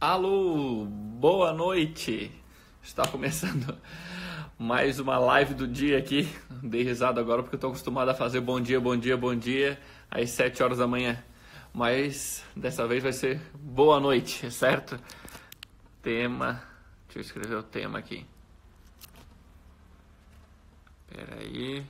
Alô, 0.00 0.84
boa 0.84 1.52
noite. 1.52 2.30
Está 2.80 3.04
começando 3.08 3.76
mais 4.56 5.00
uma 5.00 5.18
live 5.18 5.54
do 5.54 5.66
dia 5.66 5.98
aqui. 5.98 6.28
Dei 6.62 6.84
risada 6.84 7.20
agora 7.20 7.42
porque 7.42 7.56
estou 7.56 7.70
acostumado 7.70 8.08
a 8.08 8.14
fazer 8.14 8.40
bom 8.40 8.60
dia, 8.60 8.78
bom 8.78 8.96
dia, 8.96 9.16
bom 9.16 9.34
dia 9.34 9.76
às 10.08 10.30
7 10.30 10.62
horas 10.62 10.78
da 10.78 10.86
manhã. 10.86 11.20
Mas 11.74 12.44
dessa 12.54 12.86
vez 12.86 13.02
vai 13.02 13.12
ser 13.12 13.40
boa 13.54 13.98
noite, 13.98 14.48
certo? 14.52 15.00
Tema. 16.00 16.62
Deixa 17.08 17.18
eu 17.18 17.22
escrever 17.22 17.56
o 17.56 17.62
tema 17.64 17.98
aqui. 17.98 18.24
Espera 21.10 21.40
aí. 21.40 21.84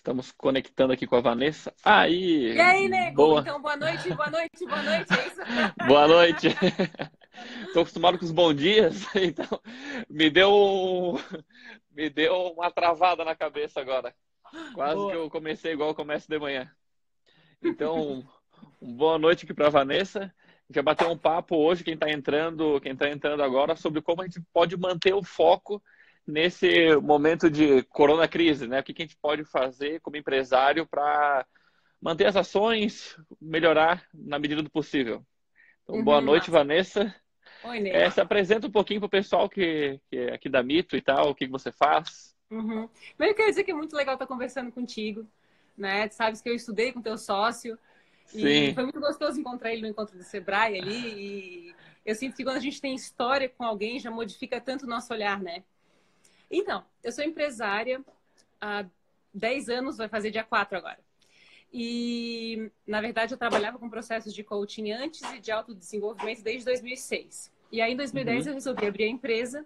Estamos 0.00 0.32
conectando 0.32 0.94
aqui 0.94 1.06
com 1.06 1.16
a 1.16 1.20
Vanessa. 1.20 1.74
Aí! 1.84 2.54
E 2.54 2.58
aí, 2.58 2.88
nego? 2.88 3.16
Boa... 3.16 3.40
Então, 3.42 3.60
boa 3.60 3.76
noite, 3.76 4.08
boa 4.14 4.30
noite, 4.30 4.66
boa 4.66 4.82
noite, 4.82 5.12
é 5.12 5.26
isso? 5.26 5.40
boa 5.86 6.08
noite! 6.08 6.46
Estou 7.68 7.82
acostumado 7.82 8.18
com 8.18 8.24
os 8.24 8.32
bons 8.32 8.54
dias, 8.54 9.04
então 9.14 9.60
me 10.08 10.30
deu, 10.30 11.20
me 11.92 12.08
deu 12.08 12.34
uma 12.56 12.70
travada 12.70 13.26
na 13.26 13.34
cabeça 13.34 13.78
agora. 13.78 14.14
Quase 14.72 14.94
boa. 14.94 15.10
que 15.10 15.16
eu 15.18 15.28
comecei 15.28 15.72
igual 15.72 15.90
eu 15.90 15.94
começo 15.94 16.26
de 16.26 16.38
manhã. 16.38 16.70
Então, 17.62 18.26
boa 18.80 19.18
noite 19.18 19.44
aqui 19.44 19.52
para 19.52 19.66
a 19.66 19.70
Vanessa. 19.70 20.34
Vai 20.70 20.82
bater 20.82 21.06
um 21.06 21.18
papo 21.18 21.56
hoje, 21.56 21.84
quem 21.84 21.92
está 21.92 22.10
entrando, 22.10 22.80
quem 22.80 22.92
está 22.92 23.06
entrando 23.06 23.42
agora, 23.42 23.76
sobre 23.76 24.00
como 24.00 24.22
a 24.22 24.24
gente 24.24 24.40
pode 24.50 24.78
manter 24.78 25.12
o 25.12 25.22
foco 25.22 25.82
nesse 26.30 26.96
momento 26.96 27.50
de 27.50 27.82
corona 27.84 28.26
crise, 28.28 28.66
né? 28.66 28.80
O 28.80 28.82
que 28.82 28.94
a 28.96 29.04
gente 29.04 29.16
pode 29.20 29.44
fazer 29.44 30.00
como 30.00 30.16
empresário 30.16 30.86
para 30.86 31.46
manter 32.00 32.26
as 32.26 32.36
ações, 32.36 33.16
melhorar 33.40 34.06
na 34.14 34.38
medida 34.38 34.62
do 34.62 34.70
possível. 34.70 35.24
Então, 35.82 35.96
uhum, 35.96 36.04
boa 36.04 36.20
noite, 36.20 36.50
Vanessa. 36.50 37.14
Oi, 37.64 37.80
Ney. 37.80 37.92
É, 37.92 38.10
se 38.10 38.20
apresenta 38.20 38.66
um 38.66 38.70
pouquinho 38.70 39.00
para 39.00 39.06
o 39.06 39.10
pessoal 39.10 39.48
que, 39.48 40.00
que 40.08 40.16
é 40.16 40.34
aqui 40.34 40.48
da 40.48 40.62
Mito 40.62 40.96
e 40.96 41.02
tal, 41.02 41.30
o 41.30 41.34
que, 41.34 41.46
que 41.46 41.52
você 41.52 41.70
faz. 41.70 42.34
Uhum. 42.50 42.88
eu 43.18 43.34
quero 43.34 43.48
dizer 43.48 43.62
que 43.62 43.70
é 43.70 43.74
muito 43.74 43.94
legal 43.94 44.14
estar 44.14 44.26
conversando 44.26 44.72
contigo, 44.72 45.24
né? 45.76 46.08
Tu 46.08 46.14
sabes 46.14 46.40
que 46.40 46.48
eu 46.48 46.54
estudei 46.54 46.92
com 46.92 47.02
teu 47.02 47.16
sócio 47.16 47.78
Sim. 48.24 48.70
e 48.70 48.74
foi 48.74 48.82
muito 48.82 48.98
gostoso 48.98 49.38
encontrar 49.38 49.72
ele 49.72 49.82
no 49.82 49.88
encontro 49.88 50.16
do 50.16 50.24
Sebrae 50.24 50.80
ali 50.80 51.68
e 51.68 51.74
eu 52.04 52.14
sinto 52.14 52.34
que 52.34 52.42
quando 52.42 52.56
a 52.56 52.60
gente 52.60 52.80
tem 52.80 52.94
história 52.94 53.48
com 53.48 53.62
alguém 53.62 54.00
já 54.00 54.10
modifica 54.10 54.60
tanto 54.60 54.84
o 54.84 54.88
nosso 54.88 55.12
olhar, 55.12 55.40
né? 55.40 55.62
Então, 56.50 56.84
eu 57.02 57.12
sou 57.12 57.24
empresária 57.24 58.04
há 58.60 58.84
10 59.32 59.68
anos, 59.68 59.96
vai 59.96 60.08
fazer 60.08 60.30
dia 60.30 60.44
4 60.44 60.76
agora. 60.76 60.98
E, 61.72 62.70
na 62.86 63.00
verdade, 63.00 63.32
eu 63.32 63.38
trabalhava 63.38 63.78
com 63.78 63.88
processos 63.88 64.34
de 64.34 64.42
coaching 64.42 64.90
antes 64.90 65.22
e 65.32 65.38
de 65.38 65.52
autodesenvolvimento 65.52 66.42
desde 66.42 66.64
2006. 66.64 67.52
E 67.70 67.80
aí, 67.80 67.92
em 67.92 67.96
2010, 67.96 68.44
uhum. 68.44 68.50
eu 68.50 68.54
resolvi 68.54 68.86
abrir 68.86 69.04
a 69.04 69.08
empresa. 69.08 69.64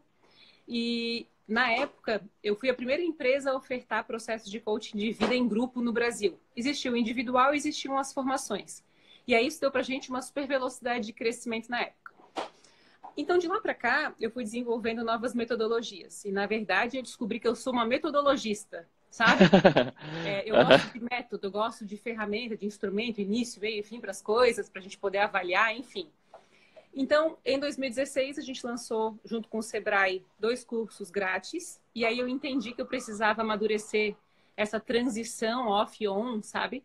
E, 0.69 1.27
na 1.49 1.71
época, 1.73 2.23
eu 2.43 2.55
fui 2.55 2.69
a 2.69 2.75
primeira 2.75 3.03
empresa 3.03 3.51
a 3.51 3.57
ofertar 3.57 4.05
processos 4.05 4.51
de 4.51 4.61
coaching 4.61 4.99
de 4.99 5.13
vida 5.13 5.35
em 5.35 5.49
grupo 5.49 5.81
no 5.81 5.93
Brasil. 5.93 6.39
Existia 6.55 6.93
o 6.93 6.97
individual 6.97 7.55
e 7.55 7.57
existiam 7.57 7.97
as 7.97 8.13
formações. 8.13 8.85
E 9.27 9.35
aí, 9.35 9.47
isso 9.47 9.61
deu 9.61 9.71
para 9.71 9.83
gente 9.83 10.11
uma 10.11 10.21
super 10.21 10.47
velocidade 10.47 11.07
de 11.07 11.13
crescimento 11.15 11.71
na 11.71 11.81
época. 11.81 12.04
Então, 13.17 13.39
de 13.39 13.47
lá 13.47 13.61
para 13.61 13.75
cá, 13.75 14.15
eu 14.21 14.31
fui 14.31 14.43
desenvolvendo 14.43 15.05
novas 15.05 15.35
metodologias. 15.35 16.25
E, 16.25 16.33
na 16.33 16.47
verdade, 16.47 16.97
eu 16.97 17.03
descobri 17.03 17.39
que 17.39 17.47
eu 17.47 17.55
sou 17.55 17.73
uma 17.73 17.85
metodologista, 17.85 18.89
sabe? 19.11 19.45
é, 20.27 20.49
eu 20.49 20.57
gosto 20.57 20.93
de 20.93 21.01
método, 21.01 21.47
eu 21.47 21.51
gosto 21.51 21.85
de 21.85 21.97
ferramenta, 21.97 22.57
de 22.57 22.67
instrumento, 22.67 23.21
início, 23.21 23.61
meio 23.61 23.81
e 23.81 23.83
fim 23.83 24.01
para 24.01 24.11
as 24.11 24.21
coisas, 24.21 24.69
para 24.69 24.81
a 24.81 24.83
gente 24.83 24.99
poder 24.99 25.19
avaliar, 25.19 25.77
enfim. 25.77 26.11
Então, 26.93 27.39
em 27.45 27.59
2016, 27.59 28.39
a 28.39 28.43
gente 28.43 28.65
lançou, 28.65 29.19
junto 29.25 29.49
com 29.49 29.59
o 29.59 29.63
Sebrae, 29.63 30.25
dois 30.39 30.65
cursos 30.65 31.11
grátis. 31.11 31.81
E 31.95 32.05
aí 32.05 32.19
eu 32.19 32.29
entendi 32.29 32.73
que 32.73 32.81
eu 32.81 32.87
precisava 32.87 33.43
amadurecer 33.43 34.17
essa 34.57 34.79
transição 34.79 35.69
off-on, 35.69 36.41
sabe? 36.43 36.85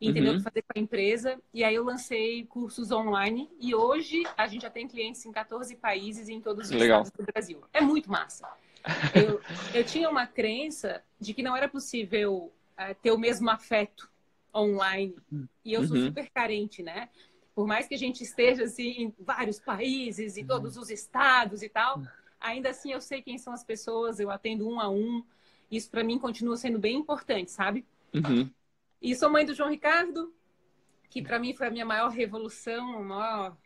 Entendeu 0.00 0.30
uhum. 0.30 0.36
o 0.36 0.38
que 0.38 0.44
fazer 0.44 0.62
com 0.62 0.78
a 0.78 0.80
empresa. 0.80 1.38
E 1.52 1.62
aí 1.62 1.74
eu 1.74 1.84
lancei 1.84 2.44
cursos 2.46 2.90
online 2.90 3.50
e 3.60 3.74
hoje 3.74 4.22
a 4.36 4.46
gente 4.46 4.62
já 4.62 4.70
tem 4.70 4.88
clientes 4.88 5.24
em 5.26 5.32
14 5.32 5.76
países 5.76 6.28
e 6.28 6.32
em 6.32 6.40
todos 6.40 6.70
os 6.70 6.70
Legal. 6.70 7.02
estados 7.02 7.26
do 7.26 7.32
Brasil. 7.32 7.62
É 7.72 7.80
muito 7.80 8.10
massa. 8.10 8.48
Eu, 9.14 9.38
eu 9.74 9.84
tinha 9.84 10.08
uma 10.08 10.26
crença 10.26 11.02
de 11.20 11.34
que 11.34 11.42
não 11.42 11.54
era 11.54 11.68
possível 11.68 12.50
uh, 12.78 12.94
ter 13.02 13.10
o 13.10 13.18
mesmo 13.18 13.50
afeto 13.50 14.10
online. 14.54 15.14
E 15.62 15.74
eu 15.74 15.86
sou 15.86 15.98
uhum. 15.98 16.06
super 16.06 16.30
carente, 16.30 16.82
né? 16.82 17.10
Por 17.54 17.66
mais 17.66 17.86
que 17.86 17.94
a 17.94 17.98
gente 17.98 18.22
esteja 18.22 18.64
assim, 18.64 19.02
em 19.02 19.14
vários 19.18 19.60
países 19.60 20.38
e 20.38 20.44
todos 20.44 20.78
os 20.78 20.88
estados 20.88 21.62
e 21.62 21.68
tal, 21.68 22.02
ainda 22.40 22.70
assim 22.70 22.92
eu 22.92 23.02
sei 23.02 23.20
quem 23.20 23.36
são 23.36 23.52
as 23.52 23.62
pessoas, 23.62 24.18
eu 24.18 24.30
atendo 24.30 24.66
um 24.66 24.80
a 24.80 24.88
um. 24.88 25.22
Isso 25.70 25.90
para 25.90 26.02
mim 26.02 26.18
continua 26.18 26.56
sendo 26.56 26.78
bem 26.78 26.96
importante, 26.96 27.50
sabe? 27.50 27.84
Uhum. 28.14 28.50
E 29.00 29.14
sou 29.14 29.30
mãe 29.30 29.44
do 29.44 29.54
João 29.54 29.70
Ricardo, 29.70 30.34
que 31.08 31.22
para 31.22 31.38
mim 31.38 31.54
foi 31.54 31.66
a 31.66 31.70
minha 31.70 31.86
maior 31.86 32.10
revolução, 32.10 32.98
a 32.98 33.00
maior 33.00 33.56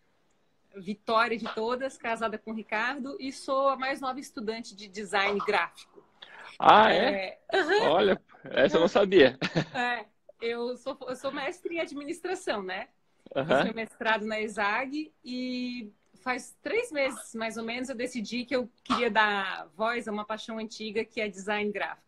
vitória 0.77 1.37
de 1.37 1.53
todas, 1.55 1.97
casada 1.97 2.39
com 2.39 2.51
o 2.51 2.55
Ricardo, 2.55 3.17
e 3.21 3.33
sou 3.33 3.69
a 3.69 3.77
mais 3.77 4.01
nova 4.01 4.19
estudante 4.21 4.75
de 4.75 4.89
design 4.89 5.39
gráfico. 5.47 6.05
Ah, 6.59 6.93
é? 6.93 7.39
é... 7.53 7.63
Uhum. 7.63 7.83
Olha, 7.91 8.23
essa 8.45 8.77
eu 8.77 8.81
não 8.81 8.89
sabia. 8.89 9.39
É, 9.75 10.05
eu 10.41 10.77
sou, 10.77 10.97
eu 11.09 11.17
sou 11.17 11.33
mestre 11.33 11.77
em 11.77 11.81
administração, 11.81 12.63
né? 12.63 12.89
Uhum. 13.35 13.45
Fiz 13.45 13.65
meu 13.65 13.75
mestrado 13.75 14.27
na 14.27 14.41
ESAG 14.41 15.13
e 15.25 15.93
faz 16.23 16.57
três 16.63 16.91
meses, 16.93 17.35
mais 17.35 17.57
ou 17.57 17.65
menos, 17.65 17.89
eu 17.89 17.95
decidi 17.95 18.45
que 18.45 18.55
eu 18.55 18.71
queria 18.83 19.11
dar 19.11 19.69
voz 19.77 20.09
a 20.09 20.13
uma 20.13 20.25
paixão 20.25 20.59
antiga 20.59 21.05
que 21.05 21.21
é 21.21 21.29
design 21.29 21.71
gráfico. 21.71 22.03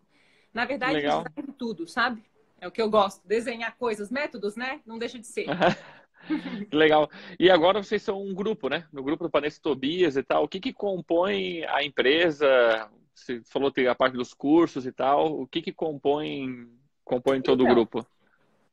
Na 0.54 0.64
verdade, 0.64 0.94
Legal. 0.94 1.24
design 1.24 1.50
de 1.50 1.58
tudo, 1.58 1.86
sabe? 1.86 2.24
É 2.66 2.68
o 2.68 2.72
que 2.72 2.82
eu 2.82 2.90
gosto. 2.90 3.24
Desenhar 3.24 3.76
coisas, 3.76 4.10
métodos, 4.10 4.56
né? 4.56 4.80
Não 4.84 4.98
deixa 4.98 5.20
de 5.20 5.26
ser. 5.26 5.46
Legal. 6.72 7.08
E 7.38 7.48
agora 7.48 7.80
vocês 7.80 8.02
são 8.02 8.20
um 8.20 8.34
grupo, 8.34 8.68
né? 8.68 8.88
No 8.92 9.04
grupo 9.04 9.22
do 9.22 9.30
Panesse 9.30 9.62
Tobias 9.62 10.16
e 10.16 10.22
tal. 10.24 10.42
O 10.42 10.48
que, 10.48 10.58
que 10.58 10.72
compõe 10.72 11.64
a 11.66 11.84
empresa? 11.84 12.90
Você 13.14 13.40
falou 13.44 13.70
que 13.70 13.86
a 13.86 13.94
parte 13.94 14.14
dos 14.14 14.34
cursos 14.34 14.84
e 14.84 14.90
tal. 14.90 15.40
O 15.40 15.46
que, 15.46 15.62
que 15.62 15.72
compõe, 15.72 16.68
compõe 17.04 17.40
todo 17.40 17.62
então, 17.62 17.72
o 17.72 17.74
grupo? 17.76 18.06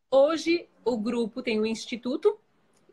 Hoje, 0.09 0.68
o 0.84 0.98
grupo 0.98 1.44
tem 1.44 1.59
o 1.59 1.66
Instituto, 1.66 2.40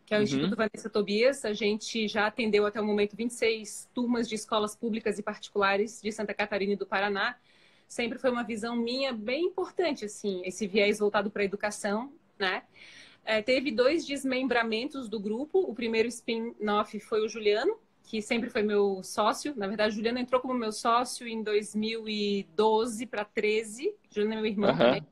que 0.04 0.12
é 0.12 0.18
o 0.18 0.20
uhum. 0.20 0.24
Instituto 0.24 0.54
Vanessa 0.54 0.90
Tobias. 0.90 1.46
A 1.46 1.54
gente 1.54 2.06
já 2.08 2.26
atendeu 2.26 2.66
até 2.66 2.78
o 2.78 2.84
momento 2.84 3.16
26 3.16 3.88
turmas 3.94 4.28
de 4.28 4.34
escolas 4.34 4.76
públicas 4.76 5.18
e 5.18 5.22
particulares 5.22 6.02
de 6.02 6.12
Santa 6.12 6.34
Catarina 6.34 6.74
e 6.74 6.76
do 6.76 6.84
Paraná 6.84 7.38
sempre 7.90 8.20
foi 8.20 8.30
uma 8.30 8.44
visão 8.44 8.76
minha 8.76 9.12
bem 9.12 9.46
importante, 9.46 10.04
assim, 10.04 10.42
esse 10.44 10.64
viés 10.64 11.00
voltado 11.00 11.28
para 11.28 11.42
a 11.42 11.44
educação, 11.44 12.12
né? 12.38 12.62
É, 13.24 13.42
teve 13.42 13.72
dois 13.72 14.06
desmembramentos 14.06 15.08
do 15.08 15.18
grupo. 15.18 15.58
O 15.58 15.74
primeiro 15.74 16.06
spin-off 16.06 17.00
foi 17.00 17.20
o 17.26 17.28
Juliano, 17.28 17.76
que 18.04 18.22
sempre 18.22 18.48
foi 18.48 18.62
meu 18.62 19.02
sócio. 19.02 19.54
Na 19.56 19.66
verdade, 19.66 19.92
o 19.92 19.96
Juliano 19.96 20.20
entrou 20.20 20.40
como 20.40 20.54
meu 20.54 20.70
sócio 20.70 21.26
em 21.26 21.42
2012 21.42 23.06
para 23.06 23.24
13. 23.24 23.92
Juliano 24.08 24.34
é 24.34 24.36
meu 24.36 24.46
irmão 24.46 24.70
uhum. 24.70 24.78
também. 24.78 25.06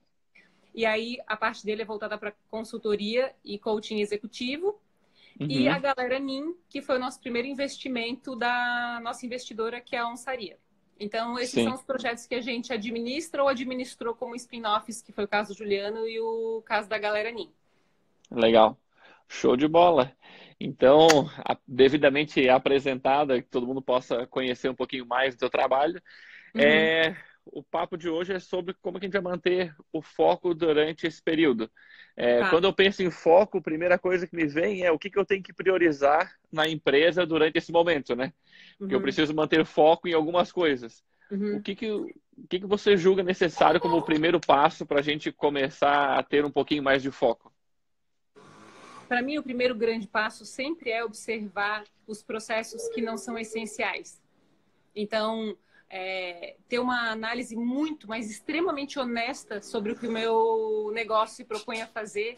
E 0.72 0.86
aí, 0.86 1.18
a 1.26 1.36
parte 1.36 1.66
dele 1.66 1.82
é 1.82 1.84
voltada 1.84 2.16
para 2.16 2.32
consultoria 2.48 3.34
e 3.44 3.58
coaching 3.58 3.98
executivo. 3.98 4.80
Uhum. 5.38 5.50
E 5.50 5.68
a 5.68 5.80
Galera 5.80 6.20
NIM, 6.20 6.54
que 6.68 6.80
foi 6.80 6.94
o 6.94 7.00
nosso 7.00 7.18
primeiro 7.18 7.48
investimento 7.48 8.36
da 8.36 9.00
nossa 9.02 9.26
investidora, 9.26 9.80
que 9.80 9.96
é 9.96 9.98
a 9.98 10.08
Onsaria. 10.08 10.56
Então, 10.98 11.38
esses 11.38 11.54
Sim. 11.54 11.64
são 11.64 11.74
os 11.74 11.82
projetos 11.82 12.26
que 12.26 12.34
a 12.34 12.40
gente 12.40 12.72
administra 12.72 13.42
ou 13.42 13.48
administrou 13.48 14.14
como 14.14 14.34
spin-offs, 14.34 15.00
que 15.00 15.12
foi 15.12 15.24
o 15.24 15.28
caso 15.28 15.52
do 15.52 15.58
Juliano 15.58 16.08
e 16.08 16.18
o 16.20 16.62
caso 16.64 16.88
da 16.88 16.98
Galera 16.98 17.30
NIM. 17.30 17.50
Legal. 18.30 18.76
Show 19.28 19.56
de 19.56 19.68
bola. 19.68 20.12
Então, 20.60 21.06
devidamente 21.66 22.48
apresentada, 22.48 23.40
que 23.40 23.48
todo 23.48 23.66
mundo 23.66 23.80
possa 23.80 24.26
conhecer 24.26 24.68
um 24.68 24.74
pouquinho 24.74 25.06
mais 25.06 25.34
do 25.34 25.38
seu 25.38 25.50
trabalho. 25.50 26.02
Uhum. 26.54 26.60
É, 26.60 27.16
o 27.52 27.62
papo 27.62 27.96
de 27.96 28.08
hoje 28.08 28.32
é 28.32 28.38
sobre 28.38 28.74
como 28.80 28.98
a 28.98 29.00
gente 29.00 29.12
vai 29.12 29.22
manter 29.22 29.74
o 29.92 30.02
foco 30.02 30.54
durante 30.54 31.06
esse 31.06 31.22
período. 31.22 31.70
É, 32.16 32.40
tá. 32.40 32.50
Quando 32.50 32.64
eu 32.64 32.72
penso 32.72 33.02
em 33.02 33.10
foco, 33.10 33.58
a 33.58 33.62
primeira 33.62 33.98
coisa 33.98 34.26
que 34.26 34.36
me 34.36 34.46
vem 34.46 34.84
é 34.84 34.90
o 34.90 34.98
que, 34.98 35.10
que 35.10 35.18
eu 35.18 35.24
tenho 35.24 35.42
que 35.42 35.52
priorizar 35.52 36.34
na 36.52 36.68
empresa 36.68 37.26
durante 37.26 37.56
esse 37.58 37.72
momento, 37.72 38.14
né? 38.16 38.32
Porque 38.78 38.94
uhum. 38.94 39.00
eu 39.00 39.02
preciso 39.02 39.34
manter 39.34 39.64
foco 39.64 40.08
em 40.08 40.14
algumas 40.14 40.50
coisas. 40.50 41.02
Uhum. 41.30 41.56
O, 41.56 41.62
que, 41.62 41.74
que, 41.74 41.90
o 41.90 42.08
que, 42.48 42.60
que 42.60 42.66
você 42.66 42.96
julga 42.96 43.22
necessário 43.22 43.80
como 43.80 43.96
o 43.96 44.04
primeiro 44.04 44.40
passo 44.40 44.86
para 44.86 45.00
a 45.00 45.02
gente 45.02 45.30
começar 45.30 46.18
a 46.18 46.22
ter 46.22 46.44
um 46.44 46.50
pouquinho 46.50 46.82
mais 46.82 47.02
de 47.02 47.10
foco? 47.10 47.52
Para 49.06 49.22
mim, 49.22 49.38
o 49.38 49.42
primeiro 49.42 49.74
grande 49.74 50.06
passo 50.06 50.44
sempre 50.44 50.90
é 50.90 51.02
observar 51.02 51.84
os 52.06 52.22
processos 52.22 52.88
que 52.88 53.00
não 53.00 53.16
são 53.16 53.38
essenciais. 53.38 54.20
Então, 54.94 55.56
é, 55.90 56.56
ter 56.68 56.78
uma 56.78 57.10
análise 57.10 57.56
muito, 57.56 58.08
mas 58.08 58.30
extremamente 58.30 58.98
honesta 58.98 59.62
sobre 59.62 59.92
o 59.92 59.96
que 59.96 60.06
o 60.06 60.12
meu 60.12 60.90
negócio 60.92 61.36
se 61.36 61.44
propõe 61.44 61.80
a 61.80 61.86
fazer 61.86 62.36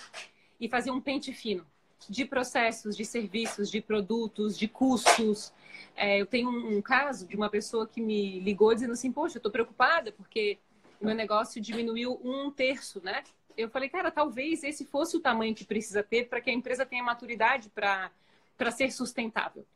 e 0.60 0.68
fazer 0.68 0.90
um 0.90 1.00
pente 1.00 1.32
fino 1.32 1.66
de 2.08 2.24
processos, 2.24 2.96
de 2.96 3.04
serviços, 3.04 3.70
de 3.70 3.80
produtos, 3.80 4.58
de 4.58 4.68
custos. 4.68 5.52
É, 5.96 6.20
eu 6.20 6.26
tenho 6.26 6.48
um, 6.48 6.78
um, 6.78 6.82
caso 6.82 7.26
de 7.26 7.36
uma 7.36 7.50
pessoa 7.50 7.86
que 7.86 8.00
me 8.00 8.40
ligou 8.40 8.72
dizendo 8.72 8.92
assim, 8.92 9.12
poxa, 9.12 9.36
eu 9.36 9.40
estou 9.40 9.52
preocupada 9.52 10.12
porque 10.12 10.58
o 11.00 11.06
meu 11.06 11.14
negócio 11.14 11.60
diminuiu 11.60 12.20
um 12.22 12.50
terço, 12.50 13.02
né? 13.02 13.22
Eu 13.56 13.68
falei, 13.68 13.88
cara, 13.88 14.10
talvez 14.10 14.62
esse 14.62 14.84
fosse 14.84 15.16
o 15.16 15.20
tamanho 15.20 15.54
que 15.54 15.64
precisa 15.64 16.02
ter 16.02 16.28
para 16.28 16.40
que 16.40 16.50
a 16.50 16.52
empresa 16.52 16.86
tenha 16.86 17.02
maturidade 17.02 17.68
para 17.70 18.70
ser 18.70 18.90
sustentável. 18.90 19.66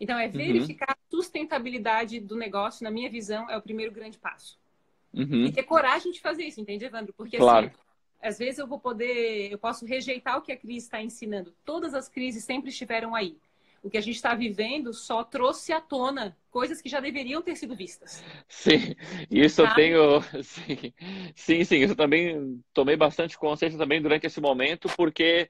Então, 0.00 0.18
é 0.18 0.26
uhum. 0.26 0.32
verificar 0.32 0.88
uhum. 0.88 0.94
a 0.94 1.10
sustentabilidade 1.16 2.18
do 2.18 2.34
negócio, 2.34 2.82
na 2.82 2.90
minha 2.90 3.10
visão, 3.10 3.48
é 3.50 3.56
o 3.56 3.62
primeiro 3.62 3.92
grande 3.92 4.18
passo. 4.18 4.58
Uhum. 5.12 5.44
E 5.44 5.52
ter 5.52 5.64
coragem 5.64 6.10
de 6.10 6.20
fazer 6.20 6.44
isso, 6.44 6.60
entende, 6.60 6.84
Evandro? 6.84 7.12
Porque 7.12 7.36
claro. 7.36 7.66
assim, 7.66 7.76
às 8.22 8.38
vezes 8.38 8.58
eu 8.58 8.66
vou 8.66 8.78
poder, 8.78 9.50
eu 9.50 9.58
posso 9.58 9.84
rejeitar 9.84 10.38
o 10.38 10.42
que 10.42 10.52
a 10.52 10.56
crise 10.56 10.86
está 10.86 11.02
ensinando. 11.02 11.52
Todas 11.64 11.94
as 11.94 12.08
crises 12.08 12.44
sempre 12.44 12.70
estiveram 12.70 13.14
aí. 13.14 13.36
O 13.82 13.88
que 13.88 13.96
a 13.96 14.00
gente 14.00 14.16
está 14.16 14.34
vivendo 14.34 14.92
só 14.92 15.24
trouxe 15.24 15.72
à 15.72 15.80
tona 15.80 16.36
coisas 16.50 16.82
que 16.82 16.88
já 16.88 17.00
deveriam 17.00 17.40
ter 17.40 17.56
sido 17.56 17.74
vistas. 17.74 18.22
Sim, 18.46 18.94
isso 19.30 19.62
eu 19.62 19.74
tenho. 19.74 20.20
Sim, 20.42 20.92
sim, 21.34 21.64
sim, 21.64 21.76
isso 21.78 21.92
eu 21.92 21.96
também 21.96 22.62
tomei 22.74 22.94
bastante 22.94 23.38
consciência 23.38 23.78
também 23.78 24.02
durante 24.02 24.26
esse 24.26 24.40
momento, 24.40 24.86
porque 24.96 25.48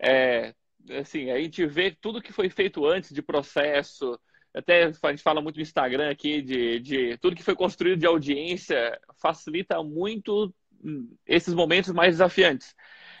é, 0.00 0.52
assim, 0.98 1.30
a 1.30 1.38
gente 1.40 1.64
vê 1.66 1.90
tudo 1.90 2.22
que 2.22 2.32
foi 2.32 2.48
feito 2.48 2.86
antes 2.86 3.12
de 3.12 3.22
processo, 3.22 4.18
até 4.52 4.84
a 4.84 5.10
gente 5.10 5.22
fala 5.22 5.40
muito 5.40 5.56
no 5.56 5.62
Instagram 5.62 6.10
aqui 6.10 6.42
de, 6.42 6.80
de 6.80 7.16
tudo 7.18 7.36
que 7.36 7.42
foi 7.42 7.54
construído 7.54 8.00
de 8.00 8.06
audiência 8.06 8.98
facilita 9.20 9.82
muito 9.82 10.52
hum, 10.82 11.16
esses 11.26 11.54
momentos 11.54 11.92
mais 11.92 12.14
desafiantes. 12.14 12.74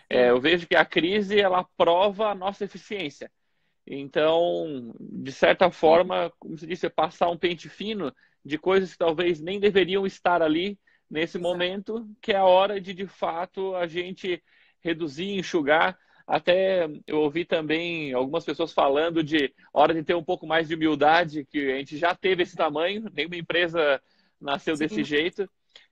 É, 0.08 0.30
eu 0.30 0.40
vejo 0.40 0.66
que 0.66 0.74
a 0.74 0.84
crise 0.84 1.38
ela 1.38 1.64
prova 1.76 2.30
a 2.30 2.34
nossa 2.34 2.64
eficiência. 2.64 3.30
Então, 3.86 4.92
de 4.98 5.32
certa 5.32 5.70
forma, 5.70 6.32
como 6.38 6.58
se 6.58 6.66
disse, 6.66 6.86
é 6.86 6.90
passar 6.90 7.30
um 7.30 7.38
pente 7.38 7.68
fino 7.68 8.12
de 8.44 8.58
coisas 8.58 8.92
que 8.92 8.98
talvez 8.98 9.40
nem 9.40 9.60
deveriam 9.60 10.06
estar 10.06 10.42
ali 10.42 10.78
nesse 11.08 11.38
momento, 11.38 12.08
que 12.20 12.32
é 12.32 12.36
a 12.36 12.44
hora 12.44 12.80
de 12.80 12.94
de 12.94 13.06
fato 13.06 13.74
a 13.76 13.86
gente 13.86 14.42
reduzir, 14.80 15.38
enxugar 15.38 15.96
até 16.30 16.88
eu 17.08 17.18
ouvi 17.18 17.44
também 17.44 18.12
algumas 18.12 18.44
pessoas 18.44 18.72
falando 18.72 19.20
de 19.20 19.52
hora 19.74 19.92
de 19.92 20.04
ter 20.04 20.14
um 20.14 20.22
pouco 20.22 20.46
mais 20.46 20.68
de 20.68 20.76
humildade, 20.76 21.44
que 21.44 21.72
a 21.72 21.78
gente 21.78 21.96
já 21.98 22.14
teve 22.14 22.44
esse 22.44 22.56
tamanho, 22.56 23.10
nenhuma 23.12 23.36
empresa 23.36 24.00
nasceu 24.40 24.76
Sim. 24.76 24.84
desse 24.84 25.02
jeito. 25.02 25.50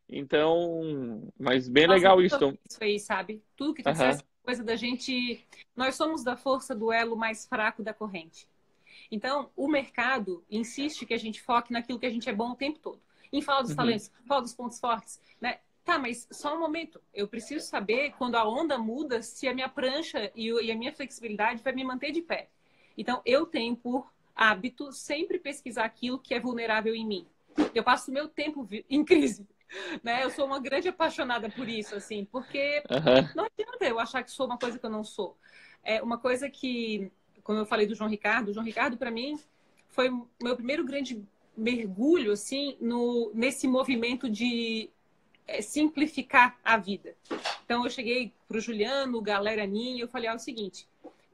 Então, 0.08 1.28
mas 1.36 1.68
bem 1.68 1.88
Nossa, 1.88 1.96
legal 1.96 2.22
isso. 2.22 2.56
Isso 2.70 2.78
aí, 2.80 3.00
sabe? 3.00 3.42
Tudo 3.56 3.74
que 3.74 3.82
tu 3.82 3.88
uhum. 3.88 4.18
coisa 4.44 4.62
da 4.62 4.76
gente. 4.76 5.44
Nós 5.76 5.96
somos 5.96 6.22
da 6.22 6.36
força 6.36 6.72
do 6.72 6.92
elo 6.92 7.16
mais 7.16 7.44
fraco 7.44 7.82
da 7.82 7.92
corrente. 7.92 8.46
Então, 9.10 9.50
o 9.56 9.66
mercado 9.66 10.44
insiste 10.48 11.04
que 11.04 11.14
a 11.14 11.18
gente 11.18 11.42
foque 11.42 11.72
naquilo 11.72 11.98
que 11.98 12.06
a 12.06 12.10
gente 12.10 12.28
é 12.28 12.32
bom 12.32 12.52
o 12.52 12.56
tempo 12.56 12.78
todo. 12.78 13.00
Em 13.32 13.42
falar 13.42 13.62
dos 13.62 13.72
uhum. 13.72 13.76
talentos, 13.76 14.10
fala 14.26 14.42
dos 14.42 14.54
pontos 14.54 14.78
fortes, 14.78 15.20
né? 15.40 15.58
Tá, 15.88 15.98
mas 15.98 16.28
só 16.30 16.54
um 16.54 16.60
momento. 16.60 17.00
Eu 17.14 17.26
preciso 17.26 17.66
saber 17.66 18.12
quando 18.18 18.34
a 18.34 18.46
onda 18.46 18.76
muda 18.76 19.22
se 19.22 19.48
a 19.48 19.54
minha 19.54 19.70
prancha 19.70 20.30
e 20.36 20.70
a 20.70 20.76
minha 20.76 20.92
flexibilidade 20.92 21.62
vai 21.62 21.72
me 21.72 21.82
manter 21.82 22.12
de 22.12 22.20
pé. 22.20 22.50
Então, 22.94 23.22
eu 23.24 23.46
tenho 23.46 23.74
por 23.74 24.12
hábito 24.36 24.92
sempre 24.92 25.38
pesquisar 25.38 25.86
aquilo 25.86 26.18
que 26.18 26.34
é 26.34 26.40
vulnerável 26.40 26.94
em 26.94 27.06
mim. 27.06 27.26
Eu 27.74 27.82
passo 27.82 28.12
meu 28.12 28.28
tempo 28.28 28.68
em 28.90 29.02
crise. 29.02 29.48
Né? 30.02 30.24
Eu 30.24 30.30
sou 30.30 30.46
uma 30.46 30.58
grande 30.58 30.88
apaixonada 30.88 31.50
por 31.50 31.68
isso, 31.68 31.94
assim, 31.94 32.24
porque 32.24 32.82
uhum. 32.88 33.28
não 33.36 33.44
adianta 33.44 33.84
eu 33.84 34.00
achar 34.00 34.22
que 34.22 34.30
sou 34.30 34.46
uma 34.46 34.56
coisa 34.56 34.78
que 34.78 34.86
eu 34.86 34.88
não 34.88 35.04
sou. 35.04 35.36
É 35.84 36.02
uma 36.02 36.16
coisa 36.16 36.48
que, 36.48 37.12
como 37.44 37.58
eu 37.58 37.66
falei 37.66 37.86
do 37.86 37.94
João 37.94 38.08
Ricardo, 38.08 38.48
o 38.48 38.54
João 38.54 38.64
Ricardo, 38.64 38.96
para 38.96 39.10
mim, 39.10 39.38
foi 39.88 40.08
o 40.08 40.26
meu 40.42 40.56
primeiro 40.56 40.86
grande 40.86 41.22
mergulho, 41.54 42.32
assim, 42.32 42.78
no, 42.80 43.30
nesse 43.34 43.68
movimento 43.68 44.30
de 44.30 44.88
é, 45.48 45.62
simplificar 45.62 46.58
a 46.62 46.76
vida. 46.76 47.16
Então 47.64 47.82
eu 47.84 47.90
cheguei 47.90 48.32
para 48.46 48.58
o 48.58 48.60
Juliano, 48.60 49.20
galera 49.22 49.66
Ninha, 49.66 50.02
eu 50.02 50.08
falei 50.08 50.28
ah, 50.28 50.32
é 50.32 50.36
o 50.36 50.38
seguinte, 50.38 50.86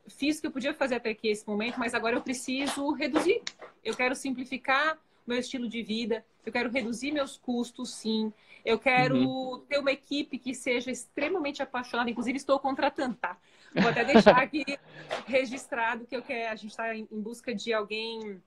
fiz 0.06 0.38
o 0.38 0.40
que 0.40 0.46
eu 0.46 0.52
podia 0.52 0.72
fazer 0.72 0.94
até 0.94 1.10
aqui 1.10 1.28
esse 1.28 1.46
momento, 1.46 1.78
mas 1.78 1.94
agora 1.94 2.16
eu 2.16 2.22
preciso 2.22 2.92
reduzir. 2.92 3.42
Eu 3.84 3.96
quero 3.96 4.14
simplificar 4.14 4.96
meu 5.26 5.38
estilo 5.38 5.68
de 5.68 5.82
vida, 5.82 6.24
eu 6.46 6.52
quero 6.52 6.70
reduzir 6.70 7.10
meus 7.10 7.36
custos, 7.36 7.92
sim. 7.94 8.32
Eu 8.64 8.78
quero 8.78 9.16
uhum. 9.16 9.60
ter 9.68 9.78
uma 9.78 9.92
equipe 9.92 10.38
que 10.38 10.54
seja 10.54 10.90
extremamente 10.90 11.62
apaixonada. 11.62 12.08
Inclusive, 12.08 12.36
estou 12.36 12.58
contratando, 12.58 13.14
tá? 13.14 13.36
Vou 13.74 13.90
até 13.90 14.04
deixar 14.04 14.38
aqui 14.38 14.64
registrado 15.26 16.06
que 16.06 16.16
eu 16.16 16.22
quero. 16.22 16.52
A 16.52 16.56
gente 16.56 16.70
está 16.70 16.94
em 16.94 17.06
busca 17.10 17.54
de 17.54 17.74
alguém 17.74 18.40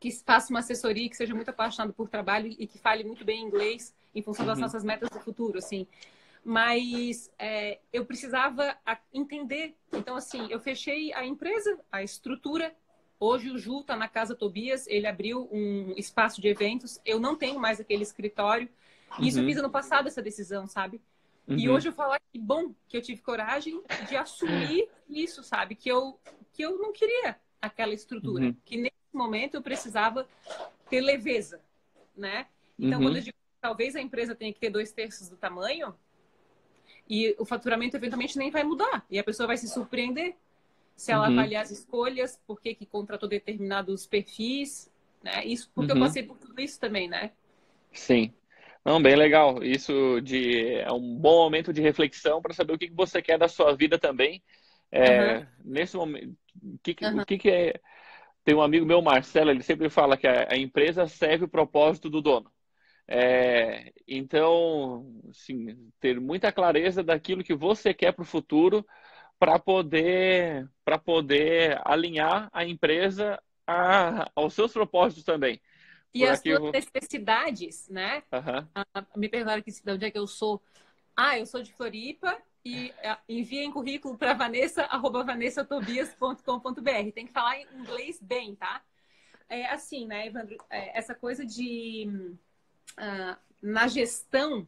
que 0.00 0.10
faça 0.10 0.50
uma 0.50 0.58
assessoria, 0.60 1.08
que 1.08 1.16
seja 1.16 1.32
muito 1.32 1.48
apaixonado 1.48 1.92
por 1.92 2.08
trabalho 2.08 2.48
e 2.58 2.66
que 2.66 2.76
fale 2.76 3.04
muito 3.04 3.24
bem 3.24 3.40
inglês 3.40 3.94
em 4.14 4.22
função 4.22 4.44
das 4.44 4.58
uhum. 4.58 4.62
nossas 4.62 4.84
metas 4.84 5.08
do 5.10 5.20
futuro, 5.20 5.58
assim. 5.58 5.86
Mas 6.44 7.30
é, 7.38 7.78
eu 7.92 8.04
precisava 8.04 8.76
entender. 9.12 9.74
Então, 9.92 10.16
assim, 10.16 10.48
eu 10.50 10.58
fechei 10.58 11.12
a 11.14 11.24
empresa, 11.24 11.78
a 11.90 12.02
estrutura. 12.02 12.74
Hoje 13.20 13.50
o 13.50 13.58
Ju 13.58 13.80
está 13.80 13.96
na 13.96 14.08
Casa 14.08 14.34
Tobias, 14.34 14.86
ele 14.88 15.06
abriu 15.06 15.48
um 15.52 15.94
espaço 15.96 16.40
de 16.40 16.48
eventos. 16.48 17.00
Eu 17.04 17.20
não 17.20 17.36
tenho 17.36 17.60
mais 17.60 17.80
aquele 17.80 18.02
escritório. 18.02 18.68
E 19.20 19.28
isso 19.28 19.38
uhum. 19.38 19.46
fiz 19.46 19.56
ano 19.58 19.70
passado, 19.70 20.08
essa 20.08 20.20
decisão, 20.20 20.66
sabe? 20.66 21.00
Uhum. 21.46 21.58
E 21.58 21.68
hoje 21.68 21.88
eu 21.88 21.92
falo 21.92 22.16
que 22.32 22.38
bom 22.38 22.74
que 22.88 22.96
eu 22.96 23.02
tive 23.02 23.20
coragem 23.20 23.80
de 24.08 24.16
assumir 24.16 24.88
isso, 25.08 25.42
sabe? 25.42 25.74
Que 25.74 25.88
eu, 25.88 26.18
que 26.52 26.62
eu 26.62 26.78
não 26.78 26.92
queria 26.92 27.36
aquela 27.60 27.94
estrutura. 27.94 28.46
Uhum. 28.46 28.56
Que 28.64 28.76
nesse 28.76 28.94
momento 29.12 29.54
eu 29.54 29.62
precisava 29.62 30.26
ter 30.88 31.00
leveza, 31.00 31.60
né? 32.16 32.46
Então, 32.78 32.98
uhum. 32.98 33.06
quando 33.06 33.16
eu 33.16 33.22
digo 33.22 33.36
talvez 33.62 33.94
a 33.94 34.00
empresa 34.00 34.34
tenha 34.34 34.52
que 34.52 34.58
ter 34.58 34.68
dois 34.68 34.92
terços 34.92 35.28
do 35.28 35.36
tamanho 35.36 35.94
e 37.08 37.34
o 37.38 37.44
faturamento 37.44 37.96
eventualmente 37.96 38.36
nem 38.36 38.50
vai 38.50 38.64
mudar. 38.64 39.06
E 39.08 39.18
a 39.18 39.24
pessoa 39.24 39.46
vai 39.46 39.56
se 39.56 39.68
surpreender 39.68 40.34
se 40.96 41.12
ela 41.12 41.28
uhum. 41.28 41.38
avaliar 41.38 41.62
as 41.62 41.70
escolhas, 41.70 42.38
por 42.46 42.60
que, 42.60 42.74
que 42.74 42.84
contratou 42.84 43.28
determinados 43.28 44.06
perfis, 44.06 44.92
né? 45.22 45.44
Isso 45.44 45.70
porque 45.74 45.92
uhum. 45.92 45.98
eu 45.98 46.04
passei 46.04 46.22
por 46.24 46.36
tudo 46.36 46.60
isso 46.60 46.78
também, 46.78 47.08
né? 47.08 47.30
Sim. 47.92 48.34
Não, 48.84 49.00
bem 49.00 49.14
legal. 49.14 49.62
Isso 49.62 50.20
de, 50.20 50.74
é 50.78 50.92
um 50.92 51.16
bom 51.16 51.44
momento 51.44 51.72
de 51.72 51.80
reflexão 51.80 52.42
para 52.42 52.52
saber 52.52 52.72
o 52.74 52.78
que, 52.78 52.88
que 52.88 52.94
você 52.94 53.22
quer 53.22 53.38
da 53.38 53.46
sua 53.46 53.74
vida 53.76 53.98
também. 53.98 54.42
É, 54.90 55.38
uhum. 55.38 55.46
Nesse 55.64 55.96
momento, 55.96 56.36
o 56.62 56.78
que, 56.82 56.96
o 57.00 57.24
que, 57.24 57.38
que 57.38 57.50
é. 57.50 57.80
Tem 58.44 58.56
um 58.56 58.60
amigo 58.60 58.84
meu, 58.84 59.00
Marcelo, 59.00 59.50
ele 59.50 59.62
sempre 59.62 59.88
fala 59.88 60.16
que 60.16 60.26
a, 60.26 60.48
a 60.50 60.56
empresa 60.56 61.06
serve 61.06 61.44
o 61.44 61.48
propósito 61.48 62.10
do 62.10 62.20
dono. 62.20 62.51
É, 63.14 63.92
então, 64.08 65.20
assim, 65.28 65.92
ter 66.00 66.18
muita 66.18 66.50
clareza 66.50 67.02
daquilo 67.02 67.44
que 67.44 67.54
você 67.54 67.92
quer 67.92 68.12
para 68.12 68.22
o 68.22 68.26
futuro 68.26 68.86
para 69.38 69.58
poder, 69.58 70.66
poder 71.04 71.78
alinhar 71.84 72.48
a 72.50 72.64
empresa 72.64 73.38
a, 73.66 74.30
aos 74.34 74.54
seus 74.54 74.72
propósitos 74.72 75.24
também. 75.24 75.60
E 76.14 76.20
Por 76.20 76.30
as 76.30 76.40
suas 76.40 76.72
necessidades, 76.72 77.86
né? 77.90 78.22
Uhum. 78.32 78.68
Ah, 78.74 79.06
me 79.14 79.28
perguntaram 79.28 79.60
aqui 79.60 79.70
de 79.70 79.92
onde 79.92 80.06
é 80.06 80.10
que 80.10 80.18
eu 80.18 80.26
sou. 80.26 80.62
Ah, 81.14 81.38
eu 81.38 81.44
sou 81.44 81.62
de 81.62 81.70
Floripa 81.74 82.38
e 82.64 82.94
ah, 83.04 83.18
enviem 83.28 83.70
currículo 83.70 84.16
para 84.16 84.32
vanessa, 84.32 84.84
arroba 84.84 85.22
vanessatobias.com.br. 85.22 87.12
Tem 87.14 87.26
que 87.26 87.32
falar 87.32 87.58
em 87.58 87.66
inglês 87.78 88.18
bem, 88.22 88.54
tá? 88.54 88.82
É 89.50 89.66
assim, 89.66 90.06
né, 90.06 90.28
Evandro? 90.28 90.56
É, 90.70 90.98
essa 90.98 91.14
coisa 91.14 91.44
de 91.44 92.38
ah, 92.96 93.38
na 93.60 93.86
gestão, 93.86 94.66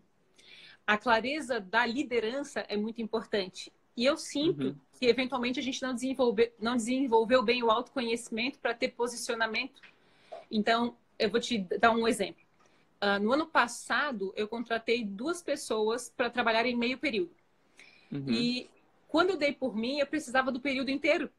a 0.86 0.96
clareza 0.96 1.60
da 1.60 1.84
liderança 1.84 2.60
é 2.68 2.76
muito 2.76 3.00
importante. 3.00 3.72
E 3.96 4.04
eu 4.04 4.16
sinto 4.16 4.68
uhum. 4.68 4.76
que, 4.98 5.06
eventualmente, 5.06 5.58
a 5.58 5.62
gente 5.62 5.82
não, 5.82 5.94
desenvolve, 5.94 6.52
não 6.60 6.76
desenvolveu 6.76 7.42
bem 7.42 7.62
o 7.62 7.70
autoconhecimento 7.70 8.58
para 8.58 8.74
ter 8.74 8.88
posicionamento. 8.88 9.80
Então, 10.50 10.96
eu 11.18 11.30
vou 11.30 11.40
te 11.40 11.58
dar 11.58 11.92
um 11.92 12.06
exemplo. 12.06 12.42
Uh, 13.02 13.22
no 13.22 13.32
ano 13.32 13.46
passado, 13.46 14.32
eu 14.36 14.48
contratei 14.48 15.04
duas 15.04 15.42
pessoas 15.42 16.12
para 16.16 16.30
trabalhar 16.30 16.66
em 16.66 16.76
meio 16.76 16.98
período. 16.98 17.30
Uhum. 18.10 18.24
E 18.28 18.70
quando 19.08 19.30
eu 19.30 19.36
dei 19.36 19.52
por 19.52 19.76
mim, 19.76 19.98
eu 19.98 20.06
precisava 20.06 20.50
do 20.50 20.60
período 20.60 20.90
inteiro 20.90 21.30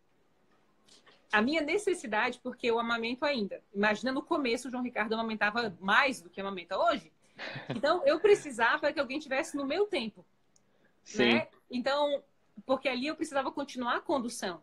a 1.31 1.41
minha 1.41 1.61
necessidade, 1.61 2.39
porque 2.41 2.67
eu 2.67 2.79
amamento 2.79 3.25
ainda. 3.25 3.61
Imagina 3.73 4.11
no 4.11 4.21
começo 4.21 4.67
o 4.67 4.71
João 4.71 4.83
Ricardo 4.83 5.13
amamentava 5.13 5.75
mais 5.79 6.21
do 6.21 6.29
que 6.29 6.39
amamenta 6.39 6.77
hoje. 6.77 7.11
Então 7.69 8.05
eu 8.05 8.19
precisava 8.19 8.91
que 8.93 8.99
alguém 8.99 9.19
tivesse 9.19 9.57
no 9.57 9.65
meu 9.65 9.85
tempo. 9.85 10.25
Sim. 11.03 11.33
Né? 11.33 11.47
Então, 11.69 12.23
porque 12.65 12.87
ali 12.87 13.07
eu 13.07 13.15
precisava 13.15 13.51
continuar 13.51 13.97
a 13.97 14.01
condução. 14.01 14.61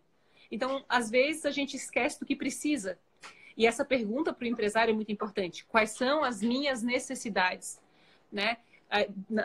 Então, 0.50 0.84
às 0.88 1.10
vezes 1.10 1.46
a 1.46 1.50
gente 1.50 1.76
esquece 1.76 2.18
do 2.18 2.26
que 2.26 2.36
precisa. 2.36 2.98
E 3.56 3.66
essa 3.66 3.84
pergunta 3.84 4.32
para 4.32 4.44
o 4.44 4.48
empresário 4.48 4.92
é 4.92 4.94
muito 4.94 5.12
importante. 5.12 5.64
Quais 5.66 5.90
são 5.90 6.24
as 6.24 6.42
minhas 6.42 6.82
necessidades? 6.82 7.80
Né? 8.30 8.56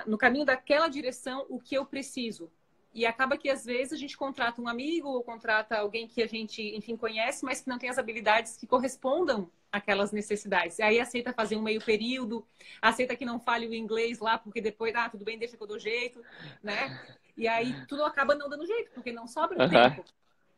No 0.05 0.17
caminho 0.17 0.45
daquela 0.45 0.87
direção, 0.87 1.45
o 1.49 1.59
que 1.59 1.75
eu 1.75 1.85
preciso? 1.85 2.51
E 2.97 3.05
acaba 3.05 3.37
que 3.37 3.47
às 3.47 3.63
vezes 3.63 3.93
a 3.93 3.95
gente 3.95 4.17
contrata 4.17 4.59
um 4.59 4.67
amigo 4.67 5.07
ou 5.07 5.23
contrata 5.23 5.77
alguém 5.77 6.07
que 6.07 6.19
a 6.19 6.25
gente, 6.25 6.63
enfim, 6.75 6.97
conhece, 6.97 7.45
mas 7.45 7.61
que 7.61 7.69
não 7.69 7.77
tem 7.77 7.91
as 7.91 7.99
habilidades 7.99 8.57
que 8.57 8.65
correspondam 8.65 9.51
àquelas 9.71 10.11
necessidades. 10.11 10.79
E 10.79 10.81
aí 10.81 10.99
aceita 10.99 11.31
fazer 11.31 11.57
um 11.57 11.61
meio 11.61 11.79
período, 11.79 12.43
aceita 12.81 13.15
que 13.15 13.23
não 13.23 13.39
fale 13.39 13.67
o 13.67 13.73
inglês 13.75 14.17
lá, 14.17 14.39
porque 14.39 14.59
depois, 14.59 14.95
ah, 14.95 15.07
tudo 15.07 15.23
bem, 15.23 15.37
deixa 15.37 15.55
que 15.55 15.61
eu 15.61 15.67
dou 15.67 15.77
jeito, 15.77 16.23
né? 16.63 16.99
E 17.37 17.47
aí 17.47 17.85
tudo 17.85 18.03
acaba 18.03 18.33
não 18.33 18.49
dando 18.49 18.65
jeito, 18.65 18.89
porque 18.89 19.11
não 19.11 19.27
sobra 19.27 19.61
uhum. 19.61 19.69
tempo, 19.69 20.03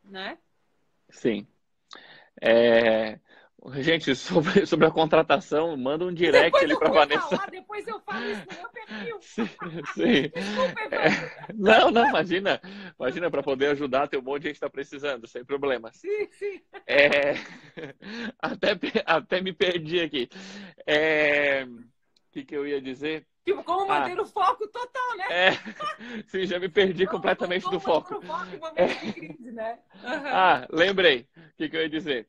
né? 0.02 0.38
Sim. 1.10 1.46
É... 2.40 3.20
Gente, 3.76 4.14
sobre, 4.16 4.66
sobre 4.66 4.86
a 4.86 4.90
contratação, 4.90 5.76
manda 5.76 6.04
um 6.04 6.12
direct 6.12 6.56
ali 6.56 6.78
para 6.78 6.90
Vanessa. 6.90 7.28
Falar, 7.28 7.50
depois 7.50 7.86
eu 7.86 8.00
falo 8.00 8.24
isso 8.24 8.46
no 8.50 8.56
meu 8.56 8.68
perfil. 8.70 9.20
Sim. 9.20 9.46
sim. 9.94 10.28
Desculpa, 10.34 10.80
é, 10.90 11.52
não, 11.54 11.90
não, 11.90 12.08
imagina. 12.08 12.60
Imagina, 12.98 13.30
para 13.30 13.42
poder 13.42 13.68
ajudar, 13.68 14.08
tem 14.08 14.18
um 14.18 14.22
monte 14.22 14.42
de 14.42 14.48
gente 14.48 14.54
que 14.54 14.56
está 14.58 14.70
precisando, 14.70 15.26
sem 15.26 15.44
problema. 15.44 15.90
Sim, 15.92 16.28
sim. 16.30 16.60
É, 16.86 17.34
até, 18.40 18.78
até 19.04 19.40
me 19.40 19.52
perdi 19.52 20.00
aqui. 20.00 20.28
É, 20.86 21.64
o 21.64 22.32
que, 22.32 22.44
que 22.44 22.56
eu 22.56 22.66
ia 22.66 22.80
dizer? 22.80 23.26
Tipo, 23.44 23.64
como 23.64 23.86
manter 23.86 24.18
ah, 24.18 24.22
o 24.22 24.26
foco 24.26 24.66
total, 24.68 25.16
né? 25.16 25.26
É, 25.30 26.22
sim, 26.28 26.46
já 26.46 26.58
me 26.58 26.68
perdi 26.68 27.06
como, 27.06 27.18
completamente 27.18 27.64
como 27.64 27.76
do 27.76 27.80
foco. 27.80 28.16
O 28.16 28.22
foco 28.22 28.46
em 28.76 28.82
é. 28.82 28.86
de 28.86 29.12
crise, 29.12 29.52
né? 29.52 29.78
Uhum. 30.02 30.26
Ah, 30.26 30.66
lembrei. 30.70 31.26
O 31.36 31.56
que, 31.56 31.68
que 31.68 31.76
eu 31.76 31.82
ia 31.82 31.88
dizer? 31.88 32.28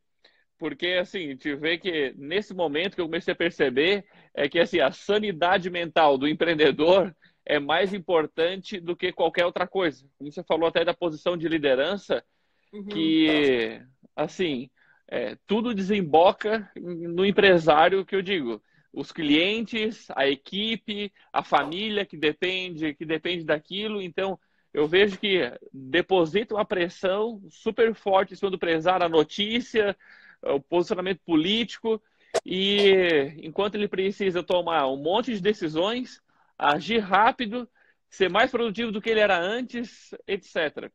Porque, 0.61 0.89
assim, 0.89 1.25
a 1.25 1.29
gente 1.29 1.55
vê 1.55 1.75
que 1.75 2.13
nesse 2.15 2.53
momento 2.53 2.93
que 2.93 3.01
eu 3.01 3.07
comecei 3.07 3.31
a 3.31 3.35
perceber 3.35 4.05
é 4.31 4.47
que, 4.47 4.59
assim, 4.59 4.79
a 4.79 4.91
sanidade 4.91 5.71
mental 5.71 6.19
do 6.19 6.27
empreendedor 6.27 7.15
é 7.43 7.57
mais 7.57 7.95
importante 7.95 8.79
do 8.79 8.95
que 8.95 9.11
qualquer 9.11 9.43
outra 9.43 9.65
coisa. 9.65 10.05
Como 10.19 10.31
você 10.31 10.43
falou 10.43 10.69
até 10.69 10.85
da 10.85 10.93
posição 10.93 11.35
de 11.35 11.47
liderança, 11.47 12.23
uhum. 12.71 12.85
que, 12.85 13.81
assim, 14.15 14.69
é, 15.07 15.35
tudo 15.47 15.73
desemboca 15.73 16.71
no 16.79 17.25
empresário 17.25 18.05
que 18.05 18.15
eu 18.15 18.21
digo 18.21 18.61
os 18.93 19.11
clientes, 19.11 20.11
a 20.15 20.27
equipe, 20.27 21.11
a 21.33 21.43
família 21.43 22.05
que 22.05 22.17
depende, 22.17 22.93
que 22.93 23.03
depende 23.03 23.43
daquilo. 23.43 23.99
Então, 23.99 24.37
eu 24.71 24.87
vejo 24.87 25.17
que 25.17 25.51
deposita 25.73 26.53
uma 26.53 26.65
pressão 26.65 27.41
super 27.49 27.95
forte 27.95 28.33
em 28.33 28.35
cima 28.35 28.51
do 28.51 28.57
empresário, 28.57 29.07
a 29.07 29.09
notícia, 29.09 29.97
o 30.43 30.59
posicionamento 30.59 31.19
político, 31.25 32.01
e 32.45 33.33
enquanto 33.43 33.75
ele 33.75 33.87
precisa 33.87 34.41
tomar 34.43 34.87
um 34.87 34.97
monte 34.97 35.33
de 35.33 35.41
decisões, 35.41 36.21
agir 36.57 36.99
rápido, 36.99 37.67
ser 38.09 38.29
mais 38.29 38.51
produtivo 38.51 38.91
do 38.91 39.01
que 39.01 39.09
ele 39.09 39.19
era 39.19 39.39
antes, 39.39 40.13
etc. 40.27 40.91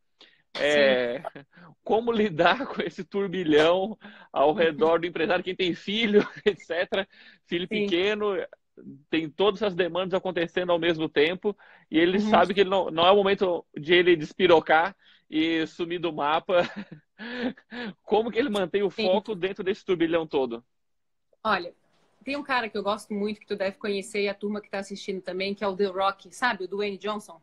É, 0.59 1.23
como 1.85 2.11
lidar 2.11 2.67
com 2.67 2.83
esse 2.83 3.05
turbilhão 3.05 3.99
ao 4.33 4.55
redor 4.55 5.01
do 5.01 5.07
empresário, 5.07 5.45
quem 5.45 5.55
tem 5.55 5.75
filho, 5.75 6.21
etc. 6.45 7.07
Filho 7.47 7.67
Sim. 7.69 7.69
pequeno, 7.69 8.37
tem 9.11 9.29
todas 9.29 9.63
essas 9.63 9.75
demandas 9.75 10.15
acontecendo 10.15 10.73
ao 10.73 10.79
mesmo 10.79 11.09
tempo 11.09 11.57
e 11.91 11.99
ele 11.99 12.19
uhum. 12.19 12.31
sabe 12.31 12.55
que 12.55 12.61
ele 12.61 12.71
não, 12.71 12.91
não 12.91 13.07
é 13.07 13.11
o 13.11 13.17
momento 13.17 13.65
de 13.77 13.95
ele 13.95 14.17
despirocar 14.17 14.95
e 15.31 15.67
sumir 15.67 15.99
do 15.99 16.13
mapa. 16.13 16.63
Como 18.03 18.31
que 18.31 18.39
ele 18.39 18.49
mantém 18.49 18.83
o 18.83 18.91
foco 18.91 19.33
Sim. 19.33 19.39
dentro 19.39 19.65
desse 19.65 19.85
turbilhão 19.85 20.27
todo? 20.27 20.65
Olha, 21.43 21.75
tem 22.25 22.37
um 22.37 22.43
cara 22.43 22.69
que 22.69 22.77
eu 22.77 22.83
gosto 22.83 23.15
muito, 23.15 23.41
que 23.41 23.47
tu 23.47 23.57
deve 23.57 23.77
conhecer, 23.77 24.23
e 24.23 24.29
a 24.29 24.35
turma 24.35 24.61
que 24.61 24.67
está 24.67 24.79
assistindo 24.79 25.21
também, 25.21 25.55
que 25.55 25.63
é 25.63 25.69
o 25.69 25.77
The 25.77 25.87
Rock, 25.87 26.35
sabe? 26.35 26.65
O 26.65 26.69
Dwayne 26.69 26.99
Johnson. 26.99 27.41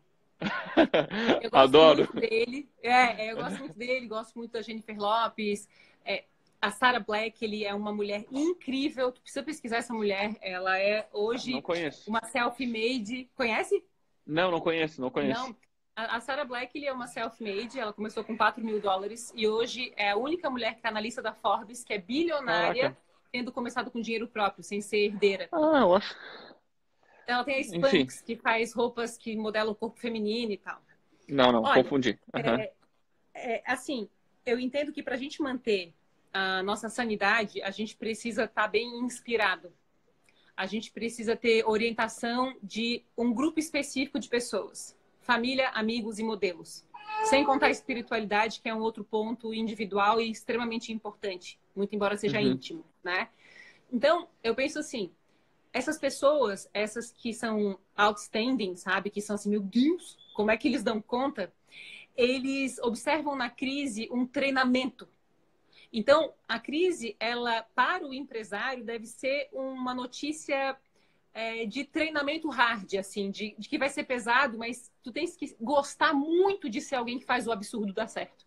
Eu 1.42 1.50
gosto 1.50 1.56
Adoro. 1.56 2.08
muito 2.12 2.20
dele. 2.20 2.68
É, 2.82 3.26
é, 3.26 3.32
eu 3.32 3.36
gosto 3.36 3.58
muito 3.58 3.78
dele, 3.78 4.06
gosto 4.06 4.34
muito 4.36 4.52
da 4.52 4.62
Jennifer 4.62 4.98
Lopes. 4.98 5.68
É, 6.04 6.24
a 6.60 6.70
Sarah 6.70 7.00
Black, 7.00 7.44
ele 7.44 7.64
é 7.64 7.74
uma 7.74 7.92
mulher 7.92 8.24
incrível. 8.30 9.12
Tu 9.12 9.20
precisa 9.20 9.42
pesquisar 9.42 9.78
essa 9.78 9.94
mulher. 9.94 10.36
Ela 10.40 10.78
é 10.78 11.08
hoje 11.12 11.62
uma 12.06 12.24
self-made. 12.24 13.30
Conhece? 13.34 13.82
Não, 14.26 14.50
não 14.50 14.60
conheço, 14.60 15.00
não 15.00 15.10
conheço. 15.10 15.40
Não. 15.40 15.56
A, 15.96 16.20
Sarah 16.20 16.44
Black 16.44 16.76
ele 16.76 16.86
é 16.86 16.92
uma 16.92 17.06
self-made, 17.06 17.78
ela 17.78 17.92
começou 17.92 18.24
com 18.24 18.36
4 18.36 18.64
mil 18.64 18.80
dólares 18.80 19.32
e 19.36 19.46
hoje 19.46 19.92
é 19.96 20.10
a 20.10 20.16
única 20.16 20.50
mulher 20.50 20.72
que 20.72 20.78
está 20.78 20.90
na 20.90 21.00
lista 21.00 21.22
da 21.22 21.32
Forbes, 21.32 21.84
que 21.84 21.92
é 21.92 21.98
bilionária, 21.98 22.82
Caraca. 22.82 23.00
tendo 23.30 23.52
começado 23.52 23.92
com 23.92 24.00
dinheiro 24.00 24.26
próprio, 24.26 24.64
sem 24.64 24.80
ser 24.80 25.04
herdeira. 25.04 25.48
Ah, 25.52 25.80
eu 25.82 25.94
acho. 25.94 26.16
Ela 27.26 27.44
tem 27.44 27.56
a 27.56 27.62
Spanx, 27.62 28.20
que 28.22 28.36
faz 28.36 28.74
roupas 28.74 29.16
que 29.16 29.36
modelam 29.36 29.72
o 29.72 29.74
corpo 29.74 29.98
feminino 29.98 30.50
e 30.50 30.56
tal. 30.56 30.82
Não, 31.28 31.52
não, 31.52 31.62
Olha, 31.62 31.82
confundi. 31.82 32.18
Uhum. 32.34 32.60
É, 32.60 32.72
é, 33.34 33.62
assim, 33.64 34.08
eu 34.44 34.58
entendo 34.58 34.92
que 34.92 35.02
para 35.02 35.14
a 35.14 35.18
gente 35.18 35.40
manter 35.40 35.94
a 36.32 36.60
nossa 36.64 36.88
sanidade, 36.88 37.62
a 37.62 37.70
gente 37.70 37.96
precisa 37.96 38.44
estar 38.44 38.62
tá 38.62 38.68
bem 38.68 38.98
inspirado. 38.98 39.72
A 40.56 40.66
gente 40.66 40.90
precisa 40.90 41.36
ter 41.36 41.64
orientação 41.64 42.56
de 42.60 43.04
um 43.16 43.32
grupo 43.32 43.60
específico 43.60 44.18
de 44.18 44.28
pessoas. 44.28 44.96
Família, 45.24 45.70
amigos 45.70 46.18
e 46.18 46.22
modelos. 46.22 46.84
Sem 47.24 47.44
contar 47.44 47.66
a 47.66 47.70
espiritualidade, 47.70 48.60
que 48.60 48.68
é 48.68 48.74
um 48.74 48.80
outro 48.80 49.02
ponto 49.02 49.54
individual 49.54 50.20
e 50.20 50.30
extremamente 50.30 50.92
importante, 50.92 51.58
muito 51.74 51.94
embora 51.94 52.16
seja 52.16 52.38
uhum. 52.38 52.52
íntimo, 52.52 52.84
né? 53.02 53.30
Então, 53.90 54.28
eu 54.42 54.54
penso 54.54 54.78
assim, 54.78 55.10
essas 55.72 55.98
pessoas, 55.98 56.68
essas 56.74 57.10
que 57.10 57.32
são 57.32 57.78
outstanding, 57.96 58.76
sabe? 58.76 59.08
Que 59.08 59.22
são 59.22 59.34
assim, 59.34 59.48
meu 59.48 59.62
Deus, 59.62 60.18
como 60.34 60.50
é 60.50 60.58
que 60.58 60.68
eles 60.68 60.82
dão 60.82 61.00
conta? 61.00 61.50
Eles 62.14 62.78
observam 62.80 63.34
na 63.34 63.48
crise 63.48 64.08
um 64.12 64.26
treinamento. 64.26 65.08
Então, 65.90 66.34
a 66.46 66.58
crise, 66.58 67.16
ela, 67.18 67.62
para 67.74 68.06
o 68.06 68.12
empresário, 68.12 68.84
deve 68.84 69.06
ser 69.06 69.48
uma 69.52 69.94
notícia 69.94 70.76
é, 71.34 71.66
de 71.66 71.84
treinamento 71.84 72.48
hard, 72.48 72.94
assim, 72.94 73.30
de, 73.30 73.54
de, 73.58 73.68
que 73.68 73.76
vai 73.76 73.88
ser 73.88 74.04
pesado, 74.04 74.56
mas 74.56 74.90
tu 75.02 75.12
tens 75.12 75.36
que 75.36 75.54
gostar 75.60 76.14
muito 76.14 76.70
de 76.70 76.80
ser 76.80 76.94
alguém 76.94 77.18
que 77.18 77.26
faz 77.26 77.48
o 77.48 77.52
absurdo 77.52 77.92
dar 77.92 78.06
certo. 78.06 78.46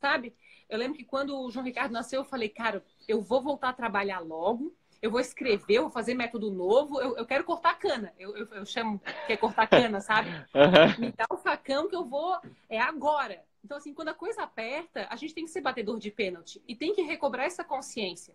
Sabe? 0.00 0.34
Eu 0.68 0.76
lembro 0.78 0.98
que 0.98 1.04
quando 1.04 1.40
o 1.40 1.50
João 1.50 1.64
Ricardo 1.64 1.92
nasceu, 1.92 2.20
eu 2.20 2.24
falei, 2.24 2.48
cara, 2.48 2.84
eu 3.08 3.22
vou 3.22 3.40
voltar 3.40 3.68
a 3.68 3.72
trabalhar 3.72 4.18
logo, 4.18 4.74
eu 5.00 5.10
vou 5.10 5.20
escrever, 5.20 5.74
eu 5.74 5.82
vou 5.82 5.90
fazer 5.90 6.14
método 6.14 6.50
novo, 6.50 7.00
eu, 7.00 7.16
eu 7.16 7.24
quero 7.24 7.44
cortar 7.44 7.78
cana. 7.78 8.12
Eu, 8.18 8.36
eu, 8.36 8.46
eu, 8.46 8.66
chamo 8.66 9.00
que 9.26 9.32
é 9.32 9.36
cortar 9.36 9.66
cana, 9.66 10.00
sabe? 10.02 10.30
Uhum. 10.30 11.00
Me 11.06 11.12
dá 11.12 11.26
o 11.30 11.36
facão 11.36 11.88
que 11.88 11.96
eu 11.96 12.04
vou. 12.04 12.38
É 12.68 12.78
agora. 12.78 13.42
Então, 13.64 13.76
assim, 13.76 13.94
quando 13.94 14.08
a 14.08 14.14
coisa 14.14 14.42
aperta, 14.42 15.06
a 15.10 15.16
gente 15.16 15.34
tem 15.34 15.44
que 15.44 15.50
ser 15.50 15.60
batedor 15.60 15.98
de 15.98 16.10
pênalti 16.10 16.62
e 16.66 16.74
tem 16.74 16.94
que 16.94 17.02
recobrar 17.02 17.46
essa 17.46 17.64
consciência. 17.64 18.34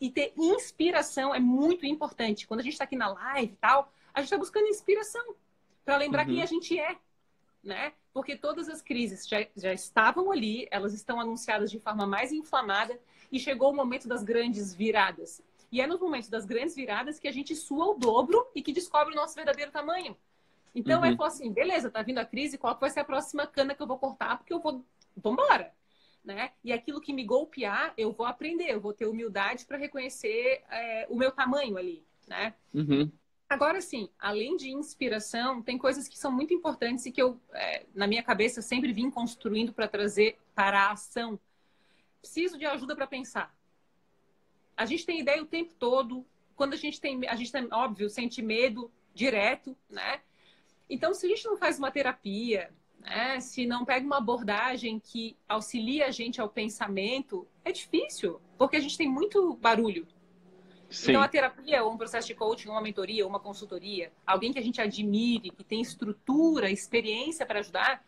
E 0.00 0.10
ter 0.10 0.32
inspiração 0.36 1.34
é 1.34 1.40
muito 1.40 1.86
importante. 1.86 2.46
Quando 2.46 2.60
a 2.60 2.62
gente 2.62 2.72
está 2.74 2.84
aqui 2.84 2.96
na 2.96 3.08
live 3.08 3.52
e 3.52 3.56
tal, 3.56 3.92
a 4.12 4.20
gente 4.20 4.26
está 4.26 4.38
buscando 4.38 4.66
inspiração 4.66 5.34
para 5.84 5.96
lembrar 5.96 6.26
uhum. 6.26 6.34
quem 6.34 6.42
a 6.42 6.46
gente 6.46 6.78
é, 6.78 6.96
né? 7.62 7.92
Porque 8.12 8.36
todas 8.36 8.68
as 8.68 8.80
crises 8.80 9.26
já, 9.26 9.46
já 9.56 9.72
estavam 9.72 10.30
ali, 10.30 10.68
elas 10.70 10.94
estão 10.94 11.20
anunciadas 11.20 11.70
de 11.70 11.78
forma 11.78 12.06
mais 12.06 12.32
inflamada 12.32 12.98
e 13.30 13.38
chegou 13.38 13.70
o 13.70 13.76
momento 13.76 14.06
das 14.06 14.22
grandes 14.22 14.74
viradas. 14.74 15.42
E 15.70 15.80
é 15.80 15.86
nos 15.86 16.00
momentos 16.00 16.28
das 16.28 16.44
grandes 16.44 16.76
viradas 16.76 17.18
que 17.18 17.26
a 17.26 17.32
gente 17.32 17.56
sua 17.56 17.86
o 17.86 17.94
dobro 17.94 18.46
e 18.54 18.62
que 18.62 18.72
descobre 18.72 19.12
o 19.12 19.16
nosso 19.16 19.34
verdadeiro 19.34 19.72
tamanho. 19.72 20.16
Então, 20.74 21.00
uhum. 21.00 21.06
é 21.06 21.26
assim, 21.26 21.52
beleza, 21.52 21.90
tá 21.90 22.02
vindo 22.02 22.18
a 22.18 22.24
crise, 22.24 22.58
qual 22.58 22.76
vai 22.78 22.90
ser 22.90 23.00
a 23.00 23.04
próxima 23.04 23.46
cana 23.46 23.74
que 23.74 23.82
eu 23.82 23.86
vou 23.86 23.98
cortar? 23.98 24.38
Porque 24.38 24.52
eu 24.52 24.60
vou... 24.60 24.84
Vambora! 25.16 25.72
Né? 26.24 26.52
E 26.62 26.72
aquilo 26.72 27.00
que 27.00 27.12
me 27.12 27.22
golpear, 27.22 27.92
eu 27.98 28.10
vou 28.10 28.24
aprender, 28.24 28.70
eu 28.70 28.80
vou 28.80 28.94
ter 28.94 29.06
humildade 29.06 29.66
para 29.66 29.76
reconhecer 29.76 30.62
é, 30.70 31.06
o 31.10 31.16
meu 31.16 31.30
tamanho 31.30 31.76
ali, 31.76 32.02
né? 32.26 32.54
Uhum. 32.72 33.12
Agora, 33.46 33.78
sim, 33.82 34.08
além 34.18 34.56
de 34.56 34.70
inspiração, 34.70 35.60
tem 35.62 35.76
coisas 35.76 36.08
que 36.08 36.18
são 36.18 36.32
muito 36.32 36.54
importantes 36.54 37.04
e 37.04 37.12
que 37.12 37.20
eu, 37.20 37.38
é, 37.52 37.84
na 37.94 38.06
minha 38.06 38.22
cabeça, 38.22 38.62
sempre 38.62 38.90
vim 38.90 39.10
construindo 39.10 39.70
para 39.74 39.86
trazer 39.86 40.38
para 40.54 40.86
a 40.86 40.92
ação. 40.92 41.38
Preciso 42.22 42.56
de 42.56 42.64
ajuda 42.64 42.96
para 42.96 43.06
pensar 43.06 43.54
a 44.76 44.86
gente 44.86 45.06
tem 45.06 45.20
ideia 45.20 45.42
o 45.42 45.46
tempo 45.46 45.72
todo. 45.74 46.24
Quando 46.56 46.74
a 46.74 46.76
gente 46.76 47.00
tem, 47.00 47.26
a 47.28 47.34
gente 47.34 47.50
tem, 47.50 47.68
óbvio, 47.72 48.08
sente 48.08 48.42
medo 48.42 48.90
direto, 49.14 49.76
né? 49.88 50.20
Então, 50.88 51.14
se 51.14 51.26
a 51.26 51.28
gente 51.28 51.44
não 51.44 51.56
faz 51.56 51.78
uma 51.78 51.90
terapia, 51.90 52.72
né? 53.04 53.38
Se 53.38 53.66
não 53.66 53.84
pega 53.84 54.04
uma 54.04 54.18
abordagem 54.18 54.98
que 54.98 55.36
auxilia 55.48 56.06
a 56.06 56.10
gente 56.10 56.40
ao 56.40 56.48
pensamento, 56.48 57.46
é 57.64 57.70
difícil, 57.70 58.40
porque 58.58 58.76
a 58.76 58.80
gente 58.80 58.98
tem 58.98 59.08
muito 59.08 59.54
barulho. 59.56 60.06
Sim. 60.90 61.10
Então, 61.10 61.22
a 61.22 61.28
terapia, 61.28 61.84
um 61.84 61.96
processo 61.96 62.26
de 62.26 62.34
coaching, 62.34 62.68
uma 62.68 62.80
mentoria, 62.80 63.26
uma 63.26 63.40
consultoria, 63.40 64.12
alguém 64.26 64.52
que 64.52 64.58
a 64.58 64.62
gente 64.62 64.80
admire, 64.80 65.50
que 65.50 65.64
tem 65.64 65.80
estrutura, 65.80 66.70
experiência 66.70 67.44
para 67.44 67.60
ajudar, 67.60 68.04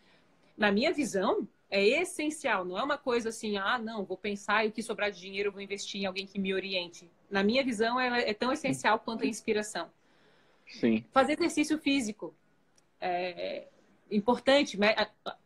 na 0.56 0.72
minha 0.72 0.92
visão, 0.92 1.46
É 1.68 1.84
essencial, 1.84 2.64
não 2.64 2.78
é 2.78 2.82
uma 2.82 2.96
coisa 2.96 3.30
assim, 3.30 3.56
ah, 3.56 3.76
não, 3.76 4.04
vou 4.04 4.16
pensar 4.16 4.64
e 4.64 4.68
o 4.68 4.72
que 4.72 4.82
sobrar 4.82 5.10
de 5.10 5.18
dinheiro 5.18 5.48
eu 5.48 5.52
vou 5.52 5.60
investir 5.60 6.00
em 6.00 6.06
alguém 6.06 6.24
que 6.24 6.38
me 6.38 6.54
oriente. 6.54 7.10
Na 7.28 7.42
minha 7.42 7.64
visão, 7.64 7.98
ela 7.98 8.18
é 8.20 8.32
tão 8.32 8.52
essencial 8.52 9.00
quanto 9.00 9.24
a 9.24 9.26
inspiração. 9.26 9.90
Sim. 10.68 11.04
Fazer 11.10 11.32
exercício 11.32 11.76
físico 11.78 12.32
é 13.00 13.66
importante, 14.10 14.78
né? 14.78 14.94
a, 14.96 15.10
a, 15.24 15.36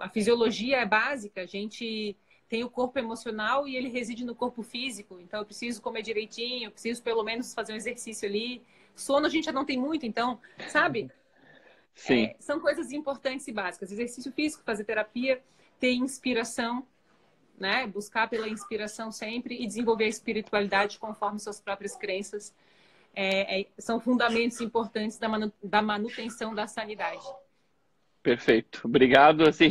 a 0.00 0.08
fisiologia 0.08 0.78
é 0.78 0.86
básica, 0.86 1.42
a 1.42 1.46
gente 1.46 2.16
tem 2.48 2.62
o 2.62 2.70
corpo 2.70 2.98
emocional 2.98 3.66
e 3.66 3.76
ele 3.76 3.88
reside 3.88 4.24
no 4.24 4.34
corpo 4.34 4.62
físico. 4.62 5.18
Então, 5.20 5.40
eu 5.40 5.46
preciso 5.46 5.82
comer 5.82 6.02
direitinho, 6.02 6.68
eu 6.68 6.70
preciso 6.70 7.02
pelo 7.02 7.22
menos 7.24 7.52
fazer 7.52 7.72
um 7.72 7.76
exercício 7.76 8.28
ali. 8.28 8.62
Sono 8.94 9.26
a 9.26 9.28
gente 9.28 9.44
já 9.44 9.52
não 9.52 9.64
tem 9.64 9.78
muito, 9.78 10.06
então, 10.06 10.40
sabe? 10.68 11.10
Sim. 11.94 12.24
É, 12.24 12.36
são 12.38 12.60
coisas 12.60 12.92
importantes 12.92 13.48
e 13.48 13.52
básicas. 13.52 13.90
Exercício 13.90 14.30
físico, 14.32 14.62
fazer 14.64 14.84
terapia, 14.84 15.42
ter 15.80 15.92
inspiração, 15.92 16.86
né? 17.58 17.86
Buscar 17.86 18.28
pela 18.28 18.48
inspiração 18.48 19.10
sempre 19.10 19.60
e 19.60 19.66
desenvolver 19.66 20.04
a 20.04 20.08
espiritualidade 20.08 20.98
conforme 20.98 21.40
suas 21.40 21.60
próprias 21.60 21.96
crenças. 21.96 22.54
É, 23.14 23.60
é, 23.62 23.66
são 23.78 23.98
fundamentos 23.98 24.60
importantes 24.60 25.18
da, 25.18 25.28
manu 25.28 25.52
da 25.62 25.80
manutenção 25.82 26.54
da 26.54 26.66
sanidade. 26.66 27.24
Perfeito. 28.26 28.80
Obrigado. 28.82 29.48
Assim, 29.48 29.70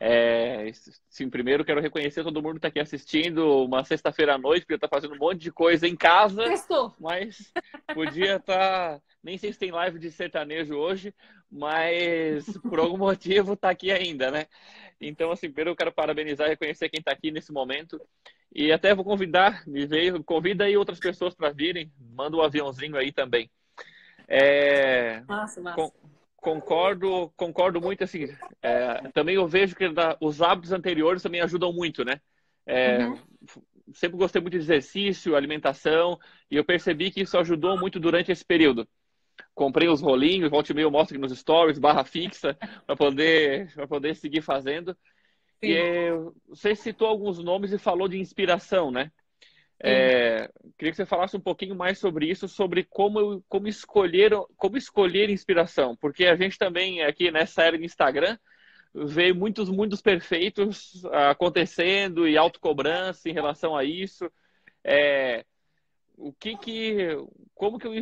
é, 0.00 0.72
sim, 1.10 1.28
primeiro 1.28 1.62
quero 1.62 1.78
reconhecer 1.78 2.24
todo 2.24 2.42
mundo 2.42 2.52
que 2.52 2.56
está 2.56 2.68
aqui 2.68 2.80
assistindo 2.80 3.66
uma 3.66 3.84
sexta-feira 3.84 4.34
à 4.34 4.38
noite, 4.38 4.62
porque 4.62 4.76
está 4.76 4.88
fazendo 4.88 5.12
um 5.12 5.18
monte 5.18 5.40
de 5.40 5.52
coisa 5.52 5.86
em 5.86 5.94
casa. 5.94 6.42
Testou. 6.44 6.94
Mas 6.98 7.52
podia 7.92 8.36
estar. 8.36 8.96
Tá, 8.96 9.00
nem 9.22 9.36
sei 9.36 9.52
se 9.52 9.58
tem 9.58 9.70
live 9.70 9.98
de 9.98 10.10
sertanejo 10.10 10.74
hoje, 10.74 11.14
mas 11.50 12.56
por 12.62 12.78
algum 12.78 12.96
motivo 12.96 13.52
está 13.52 13.68
aqui 13.68 13.92
ainda, 13.92 14.30
né? 14.30 14.46
Então, 14.98 15.30
assim, 15.30 15.48
primeiro 15.48 15.72
eu 15.72 15.76
quero 15.76 15.92
parabenizar 15.92 16.46
e 16.46 16.52
reconhecer 16.52 16.88
quem 16.88 17.00
está 17.00 17.12
aqui 17.12 17.30
nesse 17.30 17.52
momento. 17.52 18.00
E 18.54 18.72
até 18.72 18.94
vou 18.94 19.04
convidar, 19.04 19.66
me 19.66 19.84
veio, 19.84 20.24
convida 20.24 20.64
aí 20.64 20.78
outras 20.78 20.98
pessoas 20.98 21.34
para 21.34 21.50
virem, 21.50 21.92
manda 22.16 22.38
um 22.38 22.42
aviãozinho 22.42 22.96
aí 22.96 23.12
também. 23.12 23.50
É, 24.26 25.20
massa, 25.28 25.60
massa. 25.60 25.76
Com, 25.76 25.92
concordo, 26.42 27.32
concordo 27.36 27.80
muito 27.80 28.02
assim. 28.02 28.26
É, 28.60 29.08
também 29.14 29.36
eu 29.36 29.46
vejo 29.46 29.76
que 29.76 29.84
os 30.20 30.42
hábitos 30.42 30.72
anteriores 30.72 31.22
também 31.22 31.40
ajudam 31.40 31.72
muito, 31.72 32.04
né? 32.04 32.20
É, 32.66 33.06
uhum. 33.06 33.18
Sempre 33.94 34.18
gostei 34.18 34.42
muito 34.42 34.54
de 34.54 34.64
exercício, 34.64 35.36
alimentação, 35.36 36.18
e 36.50 36.56
eu 36.56 36.64
percebi 36.64 37.10
que 37.10 37.22
isso 37.22 37.38
ajudou 37.38 37.78
muito 37.78 38.00
durante 38.00 38.32
esse 38.32 38.44
período. 38.44 38.88
Comprei 39.54 39.88
os 39.88 40.00
rolinhos, 40.00 40.50
volte 40.50 40.70
e 40.70 40.74
meio 40.74 40.86
eu 40.86 40.90
mostro 40.90 41.16
aqui 41.16 41.22
nos 41.22 41.38
stories, 41.38 41.78
barra 41.78 42.04
fixa, 42.04 42.56
para 42.86 42.96
poder, 42.96 43.72
poder 43.88 44.16
seguir 44.16 44.42
fazendo. 44.42 44.96
Sim. 45.62 45.70
E 45.70 46.10
você 46.48 46.74
citou 46.74 47.06
alguns 47.06 47.38
nomes 47.38 47.72
e 47.72 47.78
falou 47.78 48.08
de 48.08 48.18
inspiração, 48.18 48.90
né? 48.90 49.12
É, 49.84 50.48
queria 50.78 50.92
que 50.92 50.96
você 50.96 51.04
falasse 51.04 51.36
um 51.36 51.40
pouquinho 51.40 51.74
mais 51.74 51.98
sobre 51.98 52.26
isso, 52.30 52.46
sobre 52.46 52.84
como, 52.84 53.42
como, 53.48 53.66
escolher, 53.66 54.30
como 54.56 54.76
escolher 54.76 55.28
inspiração, 55.28 55.96
porque 55.96 56.26
a 56.26 56.36
gente 56.36 56.56
também 56.56 57.02
aqui 57.02 57.32
nessa 57.32 57.64
era 57.64 57.76
de 57.76 57.84
Instagram 57.84 58.38
vê 58.94 59.32
muitos 59.32 59.68
mundos 59.68 60.00
perfeitos 60.00 61.04
acontecendo 61.30 62.28
e 62.28 62.36
autocobrança 62.36 63.28
em 63.28 63.32
relação 63.32 63.76
a 63.76 63.82
isso. 63.84 64.30
É, 64.84 65.44
o 66.16 66.32
que 66.32 66.56
que, 66.56 67.08
como 67.54 67.78
que 67.78 67.86
eu, 67.86 67.92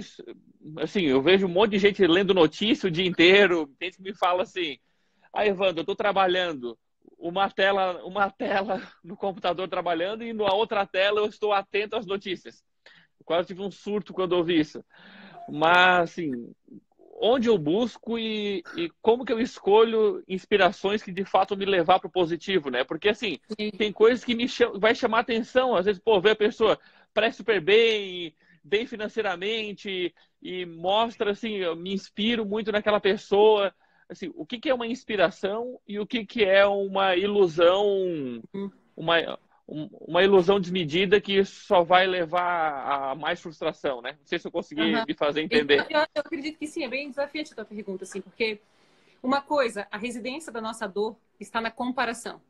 assim, 0.82 1.04
eu 1.04 1.22
vejo 1.22 1.46
um 1.46 1.50
monte 1.50 1.72
de 1.72 1.78
gente 1.78 2.06
lendo 2.06 2.34
notícia 2.34 2.88
o 2.88 2.90
dia 2.90 3.06
inteiro, 3.06 3.70
gente 3.80 3.96
que 3.96 4.02
me 4.02 4.14
fala 4.14 4.42
assim, 4.42 4.78
ah, 5.32 5.46
Evandro, 5.46 5.78
eu 5.78 5.82
estou 5.82 5.96
trabalhando, 5.96 6.78
uma 7.20 7.50
tela, 7.50 8.02
uma 8.04 8.30
tela 8.30 8.80
no 9.04 9.16
computador 9.16 9.68
trabalhando 9.68 10.24
e 10.24 10.32
na 10.32 10.52
outra 10.52 10.86
tela 10.86 11.20
eu 11.20 11.26
estou 11.26 11.52
atento 11.52 11.96
às 11.96 12.06
notícias. 12.06 12.64
Eu 13.18 13.24
quase 13.24 13.48
tive 13.48 13.62
um 13.62 13.70
surto 13.70 14.14
quando 14.14 14.32
ouvi 14.32 14.58
isso. 14.58 14.82
Mas, 15.48 16.10
assim, 16.10 16.52
onde 17.20 17.48
eu 17.48 17.58
busco 17.58 18.18
e, 18.18 18.62
e, 18.76 18.90
como 19.02 19.24
que 19.24 19.32
eu 19.32 19.40
escolho 19.40 20.24
inspirações 20.26 21.02
que 21.02 21.12
de 21.12 21.24
fato 21.24 21.56
me 21.56 21.66
levar 21.66 21.98
para 21.98 22.08
o 22.08 22.12
positivo, 22.12 22.70
né? 22.70 22.82
Porque, 22.82 23.10
assim, 23.10 23.38
Sim. 23.58 23.70
tem 23.70 23.92
coisas 23.92 24.24
que 24.24 24.34
me 24.34 24.48
cham... 24.48 24.78
vai 24.78 24.94
chamar 24.94 25.20
atenção. 25.20 25.76
Às 25.76 25.84
vezes, 25.84 26.00
pô, 26.00 26.20
vê 26.20 26.30
a 26.30 26.36
pessoa 26.36 26.78
parece 27.12 27.38
super 27.38 27.60
bem, 27.60 28.34
bem 28.64 28.86
financeiramente 28.86 30.14
e 30.40 30.64
mostra, 30.64 31.32
assim, 31.32 31.56
eu 31.56 31.76
me 31.76 31.92
inspiro 31.92 32.46
muito 32.46 32.72
naquela 32.72 33.00
pessoa 33.00 33.74
assim, 34.10 34.32
o 34.34 34.44
que, 34.44 34.58
que 34.58 34.68
é 34.68 34.74
uma 34.74 34.86
inspiração 34.86 35.78
e 35.86 35.98
o 35.98 36.06
que, 36.06 36.26
que 36.26 36.44
é 36.44 36.66
uma 36.66 37.16
ilusão, 37.16 38.42
uma, 38.96 39.38
uma 39.66 40.22
ilusão 40.22 40.58
desmedida 40.58 41.20
que 41.20 41.44
só 41.44 41.82
vai 41.82 42.06
levar 42.06 43.10
a 43.10 43.14
mais 43.14 43.40
frustração, 43.40 44.02
né? 44.02 44.12
Não 44.18 44.26
sei 44.26 44.38
se 44.38 44.48
eu 44.48 44.50
consegui 44.50 44.94
uhum. 44.94 45.04
me 45.06 45.14
fazer 45.14 45.42
entender. 45.42 45.86
Eu, 45.88 46.00
eu, 46.00 46.06
acredito 46.16 46.58
que 46.58 46.66
sim, 46.66 46.84
é 46.84 46.88
bem 46.88 47.08
desafiante 47.08 47.52
a 47.52 47.56
tua 47.56 47.64
pergunta, 47.64 48.04
assim, 48.04 48.20
porque 48.20 48.60
uma 49.22 49.40
coisa, 49.40 49.86
a 49.90 49.96
residência 49.96 50.50
da 50.50 50.60
nossa 50.60 50.88
dor 50.88 51.16
está 51.38 51.60
na 51.60 51.70
comparação. 51.70 52.40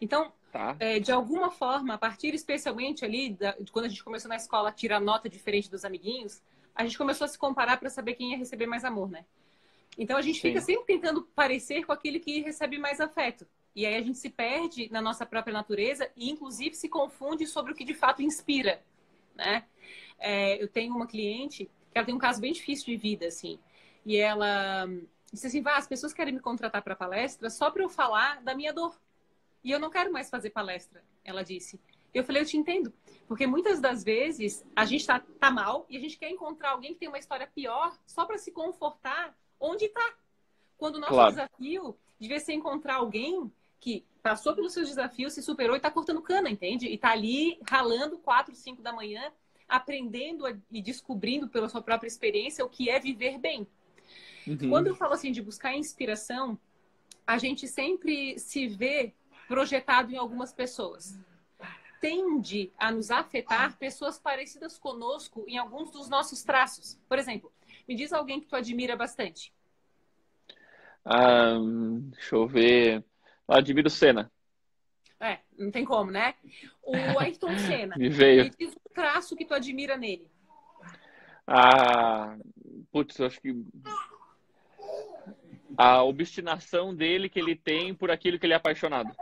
Então, 0.00 0.30
tá. 0.52 0.76
é, 0.78 1.00
de 1.00 1.10
alguma 1.10 1.50
forma, 1.50 1.94
a 1.94 1.98
partir 1.98 2.34
especialmente 2.34 3.04
ali, 3.04 3.30
da, 3.30 3.52
de 3.52 3.72
quando 3.72 3.86
a 3.86 3.88
gente 3.88 4.04
começou 4.04 4.28
na 4.28 4.36
escola 4.36 4.68
a 4.68 4.72
tirar 4.72 5.00
nota 5.00 5.30
diferente 5.30 5.70
dos 5.70 5.84
amiguinhos, 5.84 6.42
a 6.74 6.84
gente 6.84 6.98
começou 6.98 7.24
a 7.24 7.28
se 7.28 7.38
comparar 7.38 7.78
para 7.78 7.88
saber 7.88 8.14
quem 8.14 8.32
ia 8.32 8.38
receber 8.38 8.66
mais 8.66 8.84
amor, 8.84 9.10
né? 9.10 9.24
Então 9.98 10.16
a 10.16 10.22
gente 10.22 10.40
Sim. 10.40 10.48
fica 10.48 10.60
sempre 10.60 10.84
tentando 10.86 11.22
parecer 11.34 11.84
com 11.84 11.92
aquele 11.92 12.20
que 12.20 12.40
recebe 12.40 12.78
mais 12.78 13.00
afeto. 13.00 13.46
E 13.74 13.86
aí 13.86 13.94
a 13.94 14.02
gente 14.02 14.18
se 14.18 14.30
perde 14.30 14.88
na 14.90 15.00
nossa 15.00 15.24
própria 15.24 15.52
natureza 15.52 16.10
e, 16.16 16.30
inclusive, 16.30 16.74
se 16.74 16.88
confunde 16.88 17.46
sobre 17.46 17.72
o 17.72 17.74
que 17.74 17.84
de 17.84 17.94
fato 17.94 18.22
inspira, 18.22 18.82
né? 19.34 19.64
É, 20.18 20.62
eu 20.62 20.68
tenho 20.68 20.94
uma 20.94 21.06
cliente 21.06 21.70
que 21.90 21.98
ela 21.98 22.04
tem 22.04 22.14
um 22.14 22.18
caso 22.18 22.40
bem 22.40 22.52
difícil 22.52 22.86
de 22.86 22.96
vida, 22.96 23.26
assim. 23.26 23.58
E 24.04 24.16
ela 24.16 24.86
disse 25.32 25.46
assim, 25.46 25.62
vá, 25.62 25.76
as 25.76 25.86
pessoas 25.86 26.12
querem 26.12 26.34
me 26.34 26.40
contratar 26.40 26.82
para 26.82 26.96
palestra 26.96 27.48
só 27.48 27.70
para 27.70 27.82
eu 27.82 27.88
falar 27.88 28.42
da 28.42 28.54
minha 28.54 28.72
dor. 28.72 29.00
E 29.62 29.70
eu 29.70 29.78
não 29.78 29.90
quero 29.90 30.12
mais 30.12 30.30
fazer 30.30 30.50
palestra, 30.50 31.04
ela 31.24 31.44
disse. 31.44 31.80
Eu 32.12 32.24
falei, 32.24 32.42
eu 32.42 32.46
te 32.46 32.56
entendo. 32.56 32.92
Porque 33.28 33.46
muitas 33.46 33.80
das 33.80 34.02
vezes 34.02 34.64
a 34.74 34.84
gente 34.84 35.06
tá, 35.06 35.20
tá 35.38 35.50
mal 35.50 35.86
e 35.88 35.96
a 35.96 36.00
gente 36.00 36.18
quer 36.18 36.28
encontrar 36.28 36.70
alguém 36.70 36.92
que 36.92 37.00
tem 37.00 37.08
uma 37.08 37.18
história 37.18 37.46
pior 37.46 37.96
só 38.04 38.24
para 38.24 38.38
se 38.38 38.50
confortar 38.50 39.36
onde 39.60 39.84
está. 39.84 40.14
Quando 40.76 40.96
o 40.96 40.98
nosso 40.98 41.12
claro. 41.12 41.30
desafio 41.30 41.96
devia 42.18 42.40
ser 42.40 42.54
encontrar 42.54 42.96
alguém 42.96 43.52
que 43.78 44.04
passou 44.22 44.54
pelos 44.54 44.72
seus 44.72 44.88
desafios, 44.88 45.32
se 45.32 45.42
superou 45.42 45.76
e 45.76 45.78
está 45.78 45.90
cortando 45.90 46.20
cana, 46.20 46.50
entende? 46.50 46.86
E 46.86 46.94
está 46.94 47.10
ali 47.10 47.58
ralando 47.68 48.18
4, 48.18 48.54
5 48.54 48.82
da 48.82 48.92
manhã, 48.92 49.32
aprendendo 49.68 50.44
e 50.70 50.82
descobrindo 50.82 51.48
pela 51.48 51.68
sua 51.68 51.80
própria 51.80 52.08
experiência 52.08 52.64
o 52.64 52.68
que 52.68 52.90
é 52.90 52.98
viver 52.98 53.38
bem. 53.38 53.66
Uhum. 54.46 54.68
Quando 54.68 54.88
eu 54.88 54.94
falo 54.94 55.14
assim 55.14 55.32
de 55.32 55.42
buscar 55.42 55.74
inspiração, 55.74 56.58
a 57.26 57.38
gente 57.38 57.68
sempre 57.68 58.38
se 58.38 58.66
vê 58.66 59.12
projetado 59.46 60.12
em 60.12 60.16
algumas 60.16 60.52
pessoas. 60.52 61.18
Tende 62.00 62.72
a 62.78 62.90
nos 62.90 63.10
afetar 63.10 63.76
pessoas 63.76 64.18
parecidas 64.18 64.78
conosco 64.78 65.44
em 65.46 65.58
alguns 65.58 65.90
dos 65.90 66.08
nossos 66.08 66.42
traços. 66.42 66.98
Por 67.08 67.18
exemplo, 67.18 67.52
me 67.90 67.96
diz 67.96 68.12
alguém 68.12 68.38
que 68.38 68.46
tu 68.46 68.54
admira 68.54 68.94
bastante. 68.94 69.52
Ah, 71.04 71.58
deixa 72.12 72.36
eu 72.36 72.46
ver. 72.46 73.04
Eu 73.48 73.54
admiro 73.56 73.88
o 73.88 73.90
Senna. 73.90 74.30
É, 75.18 75.40
não 75.58 75.72
tem 75.72 75.84
como, 75.84 76.08
né? 76.08 76.36
O 76.84 77.18
Ayrton 77.18 77.50
Senna. 77.66 77.96
me 77.96 78.08
veio. 78.08 78.44
Me 78.44 78.50
diz 78.50 78.72
um 78.76 78.94
traço 78.94 79.34
que 79.34 79.44
tu 79.44 79.54
admira 79.54 79.96
nele. 79.96 80.24
Ah, 81.44 82.36
putz, 82.92 83.18
eu 83.18 83.26
acho 83.26 83.40
que 83.40 83.60
a 85.76 86.04
obstinação 86.04 86.94
dele 86.94 87.28
que 87.28 87.40
ele 87.40 87.56
tem 87.56 87.92
por 87.92 88.08
aquilo 88.08 88.38
que 88.38 88.46
ele 88.46 88.52
é 88.52 88.56
apaixonado. 88.56 89.12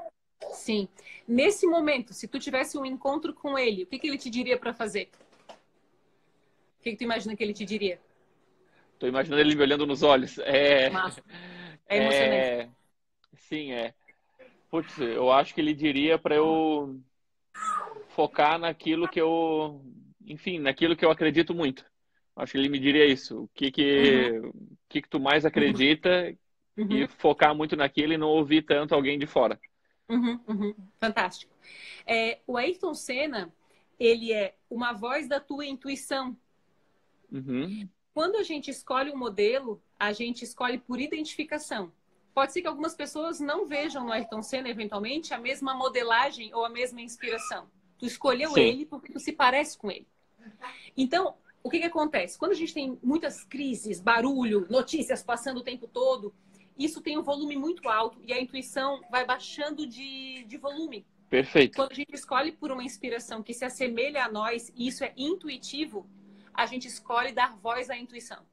Sim. 0.53 0.87
Nesse 1.27 1.67
momento, 1.67 2.13
se 2.13 2.29
tu 2.29 2.39
tivesse 2.39 2.77
um 2.77 2.85
encontro 2.85 3.33
com 3.33 3.59
ele, 3.59 3.85
o 3.85 3.87
que, 3.87 3.99
que 3.99 4.09
ele 4.09 4.19
te 4.19 4.29
diria 4.29 4.59
para 4.59 4.75
fazer? 4.75 5.09
O 5.49 6.83
que, 6.83 6.91
que 6.91 6.97
tu 6.99 7.05
imagina 7.05 7.35
que 7.35 7.43
ele 7.43 7.55
te 7.55 7.65
diria? 7.65 7.99
Tô 8.99 9.07
imaginando 9.07 9.41
ele 9.41 9.55
me 9.55 9.63
olhando 9.63 9.87
nos 9.87 10.03
olhos. 10.03 10.39
É, 10.39 10.91
Massa. 10.91 11.23
é 11.89 11.97
emocionante. 11.97 12.35
É... 12.35 12.69
Sim, 13.37 13.73
é. 13.73 13.95
Putz, 14.71 14.99
eu 14.99 15.31
acho 15.31 15.55
que 15.55 15.61
ele 15.61 15.73
diria 15.73 16.19
para 16.19 16.35
eu 16.35 17.01
focar 18.09 18.59
naquilo 18.59 19.09
que 19.09 19.21
eu, 19.21 19.81
enfim, 20.27 20.59
naquilo 20.59 20.97
que 20.97 21.05
eu 21.05 21.11
acredito 21.11 21.55
muito. 21.55 21.85
Acho 22.37 22.53
que 22.53 22.59
ele 22.59 22.69
me 22.69 22.79
diria 22.79 23.07
isso. 23.07 23.45
O 23.45 23.49
que 23.55 23.71
que, 23.71 24.31
uhum. 24.31 24.53
que, 24.89 25.03
que 25.03 25.09
tu 25.09 25.19
mais 25.19 25.45
acredita 25.45 26.37
uhum. 26.77 26.93
e 26.93 27.09
focar 27.09 27.55
muito 27.55 27.77
naquilo 27.77 28.13
e 28.13 28.19
não 28.19 28.29
ouvir 28.29 28.63
tanto 28.63 28.95
alguém 28.95 29.19
de 29.19 29.27
fora. 29.27 29.59
Uhum, 30.09 30.41
uhum. 30.47 30.75
Fantástico. 30.99 31.53
É, 32.07 32.41
o 32.47 32.57
Ayrton 32.57 32.95
Senna, 32.95 33.53
ele 33.99 34.33
é 34.33 34.55
uma 34.71 34.93
voz 34.93 35.29
da 35.29 35.41
tua 35.41 35.67
intuição. 35.67 36.37
Uhum. 37.31 37.89
Quando 38.15 38.37
a 38.37 38.43
gente 38.43 38.71
escolhe 38.71 39.11
um 39.11 39.17
modelo, 39.17 39.81
a 39.99 40.13
gente 40.13 40.45
escolhe 40.45 40.79
por 40.79 41.01
identificação. 41.01 41.93
pode 42.35 42.53
ser 42.53 42.63
que 42.63 42.69
algumas 42.69 42.95
pessoas 42.95 43.41
não 43.41 43.67
vejam 43.67 44.05
no 44.05 44.13
Ayrton 44.13 44.43
Senna, 44.43 44.69
eventualmente, 44.69 45.35
a 45.35 45.39
mesma 45.39 45.75
modelagem 45.75 46.55
ou 46.55 46.65
a 46.65 46.69
mesma 46.69 47.01
inspiração. 47.01 47.69
Tu 47.99 48.07
escolheu 48.07 48.53
Sim. 48.53 48.61
ele 48.61 48.87
porque 48.87 49.13
tu 49.13 49.19
se 49.19 49.33
parece 49.33 49.77
com 49.77 49.91
ele. 49.91 50.07
Então, 50.97 51.35
o 51.63 51.69
que, 51.69 51.81
que 51.81 51.85
acontece? 51.85 52.39
Quando 52.39 52.53
a 52.53 52.55
gente 52.55 52.73
tem 52.73 52.99
muitas 53.03 53.45
crises, 53.45 54.01
barulho, 54.01 54.67
notícias 54.71 55.23
passando 55.23 55.59
o 55.59 55.65
tempo 55.65 55.89
todo, 55.89 56.33
isso 56.79 57.01
tem 57.01 57.19
um 57.19 57.23
volume 57.23 57.57
muito 57.57 57.89
alto 57.89 58.21
e 58.25 58.33
a 58.33 58.41
intuição 58.41 59.01
vai 59.11 59.25
baixando 59.25 59.87
de, 59.87 60.45
de 60.45 60.57
volume. 60.57 61.05
Perfeito. 61.29 61.77
Quando 61.77 61.93
a 61.93 61.95
gente 61.95 62.15
escolhe 62.15 62.53
por 62.53 62.71
uma 62.71 62.85
inspiração 62.85 63.43
que 63.43 63.53
se 63.53 63.65
assemelha 63.65 64.25
a 64.25 64.31
nós, 64.31 64.73
e 64.75 64.87
isso 64.87 65.05
é 65.05 65.13
intuitivo, 65.17 66.09
a 66.59 66.67
gente 66.67 66.89
escolhe 66.89 67.31
dar 67.31 67.57
voz 67.57 67.89
à 67.89 67.97
intuição. 67.97 68.45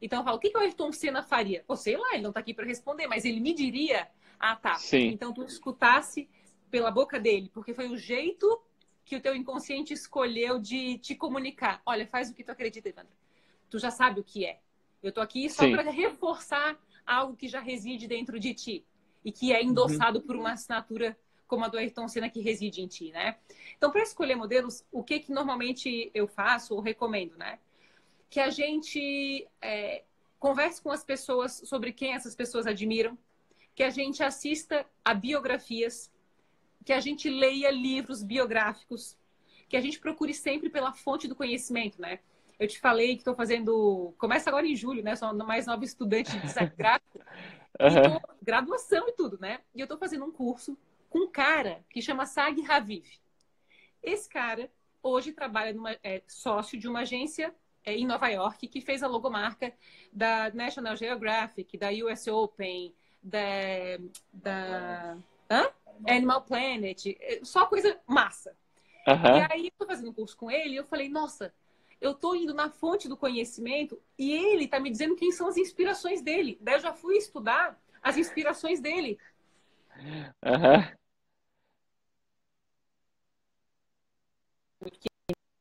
Então 0.00 0.18
eu 0.18 0.24
falo, 0.24 0.36
o 0.36 0.40
que, 0.40 0.50
que 0.50 0.58
o 0.58 0.60
Ayrton 0.60 0.90
Senna 0.90 1.22
faria? 1.22 1.62
Pô, 1.64 1.76
sei 1.76 1.96
lá, 1.96 2.12
ele 2.12 2.22
não 2.22 2.30
está 2.30 2.40
aqui 2.40 2.52
para 2.52 2.66
responder, 2.66 3.06
mas 3.06 3.24
ele 3.24 3.38
me 3.38 3.54
diria, 3.54 4.08
ah, 4.40 4.56
tá. 4.56 4.74
Sim. 4.74 5.06
Então 5.06 5.32
tu 5.32 5.44
escutasse 5.44 6.28
pela 6.72 6.90
boca 6.90 7.20
dele, 7.20 7.48
porque 7.54 7.72
foi 7.72 7.88
o 7.88 7.96
jeito 7.96 8.60
que 9.04 9.14
o 9.14 9.20
teu 9.20 9.36
inconsciente 9.36 9.92
escolheu 9.92 10.58
de 10.58 10.98
te 10.98 11.14
comunicar. 11.14 11.80
Olha, 11.86 12.04
faz 12.04 12.30
o 12.30 12.34
que 12.34 12.42
tu 12.42 12.50
acredita, 12.50 12.88
Evandro. 12.88 13.12
Tu 13.70 13.78
já 13.78 13.92
sabe 13.92 14.18
o 14.18 14.24
que 14.24 14.44
é. 14.44 14.58
Eu 15.00 15.12
tô 15.12 15.20
aqui 15.20 15.48
só 15.48 15.70
para 15.70 15.88
reforçar 15.88 16.76
algo 17.06 17.36
que 17.36 17.46
já 17.46 17.60
reside 17.60 18.08
dentro 18.08 18.40
de 18.40 18.54
ti 18.54 18.84
e 19.24 19.30
que 19.30 19.52
é 19.52 19.62
endossado 19.62 20.18
uhum. 20.18 20.26
por 20.26 20.34
uma 20.34 20.52
assinatura 20.52 21.16
como 21.52 21.66
a 21.66 21.68
do 21.68 21.76
Ayrton 21.76 22.08
Senna 22.08 22.30
que 22.30 22.40
reside 22.40 22.80
em 22.80 22.86
ti, 22.86 23.12
né? 23.12 23.36
Então, 23.76 23.90
para 23.90 24.02
escolher 24.02 24.34
modelos, 24.34 24.82
o 24.90 25.04
que 25.04 25.20
que 25.20 25.30
normalmente 25.30 26.10
eu 26.14 26.26
faço 26.26 26.74
ou 26.74 26.80
recomendo, 26.80 27.36
né? 27.36 27.58
que 28.32 28.40
a 28.40 28.48
gente 28.48 29.46
é, 29.60 30.04
converse 30.38 30.80
com 30.80 30.90
as 30.90 31.04
pessoas 31.04 31.60
sobre 31.66 31.92
quem 31.92 32.14
essas 32.14 32.34
pessoas 32.34 32.66
admiram, 32.66 33.18
que 33.74 33.82
a 33.82 33.90
gente 33.90 34.22
assista 34.22 34.86
a 35.04 35.12
biografias, 35.12 36.10
que 36.82 36.94
a 36.94 37.00
gente 37.00 37.28
leia 37.28 37.70
livros 37.70 38.22
biográficos, 38.22 39.18
que 39.68 39.76
a 39.76 39.82
gente 39.82 40.00
procure 40.00 40.32
sempre 40.32 40.70
pela 40.70 40.94
fonte 40.94 41.28
do 41.28 41.36
conhecimento, 41.36 42.00
né? 42.00 42.20
Eu 42.58 42.66
te 42.66 42.80
falei 42.80 43.16
que 43.16 43.20
estou 43.20 43.34
fazendo. 43.34 44.14
Começa 44.16 44.48
agora 44.48 44.66
em 44.66 44.74
julho, 44.74 45.02
né? 45.02 45.14
Sou 45.14 45.34
mais 45.34 45.66
nova 45.66 45.84
estudante 45.84 46.32
de 46.32 46.40
design 46.40 46.72
gráfico. 46.74 47.20
Uhum. 47.80 48.20
Tô... 48.20 48.34
graduação 48.42 49.08
e 49.08 49.12
tudo, 49.12 49.38
né? 49.40 49.60
E 49.74 49.80
eu 49.80 49.84
estou 49.84 49.96
fazendo 49.96 50.26
um 50.26 50.30
curso 50.30 50.76
com 51.12 51.18
um 51.18 51.30
cara 51.30 51.84
que 51.90 52.00
chama 52.00 52.24
Sag 52.24 52.58
Raviv. 52.62 53.06
Esse 54.02 54.26
cara 54.26 54.70
hoje 55.02 55.30
trabalha 55.30 55.74
numa, 55.74 55.94
é 56.02 56.22
sócio 56.26 56.78
de 56.78 56.88
uma 56.88 57.00
agência 57.00 57.54
é, 57.84 57.94
em 57.94 58.06
Nova 58.06 58.28
York 58.28 58.66
que 58.66 58.80
fez 58.80 59.02
a 59.02 59.06
logomarca 59.06 59.74
da 60.10 60.50
National 60.54 60.96
Geographic, 60.96 61.76
da 61.76 61.90
US 61.90 62.26
Open, 62.28 62.94
da, 63.22 63.98
da 64.32 65.18
hã? 65.50 65.70
Animal 66.08 66.42
Planet, 66.42 67.06
é, 67.20 67.40
só 67.42 67.66
coisa 67.66 68.00
massa. 68.06 68.56
Uhum. 69.06 69.36
E 69.36 69.52
aí 69.52 69.66
eu 69.66 69.72
tô 69.78 69.86
fazendo 69.86 70.08
um 70.10 70.14
curso 70.14 70.36
com 70.36 70.50
ele 70.50 70.70
e 70.70 70.76
eu 70.76 70.84
falei, 70.84 71.10
nossa, 71.10 71.52
eu 72.00 72.14
tô 72.14 72.34
indo 72.34 72.54
na 72.54 72.70
fonte 72.70 73.06
do 73.06 73.18
conhecimento 73.18 74.00
e 74.18 74.32
ele 74.32 74.66
tá 74.66 74.80
me 74.80 74.90
dizendo 74.90 75.14
quem 75.14 75.30
são 75.30 75.46
as 75.46 75.58
inspirações 75.58 76.22
dele. 76.22 76.56
Daí 76.58 76.76
eu 76.76 76.80
já 76.80 76.94
fui 76.94 77.18
estudar 77.18 77.78
as 78.02 78.16
inspirações 78.16 78.80
dele. 78.80 79.18
Uhum. 80.42 81.01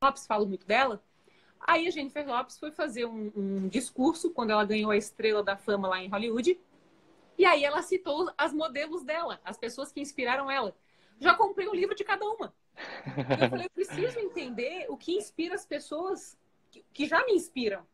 Lopes 0.02 0.26
falo 0.26 0.46
muito 0.46 0.66
dela. 0.66 1.02
Aí 1.60 1.88
a 1.88 1.92
Jennifer 1.92 2.28
Lopes 2.28 2.58
foi 2.58 2.72
fazer 2.72 3.06
um, 3.06 3.32
um, 3.36 3.68
discurso 3.68 4.32
quando 4.32 4.50
ela 4.50 4.66
ganhou 4.66 4.90
a 4.90 4.98
estrela 4.98 5.44
da 5.44 5.56
fama 5.56 5.88
lá 5.88 6.04
em 6.04 6.10
Hollywood. 6.10 6.60
E 7.38 7.46
aí 7.46 7.64
ela 7.64 7.82
citou 7.84 8.32
as 8.38 8.52
modelos 8.52 9.04
dela, 9.04 9.40
as 9.46 9.58
pessoas 9.58 9.92
que 9.92 10.02
inspiraram 10.02 10.50
ela. 10.50 10.76
Já 11.20 11.36
comprei 11.36 11.68
o 11.68 11.72
um 11.72 11.76
livro 11.76 11.96
de 11.96 12.04
cada 12.04 12.26
uma. 12.26 12.54
Eu 13.40 13.50
falei, 13.50 13.66
eu 13.68 13.70
preciso 13.70 14.20
entender 14.20 14.88
o 14.90 14.98
que 14.98 15.14
inspira 15.14 15.54
as 15.54 15.66
pessoas 15.66 16.38
que, 16.72 16.84
que 16.92 17.06
já 17.06 17.24
me 17.26 17.34
inspiram. 17.34 17.86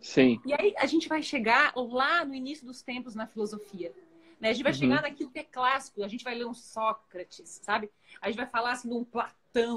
Sim. 0.00 0.40
E 0.44 0.54
aí 0.54 0.74
a 0.78 0.86
gente 0.86 1.08
vai 1.08 1.22
chegar 1.22 1.74
lá 1.76 2.24
no 2.24 2.34
início 2.34 2.64
dos 2.66 2.80
tempos 2.82 3.14
na 3.14 3.26
filosofia. 3.26 3.92
Né? 4.40 4.50
A 4.50 4.52
gente 4.52 4.62
vai 4.62 4.72
uhum. 4.72 4.78
chegar 4.78 5.02
naquilo 5.02 5.30
que 5.30 5.38
é 5.38 5.44
clássico, 5.44 6.02
a 6.02 6.08
gente 6.08 6.24
vai 6.24 6.34
ler 6.34 6.46
um 6.46 6.54
Sócrates, 6.54 7.60
sabe? 7.62 7.90
A 8.20 8.28
gente 8.28 8.36
vai 8.36 8.46
falar 8.46 8.72
assim 8.72 8.88
de 8.88 8.94
um 8.94 9.04
Platão, 9.04 9.36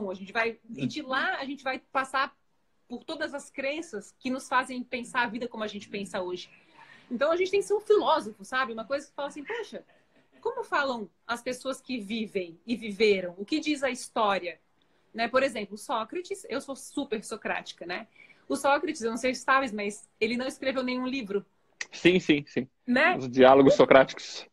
a 0.09 0.13
gente 0.13 0.31
vai. 0.31 0.59
E 0.75 0.85
de 0.85 1.01
lá 1.01 1.37
a 1.37 1.45
gente 1.45 1.63
vai 1.63 1.79
passar 1.79 2.35
por 2.87 3.03
todas 3.03 3.33
as 3.33 3.49
crenças 3.49 4.15
que 4.19 4.29
nos 4.29 4.47
fazem 4.47 4.83
pensar 4.83 5.21
a 5.21 5.27
vida 5.27 5.47
como 5.47 5.63
a 5.63 5.67
gente 5.67 5.87
pensa 5.87 6.21
hoje. 6.21 6.49
Então 7.09 7.31
a 7.31 7.37
gente 7.37 7.51
tem 7.51 7.59
que 7.61 7.65
ser 7.65 7.73
um 7.73 7.79
filósofo, 7.79 8.43
sabe? 8.43 8.73
Uma 8.73 8.85
coisa 8.85 9.07
que 9.07 9.13
fala 9.13 9.27
assim, 9.27 9.43
poxa, 9.43 9.83
como 10.41 10.63
falam 10.63 11.09
as 11.27 11.41
pessoas 11.41 11.79
que 11.81 11.99
vivem 11.99 12.59
e 12.65 12.75
viveram? 12.75 13.35
O 13.37 13.45
que 13.45 13.59
diz 13.59 13.83
a 13.83 13.89
história? 13.89 14.59
Né? 15.13 15.27
Por 15.27 15.43
exemplo, 15.43 15.77
Sócrates, 15.77 16.45
eu 16.49 16.61
sou 16.61 16.75
super 16.75 17.23
socrática, 17.23 17.85
né? 17.85 18.07
O 18.47 18.55
Sócrates, 18.55 19.01
eu 19.01 19.11
não 19.11 19.17
sei 19.17 19.33
se 19.35 19.41
sabes, 19.41 19.71
mas 19.71 20.07
ele 20.19 20.37
não 20.37 20.47
escreveu 20.47 20.83
nenhum 20.83 21.05
livro. 21.05 21.45
Sim, 21.91 22.19
sim, 22.19 22.43
sim. 22.47 22.67
Né? 22.85 23.15
Os 23.17 23.29
diálogos 23.29 23.75
socráticos. 23.75 24.45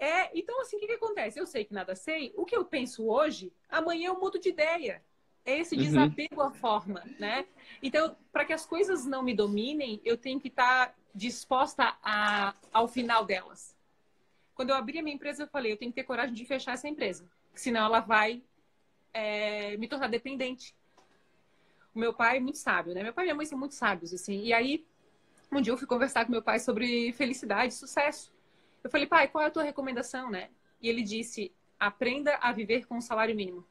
É, 0.00 0.36
então 0.36 0.58
assim, 0.62 0.78
o 0.78 0.80
que, 0.80 0.86
que 0.86 0.94
acontece? 0.94 1.38
Eu 1.38 1.46
sei 1.46 1.62
que 1.62 1.74
nada 1.74 1.94
sei. 1.94 2.32
O 2.34 2.46
que 2.46 2.56
eu 2.56 2.64
penso 2.64 3.06
hoje, 3.06 3.52
amanhã 3.68 4.08
eu 4.08 4.18
mudo 4.18 4.38
de 4.38 4.48
ideia. 4.48 5.02
É 5.44 5.58
esse 5.58 5.74
uhum. 5.74 5.82
desapego 5.82 6.40
uhum. 6.40 6.48
à 6.48 6.50
forma, 6.50 7.04
né? 7.18 7.46
Então, 7.82 8.16
para 8.32 8.44
que 8.44 8.52
as 8.52 8.64
coisas 8.64 9.04
não 9.04 9.22
me 9.22 9.34
dominem, 9.34 10.00
eu 10.04 10.16
tenho 10.16 10.40
que 10.40 10.48
estar 10.48 10.88
tá 10.88 10.94
disposta 11.14 11.96
a, 12.02 12.54
ao 12.72 12.88
final 12.88 13.24
delas. 13.24 13.76
Quando 14.54 14.70
eu 14.70 14.76
abri 14.76 14.98
a 14.98 15.02
minha 15.02 15.14
empresa, 15.14 15.42
eu 15.42 15.48
falei, 15.48 15.72
eu 15.72 15.76
tenho 15.76 15.90
que 15.90 15.96
ter 15.96 16.04
coragem 16.04 16.34
de 16.34 16.44
fechar 16.44 16.72
essa 16.72 16.88
empresa, 16.88 17.24
senão 17.54 17.86
ela 17.86 18.00
vai 18.00 18.42
é, 19.12 19.76
me 19.76 19.88
tornar 19.88 20.08
dependente. 20.08 20.74
O 21.94 21.98
meu 21.98 22.14
pai 22.14 22.36
é 22.36 22.40
muito 22.40 22.58
sábio, 22.58 22.94
né? 22.94 23.02
Meu 23.02 23.12
pai 23.12 23.24
e 23.24 23.26
minha 23.26 23.34
mãe 23.34 23.46
são 23.46 23.58
muito 23.58 23.74
sábios, 23.74 24.14
assim. 24.14 24.44
E 24.44 24.52
aí, 24.52 24.86
um 25.50 25.60
dia 25.60 25.72
eu 25.72 25.76
fui 25.76 25.86
conversar 25.86 26.24
com 26.24 26.32
meu 26.32 26.42
pai 26.42 26.58
sobre 26.58 27.12
felicidade, 27.12 27.74
sucesso. 27.74 28.32
Eu 28.82 28.90
falei, 28.90 29.06
pai, 29.06 29.28
qual 29.28 29.44
é 29.44 29.48
a 29.48 29.50
tua 29.50 29.62
recomendação, 29.62 30.30
né? 30.30 30.50
E 30.80 30.88
ele 30.88 31.02
disse, 31.02 31.52
aprenda 31.78 32.36
a 32.40 32.52
viver 32.52 32.86
com 32.86 32.98
o 32.98 33.02
salário 33.02 33.34
mínimo. 33.34 33.66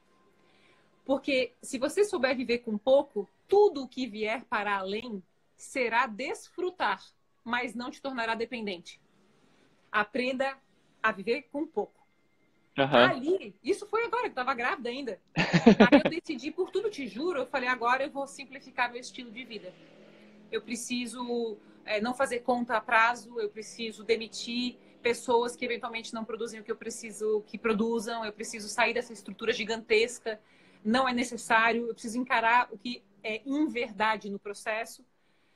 Porque 1.06 1.54
se 1.62 1.80
você 1.80 2.06
souber 2.06 2.36
viver 2.36 2.60
com 2.60 2.78
pouco, 2.78 3.28
tudo 3.48 3.84
o 3.84 3.88
que 3.88 4.06
vier 4.06 4.44
para 4.46 4.78
além 4.78 5.24
será 5.56 6.06
desfrutar, 6.06 7.04
mas 7.44 7.74
não 7.74 7.90
te 7.90 8.02
tornará 8.02 8.36
dependente. 8.36 9.02
Aprenda 9.92 10.58
a 11.02 11.12
viver 11.12 11.48
com 11.52 11.66
pouco. 11.66 12.00
Uhum. 12.78 12.96
Ali, 12.96 13.56
isso 13.64 13.86
foi 13.88 14.06
agora, 14.06 14.24
que 14.24 14.30
estava 14.30 14.54
grávida 14.54 14.90
ainda. 14.90 15.20
Aí 15.36 16.02
eu 16.04 16.10
decidi, 16.10 16.52
por 16.52 16.72
tudo 16.72 16.90
te 16.90 17.08
juro, 17.08 17.40
eu 17.40 17.46
falei, 17.48 17.68
agora 17.68 18.04
eu 18.04 18.12
vou 18.12 18.28
simplificar 18.28 18.92
meu 18.92 19.02
estilo 19.02 19.32
de 19.32 19.44
vida. 19.44 19.74
Eu 20.52 20.62
preciso 20.62 21.58
é, 21.84 22.00
não 22.00 22.14
fazer 22.14 22.40
conta 22.40 22.78
a 22.78 22.82
prazo, 22.82 23.40
eu 23.40 23.50
preciso 23.50 24.04
demitir 24.04 24.78
pessoas 25.02 25.56
que 25.56 25.66
eventualmente 25.66 26.14
não 26.14 26.26
produzem 26.26 26.60
o 26.60 26.64
que 26.64 26.72
eu 26.72 26.76
preciso 26.76 27.44
que 27.48 27.58
produzam, 27.58 28.26
eu 28.26 28.34
preciso 28.34 28.68
sair 28.68 28.94
dessa 28.94 29.14
estrutura 29.14 29.52
gigantesca 29.54 30.40
não 30.84 31.08
é 31.08 31.14
necessário, 31.14 31.88
eu 31.88 31.94
preciso 31.94 32.18
encarar 32.18 32.68
o 32.72 32.78
que 32.78 33.04
é 33.24 33.42
inverdade 33.46 34.30
no 34.30 34.40
processo. 34.40 35.04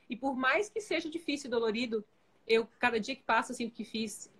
E 0.08 0.16
por 0.16 0.36
mais 0.36 0.68
que 0.68 0.80
seja 0.80 1.08
difícil 1.08 1.48
e 1.48 1.50
dolorido, 1.50 2.04
eu, 2.46 2.68
cada 2.78 3.00
dia 3.00 3.16
que 3.16 3.22
passa, 3.22 3.54
sinto 3.54 3.74
que 3.74 3.84
fiz 3.84 4.30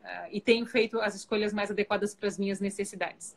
uh, 0.00 0.28
e 0.30 0.40
tenho 0.40 0.64
feito 0.66 1.00
as 1.00 1.14
escolhas 1.14 1.52
mais 1.52 1.70
adequadas 1.70 2.14
para 2.14 2.28
as 2.28 2.38
minhas 2.38 2.60
necessidades. 2.60 3.36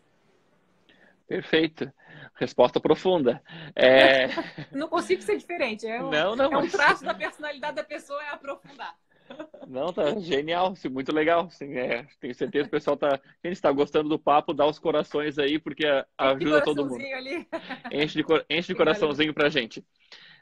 Perfeito. 1.27 1.91
Resposta 2.35 2.79
profunda. 2.79 3.41
É... 3.75 4.27
não 4.71 4.87
consigo 4.87 5.21
ser 5.21 5.37
diferente. 5.37 5.85
É 5.85 6.01
um, 6.01 6.09
não, 6.09 6.35
não, 6.35 6.53
é 6.53 6.57
um 6.57 6.69
traço 6.69 7.03
da 7.03 7.13
personalidade 7.13 7.75
da 7.75 7.83
pessoa 7.83 8.21
é 8.23 8.29
aprofundar. 8.29 8.95
Não, 9.67 9.91
tá 9.91 10.19
genial, 10.19 10.73
muito 10.91 11.13
legal. 11.13 11.49
Sim, 11.49 11.73
é, 11.77 12.05
tenho 12.19 12.35
certeza 12.35 12.65
que 12.65 12.69
o 12.69 12.71
pessoal 12.71 12.95
tá. 12.95 13.19
Quem 13.41 13.51
está 13.51 13.71
gostando 13.71 14.09
do 14.09 14.19
papo, 14.19 14.53
dá 14.53 14.65
os 14.65 14.79
corações 14.79 15.39
aí, 15.39 15.57
porque 15.59 15.85
ajuda 16.17 16.61
todo 16.63 16.85
mundo. 16.85 17.01
Ali. 17.01 17.47
Enche 17.91 18.21
de, 18.21 18.25
enche 18.49 18.67
de 18.67 18.75
coraçãozinho 18.75 19.33
pra 19.33 19.49
gente. 19.49 19.83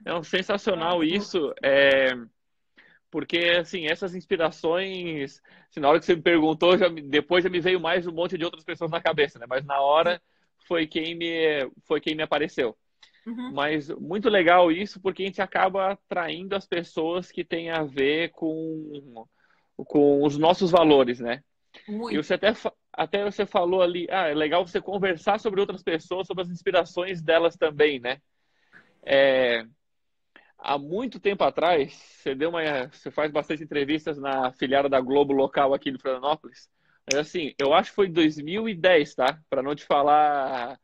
É 0.05 0.13
um 0.13 0.23
sensacional 0.23 1.03
isso. 1.03 1.53
É, 1.63 2.13
porque, 3.09 3.57
assim, 3.59 3.85
essas 3.85 4.15
inspirações, 4.15 5.39
assim, 5.69 5.79
na 5.79 5.87
hora 5.87 5.99
que 5.99 6.05
você 6.05 6.15
me 6.15 6.21
perguntou, 6.21 6.77
já, 6.77 6.89
depois 6.89 7.43
já 7.43 7.49
me 7.49 7.59
veio 7.59 7.79
mais 7.79 8.07
um 8.07 8.11
monte 8.11 8.37
de 8.37 8.43
outras 8.43 8.63
pessoas 8.63 8.89
na 8.89 8.99
cabeça, 8.99 9.37
né? 9.37 9.45
Mas 9.47 9.63
na 9.63 9.79
hora 9.79 10.21
foi 10.67 10.87
quem 10.87 11.15
me, 11.15 11.69
foi 11.83 12.01
quem 12.01 12.15
me 12.15 12.23
apareceu. 12.23 12.75
Uhum. 13.25 13.53
Mas 13.53 13.89
muito 13.89 14.29
legal 14.29 14.71
isso, 14.71 14.99
porque 14.99 15.23
a 15.23 15.25
gente 15.25 15.41
acaba 15.41 15.91
atraindo 15.91 16.55
as 16.55 16.65
pessoas 16.65 17.31
que 17.31 17.43
têm 17.43 17.69
a 17.69 17.83
ver 17.83 18.29
com, 18.31 19.25
com 19.77 20.23
os 20.23 20.37
nossos 20.37 20.71
valores, 20.71 21.19
né? 21.19 21.41
Muito. 21.87 22.13
E 22.13 22.17
você 22.17 22.35
até, 22.35 22.53
até 22.91 23.23
você 23.23 23.45
falou 23.45 23.81
ali, 23.81 24.07
ah, 24.09 24.27
é 24.27 24.33
legal 24.33 24.65
você 24.65 24.81
conversar 24.81 25.39
sobre 25.39 25.61
outras 25.61 25.81
pessoas, 25.81 26.27
sobre 26.27 26.43
as 26.43 26.49
inspirações 26.49 27.21
delas 27.21 27.55
também, 27.55 27.99
né? 27.99 28.19
É, 29.05 29.65
há 30.57 30.77
muito 30.77 31.19
tempo 31.19 31.43
atrás, 31.43 31.93
você 31.93 32.35
deu 32.35 32.49
uma, 32.49 32.87
você 32.87 33.09
faz 33.09 33.31
bastante 33.31 33.63
entrevistas 33.63 34.17
na 34.17 34.51
filiada 34.53 34.87
da 34.87 35.01
Globo 35.01 35.33
local 35.33 35.73
aqui 35.73 35.91
de 35.91 35.97
Florianópolis. 35.97 36.69
Mas 37.05 37.19
assim, 37.19 37.53
eu 37.59 37.73
acho 37.73 37.89
que 37.89 37.95
foi 37.95 38.07
2010, 38.07 39.15
tá? 39.15 39.39
Para 39.49 39.61
não 39.61 39.75
te 39.75 39.83
falar 39.85 40.79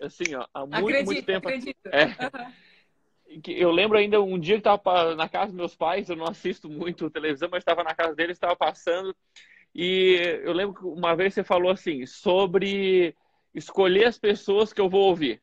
assim, 0.00 0.34
ó, 0.34 0.46
há 0.52 0.60
muito, 0.66 0.78
acredito, 0.78 1.06
muito 1.06 1.26
tempo. 1.26 1.48
Acredito. 1.48 1.86
É. 1.86 2.04
Uhum. 2.06 3.42
Eu 3.46 3.70
lembro 3.70 3.98
ainda 3.98 4.22
um 4.22 4.38
dia 4.38 4.54
que 4.54 4.66
estava 4.66 5.14
na 5.14 5.28
casa 5.28 5.46
dos 5.46 5.54
meus 5.54 5.76
pais, 5.76 6.08
eu 6.08 6.16
não 6.16 6.26
assisto 6.26 6.68
muito 6.68 7.10
televisão, 7.10 7.48
mas 7.50 7.60
estava 7.60 7.84
na 7.84 7.94
casa 7.94 8.14
deles, 8.14 8.36
estava 8.36 8.56
passando. 8.56 9.14
E 9.74 10.40
eu 10.42 10.52
lembro 10.52 10.74
que 10.74 10.86
uma 10.86 11.14
vez 11.14 11.34
você 11.34 11.44
falou 11.44 11.70
assim, 11.70 12.06
sobre 12.06 13.14
escolher 13.54 14.06
as 14.06 14.18
pessoas 14.18 14.72
que 14.72 14.80
eu 14.80 14.88
vou 14.88 15.02
ouvir 15.02 15.42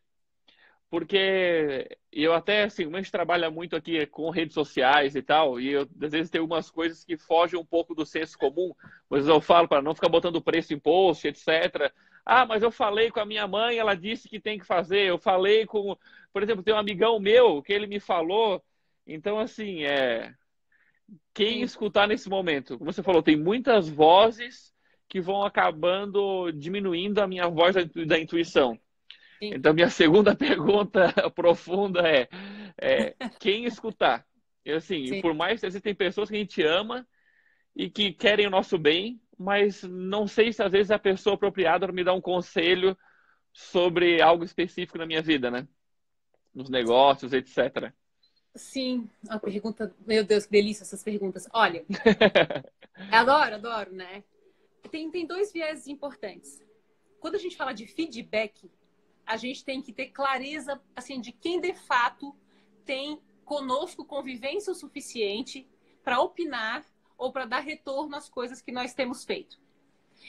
porque 0.96 1.98
eu 2.10 2.34
até, 2.34 2.64
assim, 2.64 2.86
a 2.86 2.98
gente 2.98 3.12
trabalha 3.12 3.50
muito 3.50 3.76
aqui 3.76 4.06
com 4.06 4.30
redes 4.30 4.54
sociais 4.54 5.14
e 5.14 5.22
tal, 5.22 5.60
e 5.60 5.74
eu, 5.74 5.82
às 6.02 6.12
vezes 6.12 6.30
tem 6.30 6.40
algumas 6.40 6.70
coisas 6.70 7.04
que 7.04 7.18
fogem 7.18 7.60
um 7.60 7.66
pouco 7.66 7.94
do 7.94 8.06
senso 8.06 8.38
comum, 8.38 8.74
mas 9.10 9.28
eu 9.28 9.42
falo 9.42 9.68
para 9.68 9.82
não 9.82 9.94
ficar 9.94 10.08
botando 10.08 10.42
preço 10.42 10.74
em 10.74 10.80
post, 10.80 11.28
etc. 11.28 11.92
Ah, 12.26 12.46
mas 12.46 12.64
eu 12.64 12.72
falei 12.72 13.12
com 13.12 13.20
a 13.20 13.26
minha 13.26 13.48
mãe, 13.48 13.78
ela 13.78 13.94
disse 13.94 14.28
que 14.28 14.40
tem 14.40 14.58
que 14.58 14.66
fazer. 14.66 15.02
Eu 15.02 15.18
falei 15.18 15.66
com, 15.66 15.96
por 16.34 16.42
exemplo, 16.42 16.64
tem 16.64 16.74
um 16.74 16.78
amigão 16.78 17.20
meu 17.20 17.62
que 17.62 17.72
ele 17.72 17.86
me 17.86 18.00
falou. 18.00 18.64
Então, 19.06 19.38
assim, 19.38 19.84
é 19.84 20.34
quem 21.34 21.62
escutar 21.62 22.08
nesse 22.08 22.30
momento, 22.30 22.78
como 22.78 22.92
você 22.92 23.04
falou, 23.04 23.22
tem 23.22 23.36
muitas 23.36 23.88
vozes 23.88 24.74
que 25.08 25.22
vão 25.22 25.44
acabando 25.44 26.52
diminuindo 26.52 27.20
a 27.20 27.28
minha 27.28 27.48
voz 27.48 27.76
da 28.08 28.20
intuição. 28.20 28.80
Sim. 29.40 29.54
Então, 29.54 29.74
minha 29.74 29.90
segunda 29.90 30.34
pergunta 30.36 31.14
profunda 31.32 32.02
é, 32.08 32.28
é 32.78 33.16
quem 33.40 33.66
escutar? 33.66 34.26
Eu, 34.64 34.78
assim, 34.78 35.22
por 35.22 35.34
mais 35.34 35.60
que 35.60 35.68
existem 35.68 35.94
pessoas 35.94 36.30
que 36.30 36.36
a 36.36 36.40
gente 36.40 36.64
ama 36.64 37.08
e 37.76 37.90
que 37.90 38.12
querem 38.12 38.48
o 38.48 38.50
nosso 38.50 38.78
bem, 38.78 39.22
mas 39.38 39.84
não 39.84 40.28
sei 40.28 40.52
se 40.52 40.64
às 40.64 40.72
vezes 40.72 40.92
a 40.92 41.00
pessoa 41.00 41.36
apropriada 41.36 41.92
me 41.92 42.04
dá 42.04 42.14
um 42.14 42.22
conselho 42.22 42.98
sobre 43.52 44.22
algo 44.22 44.44
específico 44.44 44.98
na 44.98 45.06
minha 45.06 45.22
vida, 45.22 45.50
né? 45.50 45.68
Nos 46.54 46.70
negócios, 46.70 47.34
etc. 47.34 47.94
Sim, 48.56 49.10
a 49.28 49.38
pergunta, 49.38 49.94
meu 50.06 50.24
Deus, 50.24 50.46
que 50.46 50.52
delícia 50.52 50.84
essas 50.84 51.04
perguntas. 51.04 51.48
Olha, 51.54 51.86
adoro, 53.12 53.56
adoro, 53.56 53.94
né? 53.94 54.24
Tem, 54.90 55.10
tem 55.12 55.26
dois 55.26 55.52
viés 55.52 55.88
importantes. 55.88 56.64
Quando 57.20 57.36
a 57.36 57.40
gente 57.40 57.58
fala 57.58 57.74
de 57.74 57.86
feedback, 57.88 58.72
a 59.26 59.36
gente 59.36 59.66
tem 59.66 59.82
que 59.82 59.92
ter 59.92 60.08
clareza 60.08 60.80
assim 60.96 61.20
de 61.20 61.32
quem 61.32 61.60
de 61.60 61.74
fato 61.74 62.36
tem 62.86 63.20
conosco 63.44 64.06
convivência 64.06 64.72
o 64.72 64.76
suficiente 64.76 65.68
para 66.04 66.22
opinar 66.22 66.86
ou 67.18 67.32
para 67.32 67.46
dar 67.46 67.60
retorno 67.60 68.16
às 68.16 68.30
coisas 68.30 68.62
que 68.62 68.72
nós 68.72 68.94
temos 68.94 69.24
feito. 69.24 69.60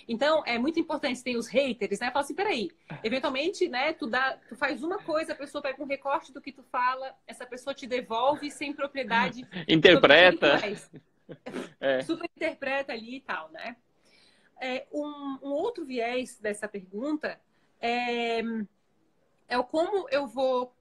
Então, 0.06 0.42
é 0.44 0.58
muito 0.58 0.78
importante, 0.78 1.22
tem 1.22 1.36
os 1.36 1.46
haters, 1.46 2.00
né? 2.00 2.10
Fala 2.10 2.24
assim, 2.24 2.34
peraí, 2.34 2.70
eventualmente, 3.02 3.66
né, 3.68 3.92
tu, 3.92 4.06
dá, 4.06 4.38
tu 4.48 4.54
faz 4.54 4.82
uma 4.82 4.98
coisa, 4.98 5.32
a 5.32 5.36
pessoa 5.36 5.62
pega 5.62 5.82
um 5.82 5.86
recorte 5.86 6.32
do 6.32 6.40
que 6.40 6.52
tu 6.52 6.62
fala, 6.64 7.14
essa 7.26 7.46
pessoa 7.46 7.74
te 7.74 7.86
devolve 7.86 8.50
sem 8.50 8.72
propriedade. 8.72 9.46
Interpreta. 9.66 10.58
É. 11.80 12.02
Super 12.04 12.28
interpreta 12.36 12.92
ali 12.92 13.16
e 13.16 13.20
tal, 13.20 13.50
né? 13.50 13.76
É, 14.60 14.86
um, 14.92 15.38
um 15.42 15.50
outro 15.50 15.84
viés 15.84 16.38
dessa 16.38 16.68
pergunta 16.68 17.40
é 17.80 18.42
é 19.48 19.58
o 19.58 19.64
como 19.64 20.08
eu 20.10 20.26
vou 20.26 20.74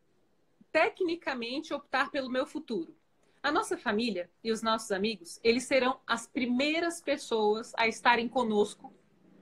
tecnicamente 0.72 1.74
optar 1.74 2.12
pelo 2.12 2.30
meu 2.30 2.46
futuro. 2.46 2.96
A 3.46 3.52
nossa 3.52 3.78
família 3.78 4.28
e 4.44 4.52
os 4.52 4.64
nossos 4.64 4.92
amigos, 4.92 5.40
eles 5.44 5.66
serão 5.66 6.00
as 6.08 6.26
primeiras 6.26 7.00
pessoas 7.00 7.74
a 7.78 7.88
estarem 7.88 8.28
conosco 8.28 8.92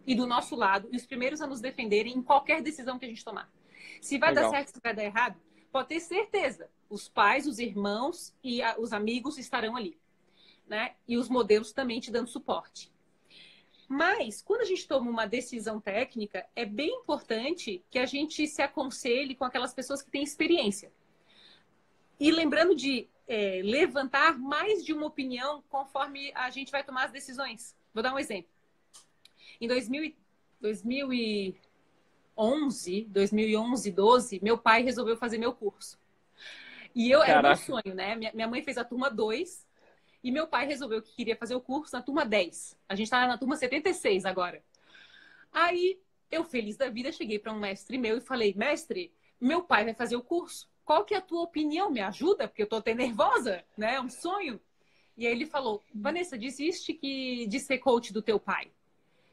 e 0.05 0.13
do 0.13 0.27
nosso 0.27 0.57
lado, 0.57 0.89
e 0.91 0.97
os 0.97 1.05
primeiros 1.05 1.39
a 1.39 1.47
nos 1.47 1.61
defenderem 1.61 2.13
em 2.13 2.21
qualquer 2.21 2.61
decisão 2.61 2.99
que 2.99 3.05
a 3.05 3.07
gente 3.07 3.23
tomar. 3.23 3.49
Se 4.01 4.17
vai 4.17 4.33
Legal. 4.33 4.51
dar 4.51 4.57
certo, 4.57 4.73
se 4.73 4.81
vai 4.83 4.93
dar 4.93 5.05
errado, 5.05 5.39
pode 5.71 5.87
ter 5.87 6.01
certeza. 6.01 6.69
Os 6.89 7.07
pais, 7.07 7.47
os 7.47 7.59
irmãos 7.59 8.35
e 8.43 8.61
a, 8.61 8.77
os 8.77 8.91
amigos 8.91 9.37
estarão 9.37 9.77
ali. 9.77 9.97
Né? 10.67 10.95
E 11.07 11.15
os 11.15 11.29
modelos 11.29 11.71
também 11.71 12.01
te 12.01 12.11
dando 12.11 12.27
suporte. 12.27 12.91
Mas, 13.87 14.41
quando 14.41 14.63
a 14.63 14.65
gente 14.65 14.85
toma 14.85 15.09
uma 15.09 15.25
decisão 15.25 15.79
técnica, 15.79 16.45
é 16.57 16.65
bem 16.65 16.89
importante 16.89 17.81
que 17.89 17.99
a 17.99 18.05
gente 18.05 18.47
se 18.47 18.61
aconselhe 18.61 19.33
com 19.33 19.45
aquelas 19.45 19.73
pessoas 19.73 20.01
que 20.01 20.11
têm 20.11 20.23
experiência. 20.23 20.91
E 22.19 22.31
lembrando 22.31 22.75
de 22.75 23.07
é, 23.27 23.61
levantar 23.63 24.37
mais 24.37 24.83
de 24.83 24.93
uma 24.93 25.05
opinião 25.05 25.63
conforme 25.69 26.31
a 26.35 26.49
gente 26.49 26.71
vai 26.71 26.83
tomar 26.83 27.05
as 27.05 27.11
decisões. 27.11 27.75
Vou 27.93 28.03
dar 28.03 28.13
um 28.13 28.19
exemplo. 28.19 28.51
Em 29.59 29.67
2000, 29.67 30.15
2011, 30.61 33.05
2011, 33.05 33.91
12, 33.91 34.39
meu 34.41 34.57
pai 34.57 34.83
resolveu 34.83 35.17
fazer 35.17 35.37
meu 35.37 35.53
curso. 35.53 35.99
E 36.95 37.09
eu, 37.09 37.23
era 37.23 37.41
meu 37.41 37.55
sonho, 37.55 37.95
né? 37.95 38.15
Minha, 38.15 38.31
minha 38.33 38.47
mãe 38.47 38.61
fez 38.61 38.77
a 38.77 38.83
turma 38.83 39.09
2 39.09 39.65
e 40.23 40.31
meu 40.31 40.47
pai 40.47 40.65
resolveu 40.65 41.01
que 41.01 41.13
queria 41.13 41.35
fazer 41.35 41.55
o 41.55 41.61
curso 41.61 41.95
na 41.95 42.01
turma 42.01 42.25
10. 42.25 42.77
A 42.87 42.95
gente 42.95 43.07
está 43.07 43.27
na 43.27 43.37
turma 43.37 43.55
76 43.55 44.25
agora. 44.25 44.63
Aí 45.51 45.99
eu, 46.31 46.43
feliz 46.43 46.77
da 46.77 46.89
vida, 46.89 47.11
cheguei 47.11 47.37
para 47.37 47.53
um 47.53 47.59
mestre 47.59 47.97
meu 47.97 48.17
e 48.17 48.21
falei: 48.21 48.53
Mestre, 48.55 49.13
meu 49.39 49.63
pai 49.63 49.83
vai 49.83 49.93
fazer 49.93 50.15
o 50.15 50.21
curso. 50.21 50.69
Qual 50.85 51.05
que 51.05 51.13
é 51.13 51.17
a 51.17 51.21
tua 51.21 51.41
opinião? 51.41 51.89
Me 51.89 52.01
ajuda? 52.01 52.47
Porque 52.47 52.63
eu 52.63 52.67
tô 52.67 52.77
até 52.77 52.93
nervosa, 52.93 53.63
né? 53.77 53.95
É 53.95 54.01
um 54.01 54.09
sonho. 54.09 54.59
E 55.17 55.25
aí 55.25 55.33
ele 55.33 55.45
falou: 55.45 55.83
Vanessa, 55.93 56.37
desiste 56.37 56.93
que, 56.93 57.47
de 57.47 57.59
ser 57.59 57.77
coach 57.77 58.11
do 58.11 58.21
teu 58.21 58.39
pai. 58.39 58.71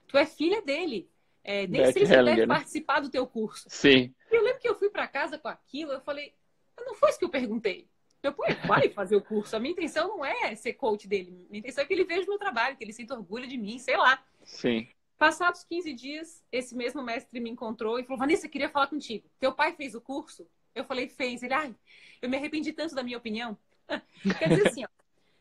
Tu 0.06 0.16
é 0.16 0.26
filha 0.26 0.62
dele. 0.62 1.08
É, 1.42 1.66
nem 1.66 1.90
sei 1.92 2.06
se 2.06 2.12
ele 2.12 2.24
deve 2.24 2.46
né? 2.46 2.46
participar 2.46 3.00
do 3.00 3.08
teu 3.08 3.26
curso. 3.26 3.66
Sim. 3.68 4.14
E 4.30 4.34
eu 4.34 4.42
lembro 4.42 4.60
que 4.60 4.68
eu 4.68 4.74
fui 4.74 4.90
para 4.90 5.08
casa 5.08 5.38
com 5.38 5.48
aquilo, 5.48 5.92
eu 5.92 6.00
falei, 6.00 6.34
não 6.78 6.94
foi 6.94 7.10
isso 7.10 7.18
que 7.18 7.24
eu 7.24 7.30
perguntei. 7.30 7.88
Meu 8.22 8.34
pai 8.34 8.54
vai 8.66 8.88
fazer 8.90 9.16
o 9.16 9.22
curso. 9.22 9.56
A 9.56 9.58
minha 9.58 9.72
intenção 9.72 10.08
não 10.08 10.24
é 10.24 10.54
ser 10.54 10.74
coach 10.74 11.08
dele. 11.08 11.46
Minha 11.48 11.60
intenção 11.60 11.82
é 11.82 11.86
que 11.86 11.94
ele 11.94 12.04
veja 12.04 12.26
o 12.26 12.28
meu 12.28 12.38
trabalho, 12.38 12.76
que 12.76 12.84
ele 12.84 12.92
sinta 12.92 13.14
orgulho 13.14 13.48
de 13.48 13.56
mim, 13.56 13.78
sei 13.78 13.96
lá. 13.96 14.22
Sim. 14.44 14.86
Passados 15.16 15.64
15 15.64 15.92
dias, 15.94 16.44
esse 16.52 16.74
mesmo 16.74 17.02
mestre 17.02 17.40
me 17.40 17.50
encontrou 17.50 17.98
e 17.98 18.04
falou: 18.04 18.18
Vanessa, 18.18 18.46
eu 18.46 18.50
queria 18.50 18.68
falar 18.68 18.88
contigo. 18.88 19.26
Teu 19.38 19.52
pai 19.52 19.72
fez 19.72 19.94
o 19.94 20.00
curso? 20.00 20.46
Eu 20.74 20.84
falei: 20.84 21.08
fez. 21.08 21.42
Ele, 21.42 21.54
ai, 21.54 21.74
eu 22.20 22.28
me 22.28 22.36
arrependi 22.36 22.72
tanto 22.72 22.94
da 22.94 23.02
minha 23.02 23.18
opinião. 23.18 23.56
Quer 24.38 24.48
dizer 24.48 24.68
assim, 24.68 24.84
ó, 24.84 24.88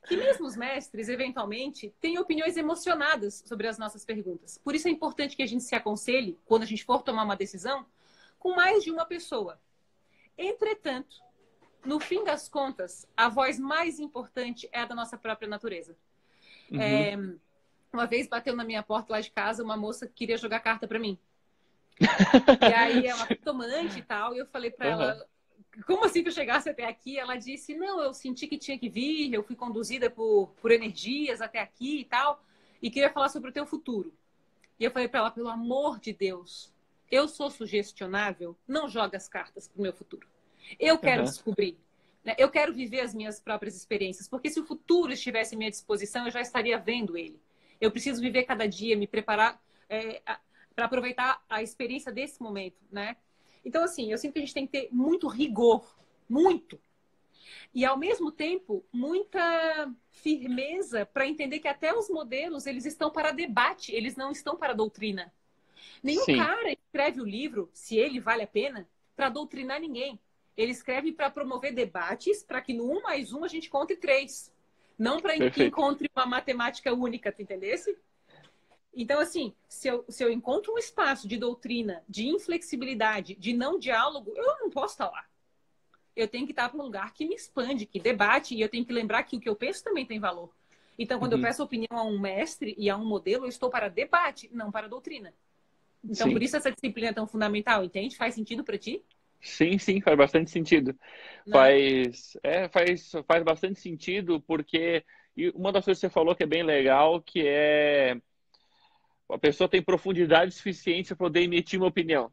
que 0.07 0.17
mesmo 0.17 0.45
os 0.45 0.55
mestres, 0.55 1.09
eventualmente, 1.09 1.93
têm 1.99 2.17
opiniões 2.17 2.57
emocionadas 2.57 3.43
sobre 3.45 3.67
as 3.67 3.77
nossas 3.77 4.03
perguntas. 4.05 4.57
Por 4.57 4.73
isso 4.73 4.87
é 4.87 4.91
importante 4.91 5.35
que 5.35 5.43
a 5.43 5.47
gente 5.47 5.63
se 5.63 5.75
aconselhe, 5.75 6.39
quando 6.45 6.63
a 6.63 6.65
gente 6.65 6.83
for 6.83 7.03
tomar 7.03 7.23
uma 7.23 7.35
decisão, 7.35 7.85
com 8.39 8.55
mais 8.55 8.83
de 8.83 8.91
uma 8.91 9.05
pessoa. 9.05 9.61
Entretanto, 10.37 11.17
no 11.85 11.99
fim 11.99 12.23
das 12.23 12.47
contas, 12.47 13.07
a 13.15 13.29
voz 13.29 13.59
mais 13.59 13.99
importante 13.99 14.67
é 14.71 14.79
a 14.79 14.85
da 14.85 14.95
nossa 14.95 15.17
própria 15.17 15.47
natureza. 15.47 15.95
Uhum. 16.71 16.81
É, 16.81 17.17
uma 17.91 18.05
vez 18.05 18.27
bateu 18.27 18.55
na 18.55 18.63
minha 18.63 18.81
porta 18.83 19.13
lá 19.13 19.21
de 19.21 19.31
casa 19.31 19.63
uma 19.63 19.75
moça 19.75 20.07
que 20.07 20.13
queria 20.13 20.37
jogar 20.37 20.59
carta 20.59 20.87
para 20.87 20.99
mim. 20.99 21.19
e 22.61 22.73
aí 22.73 23.07
ela 23.07 23.27
tomante 23.43 23.99
e 23.99 24.01
tal, 24.01 24.33
e 24.33 24.39
eu 24.39 24.45
falei 24.45 24.71
para 24.71 24.87
uhum. 24.87 25.01
ela, 25.01 25.27
como 25.85 26.05
assim 26.05 26.23
que 26.23 26.29
eu 26.29 26.33
chegasse 26.33 26.69
até 26.69 26.85
aqui? 26.85 27.17
Ela 27.17 27.35
disse, 27.35 27.75
não, 27.75 28.01
eu 28.01 28.13
senti 28.13 28.47
que 28.47 28.57
tinha 28.57 28.77
que 28.77 28.89
vir, 28.89 29.33
eu 29.33 29.43
fui 29.43 29.55
conduzida 29.55 30.09
por, 30.09 30.47
por 30.61 30.71
energias 30.71 31.41
até 31.41 31.59
aqui 31.59 32.01
e 32.01 32.05
tal, 32.05 32.43
e 32.81 32.89
queria 32.89 33.11
falar 33.11 33.29
sobre 33.29 33.49
o 33.49 33.53
teu 33.53 33.65
futuro. 33.65 34.13
E 34.79 34.83
eu 34.83 34.91
falei 34.91 35.07
para 35.07 35.19
ela, 35.19 35.31
pelo 35.31 35.49
amor 35.49 35.99
de 35.99 36.13
Deus, 36.13 36.73
eu 37.11 37.27
sou 37.27 37.49
sugestionável, 37.49 38.55
não 38.67 38.87
joga 38.87 39.17
as 39.17 39.27
cartas 39.27 39.67
pro 39.67 39.81
meu 39.81 39.93
futuro. 39.93 40.27
Eu 40.79 40.97
quero 40.97 41.21
uhum. 41.21 41.27
descobrir. 41.27 41.77
Né? 42.23 42.35
Eu 42.37 42.49
quero 42.49 42.73
viver 42.73 43.01
as 43.01 43.13
minhas 43.13 43.39
próprias 43.39 43.75
experiências, 43.75 44.27
porque 44.27 44.49
se 44.49 44.59
o 44.59 44.65
futuro 44.65 45.11
estivesse 45.11 45.55
à 45.55 45.57
minha 45.57 45.69
disposição, 45.69 46.25
eu 46.25 46.31
já 46.31 46.41
estaria 46.41 46.77
vendo 46.77 47.17
ele. 47.17 47.41
Eu 47.79 47.91
preciso 47.91 48.21
viver 48.21 48.43
cada 48.43 48.67
dia, 48.67 48.95
me 48.95 49.07
preparar 49.07 49.61
é, 49.89 50.21
para 50.75 50.85
aproveitar 50.85 51.43
a 51.49 51.61
experiência 51.61 52.11
desse 52.11 52.41
momento, 52.41 52.77
né? 52.91 53.17
Então, 53.63 53.83
assim, 53.83 54.11
eu 54.11 54.17
sinto 54.17 54.33
que 54.33 54.39
a 54.39 54.41
gente 54.41 54.53
tem 54.53 54.65
que 54.65 54.71
ter 54.71 54.89
muito 54.91 55.27
rigor, 55.27 55.99
muito. 56.27 56.79
E, 57.73 57.85
ao 57.85 57.97
mesmo 57.97 58.31
tempo, 58.31 58.83
muita 58.91 59.93
firmeza 60.09 61.05
para 61.05 61.27
entender 61.27 61.59
que 61.59 61.67
até 61.67 61.93
os 61.93 62.09
modelos, 62.09 62.65
eles 62.65 62.85
estão 62.85 63.11
para 63.11 63.31
debate, 63.31 63.93
eles 63.93 64.15
não 64.15 64.31
estão 64.31 64.55
para 64.55 64.73
doutrina. 64.73 65.33
Nenhum 66.01 66.23
Sim. 66.23 66.37
cara 66.37 66.71
escreve 66.71 67.21
o 67.21 67.25
livro, 67.25 67.69
se 67.73 67.97
ele 67.97 68.19
vale 68.19 68.43
a 68.43 68.47
pena, 68.47 68.87
para 69.15 69.29
doutrinar 69.29 69.79
ninguém. 69.79 70.19
Ele 70.55 70.71
escreve 70.71 71.11
para 71.11 71.29
promover 71.29 71.73
debates, 71.73 72.43
para 72.43 72.61
que 72.61 72.73
no 72.73 72.91
um 72.91 73.01
mais 73.01 73.31
um 73.31 73.43
a 73.43 73.47
gente 73.47 73.67
encontre 73.67 73.95
três. 73.95 74.53
Não 74.97 75.21
para 75.21 75.49
que 75.49 75.63
encontre 75.63 76.09
uma 76.13 76.25
matemática 76.25 76.93
única, 76.93 77.31
tu 77.31 77.41
entendesse? 77.41 77.97
Então, 78.93 79.19
assim, 79.19 79.53
se 79.67 79.87
eu, 79.87 80.03
se 80.09 80.23
eu 80.23 80.31
encontro 80.31 80.73
um 80.73 80.77
espaço 80.77 81.27
de 81.27 81.37
doutrina, 81.37 82.03
de 82.07 82.27
inflexibilidade, 82.27 83.35
de 83.35 83.53
não 83.53 83.79
diálogo, 83.79 84.33
eu 84.35 84.59
não 84.59 84.69
posso 84.69 84.93
estar 84.95 85.09
lá. 85.09 85.25
eu 86.15 86.27
tenho 86.27 86.45
que 86.45 86.51
estar 86.51 86.67
para 86.67 86.79
um 86.79 86.83
lugar 86.83 87.13
que 87.13 87.25
me 87.25 87.35
expande, 87.35 87.85
que 87.85 87.99
debate, 87.99 88.53
e 88.55 88.61
eu 88.61 88.67
tenho 88.67 88.85
que 88.85 88.91
lembrar 88.91 89.23
que 89.23 89.37
o 89.37 89.39
que 89.39 89.47
eu 89.47 89.55
penso 89.55 89.83
também 89.83 90.05
tem 90.05 90.19
valor. 90.19 90.53
Então, 90.97 91.17
quando 91.17 91.33
uhum. 91.33 91.39
eu 91.39 91.43
peço 91.43 91.63
opinião 91.63 91.97
a 91.97 92.03
um 92.03 92.19
mestre 92.19 92.75
e 92.77 92.89
a 92.89 92.97
um 92.97 93.05
modelo, 93.05 93.45
eu 93.45 93.49
estou 93.49 93.69
para 93.69 93.87
debate, 93.87 94.49
não 94.51 94.69
para 94.69 94.89
doutrina. 94.89 95.33
Então, 96.03 96.27
sim. 96.27 96.33
por 96.33 96.43
isso 96.43 96.57
essa 96.57 96.71
disciplina 96.71 97.09
é 97.09 97.13
tão 97.13 97.25
fundamental, 97.25 97.85
entende? 97.85 98.17
Faz 98.17 98.35
sentido 98.35 98.65
para 98.65 98.77
ti? 98.77 99.01
Sim, 99.39 99.77
sim, 99.77 100.01
faz 100.01 100.17
bastante 100.17 100.51
sentido. 100.51 100.93
Faz, 101.49 102.37
é, 102.43 102.67
faz, 102.67 103.11
faz 103.25 103.43
bastante 103.43 103.79
sentido, 103.79 104.41
porque 104.41 105.05
uma 105.53 105.71
das 105.71 105.85
coisas 105.85 106.01
que 106.01 106.07
você 106.07 106.13
falou 106.13 106.35
que 106.35 106.43
é 106.43 106.47
bem 106.47 106.63
legal, 106.63 107.21
que 107.21 107.47
é 107.47 108.19
a 109.29 109.37
pessoa 109.37 109.69
tem 109.69 109.81
profundidade 109.81 110.53
suficiente 110.53 111.09
para 111.09 111.17
poder 111.17 111.41
emitir 111.41 111.79
uma 111.79 111.87
opinião. 111.87 112.31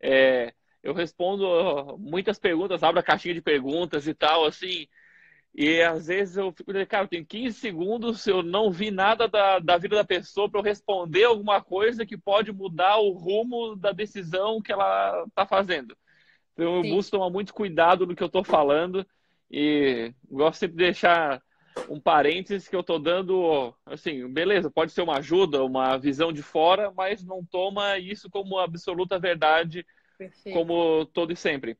É, 0.00 0.52
eu 0.82 0.94
respondo 0.94 1.98
muitas 1.98 2.38
perguntas, 2.38 2.82
abro 2.82 3.00
a 3.00 3.02
caixinha 3.02 3.34
de 3.34 3.42
perguntas 3.42 4.06
e 4.06 4.14
tal, 4.14 4.44
assim, 4.44 4.86
e 5.54 5.82
às 5.82 6.06
vezes 6.06 6.36
eu 6.36 6.52
fico, 6.52 6.72
cara, 6.86 7.04
eu 7.04 7.08
tenho 7.08 7.26
15 7.26 7.58
segundos, 7.58 8.26
eu 8.26 8.42
não 8.42 8.70
vi 8.70 8.90
nada 8.90 9.26
da, 9.26 9.58
da 9.58 9.76
vida 9.76 9.96
da 9.96 10.04
pessoa 10.04 10.48
para 10.48 10.60
eu 10.60 10.64
responder 10.64 11.24
alguma 11.24 11.60
coisa 11.60 12.06
que 12.06 12.16
pode 12.16 12.52
mudar 12.52 12.98
o 12.98 13.10
rumo 13.10 13.74
da 13.74 13.90
decisão 13.90 14.62
que 14.62 14.70
ela 14.70 15.24
está 15.26 15.44
fazendo. 15.44 15.96
Então 16.52 16.76
eu 16.76 16.82
Sim. 16.82 16.90
busco 16.90 17.10
tomar 17.10 17.30
muito 17.30 17.52
cuidado 17.52 18.06
no 18.06 18.14
que 18.14 18.22
eu 18.22 18.28
estou 18.28 18.44
falando 18.44 19.04
e 19.50 20.12
gosto 20.30 20.60
sempre 20.60 20.76
de 20.76 20.84
deixar 20.84 21.42
um 21.88 22.00
parênteses 22.00 22.68
que 22.68 22.76
eu 22.76 22.80
estou 22.80 22.98
dando, 22.98 23.74
assim, 23.86 24.26
beleza, 24.28 24.70
pode 24.70 24.92
ser 24.92 25.02
uma 25.02 25.18
ajuda, 25.18 25.64
uma 25.64 25.96
visão 25.96 26.32
de 26.32 26.42
fora, 26.42 26.90
mas 26.90 27.24
não 27.24 27.44
toma 27.44 27.98
isso 27.98 28.30
como 28.30 28.58
absoluta 28.58 29.18
verdade, 29.18 29.86
Perfeito. 30.16 30.56
como 30.56 31.06
todo 31.06 31.32
e 31.32 31.36
sempre. 31.36 31.78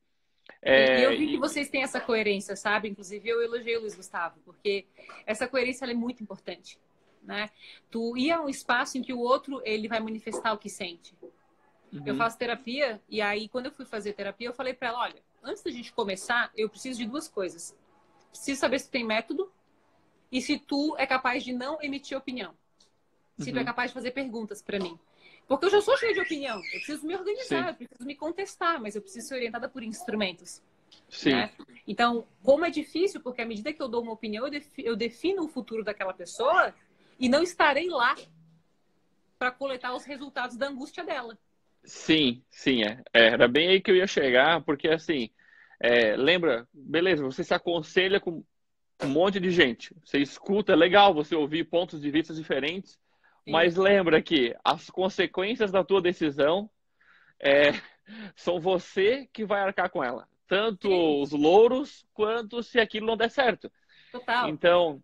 É... 0.61 0.99
E 0.99 1.03
eu 1.03 1.17
vi 1.17 1.27
que 1.27 1.37
vocês 1.37 1.69
têm 1.69 1.83
essa 1.83 2.01
coerência, 2.01 2.55
sabe? 2.55 2.89
Inclusive 2.89 3.27
eu 3.29 3.41
elogiei 3.41 3.77
o 3.77 3.81
Luiz 3.81 3.95
Gustavo, 3.95 4.39
porque 4.43 4.85
essa 5.25 5.47
coerência 5.47 5.85
é 5.85 5.93
muito 5.93 6.23
importante, 6.23 6.79
né? 7.23 7.49
Tu 7.89 8.17
ir 8.17 8.31
a 8.31 8.41
um 8.41 8.49
espaço 8.49 8.97
em 8.97 9.01
que 9.01 9.13
o 9.13 9.19
outro 9.19 9.61
ele 9.63 9.87
vai 9.87 9.99
manifestar 9.99 10.53
o 10.53 10.57
que 10.57 10.69
sente. 10.69 11.15
Uhum. 11.91 12.03
Eu 12.05 12.15
faço 12.15 12.37
terapia 12.37 13.01
e 13.09 13.21
aí 13.21 13.47
quando 13.47 13.67
eu 13.67 13.71
fui 13.71 13.85
fazer 13.85 14.13
terapia 14.13 14.47
eu 14.47 14.53
falei 14.53 14.73
para 14.73 14.89
ela, 14.89 14.99
olha, 14.99 15.23
antes 15.43 15.63
da 15.63 15.71
gente 15.71 15.93
começar, 15.93 16.51
eu 16.55 16.69
preciso 16.69 16.99
de 16.99 17.07
duas 17.07 17.27
coisas. 17.27 17.75
Preciso 18.29 18.59
saber 18.59 18.79
se 18.79 18.89
tem 18.89 19.03
método 19.03 19.51
e 20.31 20.41
se 20.41 20.59
tu 20.59 20.95
é 20.97 21.05
capaz 21.05 21.43
de 21.43 21.53
não 21.53 21.81
emitir 21.81 22.17
opinião. 22.17 22.53
Se 23.37 23.47
uhum. 23.49 23.53
tu 23.53 23.57
é 23.57 23.59
uhum. 23.59 23.65
capaz 23.65 23.91
de 23.91 23.93
fazer 23.93 24.11
perguntas 24.11 24.61
para 24.61 24.79
mim. 24.79 24.97
Porque 25.47 25.65
eu 25.65 25.69
já 25.71 25.81
sou 25.81 25.97
cheia 25.97 26.13
de 26.13 26.19
opinião. 26.19 26.57
Eu 26.57 26.71
preciso 26.71 27.07
me 27.07 27.15
organizar, 27.15 27.63
Sim. 27.63 27.69
eu 27.69 27.75
preciso 27.75 28.05
me 28.05 28.15
contestar, 28.15 28.79
mas 28.79 28.95
eu 28.95 29.01
preciso 29.01 29.27
ser 29.27 29.35
orientada 29.35 29.67
por 29.67 29.81
instrumentos. 29.81 30.61
Sim. 31.09 31.31
Né? 31.31 31.51
Então, 31.87 32.27
como 32.43 32.65
é 32.65 32.69
difícil, 32.69 33.19
porque 33.19 33.41
à 33.41 33.45
medida 33.45 33.73
que 33.73 33.81
eu 33.81 33.87
dou 33.87 34.03
uma 34.03 34.11
opinião, 34.11 34.47
eu 34.77 34.95
defino 34.95 35.43
o 35.43 35.47
futuro 35.47 35.83
daquela 35.83 36.13
pessoa 36.13 36.73
e 37.19 37.27
não 37.27 37.41
estarei 37.41 37.89
lá 37.89 38.15
para 39.39 39.51
coletar 39.51 39.95
os 39.95 40.05
resultados 40.05 40.55
da 40.55 40.67
angústia 40.67 41.03
dela. 41.03 41.37
Sim, 41.83 42.43
sim, 42.51 42.83
é. 42.83 43.01
é. 43.13 43.27
Era 43.29 43.47
bem 43.47 43.69
aí 43.69 43.81
que 43.81 43.89
eu 43.89 43.95
ia 43.95 44.05
chegar, 44.05 44.61
porque 44.63 44.87
assim, 44.87 45.29
é, 45.79 46.15
lembra, 46.15 46.67
beleza, 46.73 47.23
você 47.23 47.43
se 47.43 47.53
aconselha 47.53 48.19
com 48.19 48.43
um 49.01 49.09
monte 49.09 49.39
de 49.39 49.49
gente, 49.51 49.95
você 50.03 50.19
escuta, 50.19 50.73
é 50.73 50.75
legal 50.75 51.13
você 51.13 51.35
ouvir 51.35 51.63
pontos 51.65 52.01
de 52.01 52.11
vista 52.11 52.33
diferentes, 52.33 52.99
mas 53.47 53.75
lembra 53.75 54.21
que 54.21 54.55
as 54.63 54.89
consequências 54.89 55.71
da 55.71 55.83
tua 55.83 56.01
decisão 56.01 56.69
é, 57.39 57.71
são 58.35 58.59
você 58.59 59.27
que 59.33 59.45
vai 59.45 59.61
arcar 59.61 59.89
com 59.89 60.03
ela. 60.03 60.27
Tanto 60.47 60.89
Sim. 60.89 61.21
os 61.21 61.31
louros 61.31 62.05
quanto 62.13 62.61
se 62.61 62.79
aquilo 62.79 63.07
não 63.07 63.17
der 63.17 63.29
certo. 63.29 63.71
Total. 64.11 64.49
Então, 64.49 65.01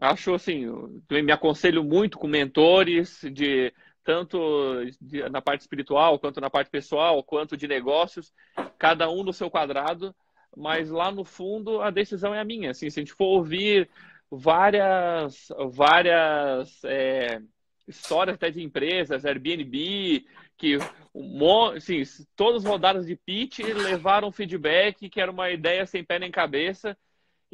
acho 0.00 0.34
assim, 0.34 0.66
me 1.10 1.32
aconselho 1.32 1.82
muito 1.82 2.18
com 2.18 2.26
mentores 2.26 3.20
de 3.32 3.72
tanto 4.04 4.84
de, 5.00 5.28
na 5.28 5.40
parte 5.40 5.60
espiritual, 5.60 6.18
quanto 6.18 6.40
na 6.40 6.50
parte 6.50 6.70
pessoal, 6.70 7.22
quanto 7.22 7.56
de 7.56 7.68
negócios, 7.68 8.32
cada 8.76 9.08
um 9.08 9.22
no 9.22 9.32
seu 9.32 9.50
quadrado, 9.50 10.14
mas 10.56 10.90
lá 10.90 11.10
no 11.10 11.24
fundo 11.24 11.80
a 11.80 11.90
decisão 11.90 12.34
é 12.34 12.40
a 12.40 12.44
minha. 12.44 12.70
Assim, 12.70 12.90
se 12.90 13.00
a 13.00 13.02
gente 13.02 13.14
for 13.14 13.26
ouvir 13.26 13.88
várias, 14.30 15.48
várias 15.70 16.82
é, 16.84 17.40
histórias 17.86 18.34
até 18.34 18.50
de 18.50 18.62
empresas, 18.62 19.24
Airbnb, 19.24 20.24
que 20.56 20.78
um, 21.14 21.66
assim, 21.76 22.02
todas 22.36 22.64
as 22.64 22.70
rodadas 22.70 23.06
de 23.06 23.16
pitch 23.16 23.60
levaram 23.60 24.32
feedback 24.32 25.08
que 25.08 25.20
era 25.20 25.30
uma 25.30 25.50
ideia 25.50 25.84
sem 25.86 26.04
pé 26.04 26.18
nem 26.18 26.30
cabeça. 26.30 26.96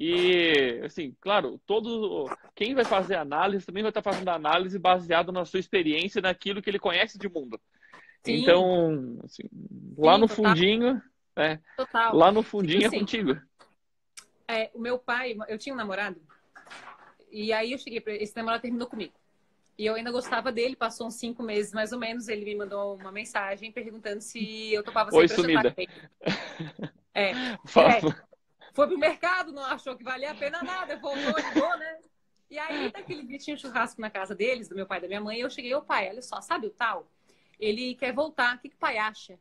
E, 0.00 0.80
assim, 0.84 1.12
claro, 1.20 1.60
todo 1.66 2.30
quem 2.54 2.72
vai 2.72 2.84
fazer 2.84 3.16
análise 3.16 3.66
também 3.66 3.82
vai 3.82 3.90
estar 3.90 4.02
fazendo 4.02 4.28
análise 4.28 4.78
baseado 4.78 5.32
na 5.32 5.44
sua 5.44 5.58
experiência, 5.58 6.22
naquilo 6.22 6.62
que 6.62 6.70
ele 6.70 6.78
conhece 6.78 7.18
de 7.18 7.28
mundo. 7.28 7.60
Sim. 8.22 8.42
Então, 8.42 9.18
assim, 9.24 9.42
lá 9.96 10.14
Sim, 10.14 10.20
no 10.20 10.28
fundinho, 10.28 11.02
é, 11.38 11.60
total. 11.76 12.16
lá 12.16 12.32
no 12.32 12.42
fundinho 12.42 12.86
é 12.86 12.90
contigo. 12.90 13.40
É, 14.46 14.70
o 14.74 14.78
meu 14.78 14.98
pai, 14.98 15.36
eu 15.48 15.58
tinha 15.58 15.74
um 15.74 15.78
namorado, 15.78 16.20
e 17.30 17.52
aí 17.52 17.72
eu 17.72 17.78
cheguei 17.78 18.02
esse 18.16 18.36
namorado 18.36 18.62
terminou 18.62 18.88
comigo. 18.88 19.14
E 19.78 19.86
eu 19.86 19.94
ainda 19.94 20.10
gostava 20.10 20.50
dele, 20.50 20.74
passou 20.74 21.06
uns 21.06 21.14
cinco 21.14 21.40
meses 21.42 21.72
mais 21.72 21.92
ou 21.92 21.98
menos, 21.98 22.26
ele 22.26 22.44
me 22.44 22.56
mandou 22.56 22.96
uma 22.96 23.12
mensagem 23.12 23.70
perguntando 23.70 24.20
se 24.20 24.72
eu 24.72 24.82
topava 24.82 25.14
Oi, 25.14 25.28
sumida. 25.28 25.74
É, 27.14 27.32
é, 27.32 28.00
foi 28.72 28.86
pro 28.86 28.96
mercado, 28.96 29.50
não 29.50 29.64
achou 29.64 29.96
que 29.96 30.04
valia 30.04 30.30
a 30.30 30.34
pena 30.36 30.62
nada, 30.62 30.96
voltou, 30.96 31.34
ligou, 31.36 31.76
né? 31.76 31.98
E 32.48 32.56
aí, 32.56 32.92
daquele 32.92 33.24
dia 33.24 33.38
tinha 33.38 33.56
um 33.56 33.58
churrasco 33.58 34.00
na 34.00 34.08
casa 34.08 34.36
deles, 34.36 34.68
do 34.68 34.76
meu 34.76 34.86
pai 34.86 34.98
e 34.98 35.00
da 35.02 35.08
minha 35.08 35.20
mãe, 35.20 35.38
e 35.38 35.40
eu 35.40 35.50
cheguei, 35.50 35.74
ô 35.74 35.82
pai, 35.82 36.08
olha 36.08 36.22
só, 36.22 36.40
sabe 36.40 36.68
o 36.68 36.70
tal? 36.70 37.10
Ele 37.58 37.96
quer 37.96 38.12
voltar, 38.12 38.54
o 38.54 38.60
que, 38.60 38.68
que 38.68 38.76
o 38.76 38.78
pai 38.78 38.98
acha? 38.98 39.36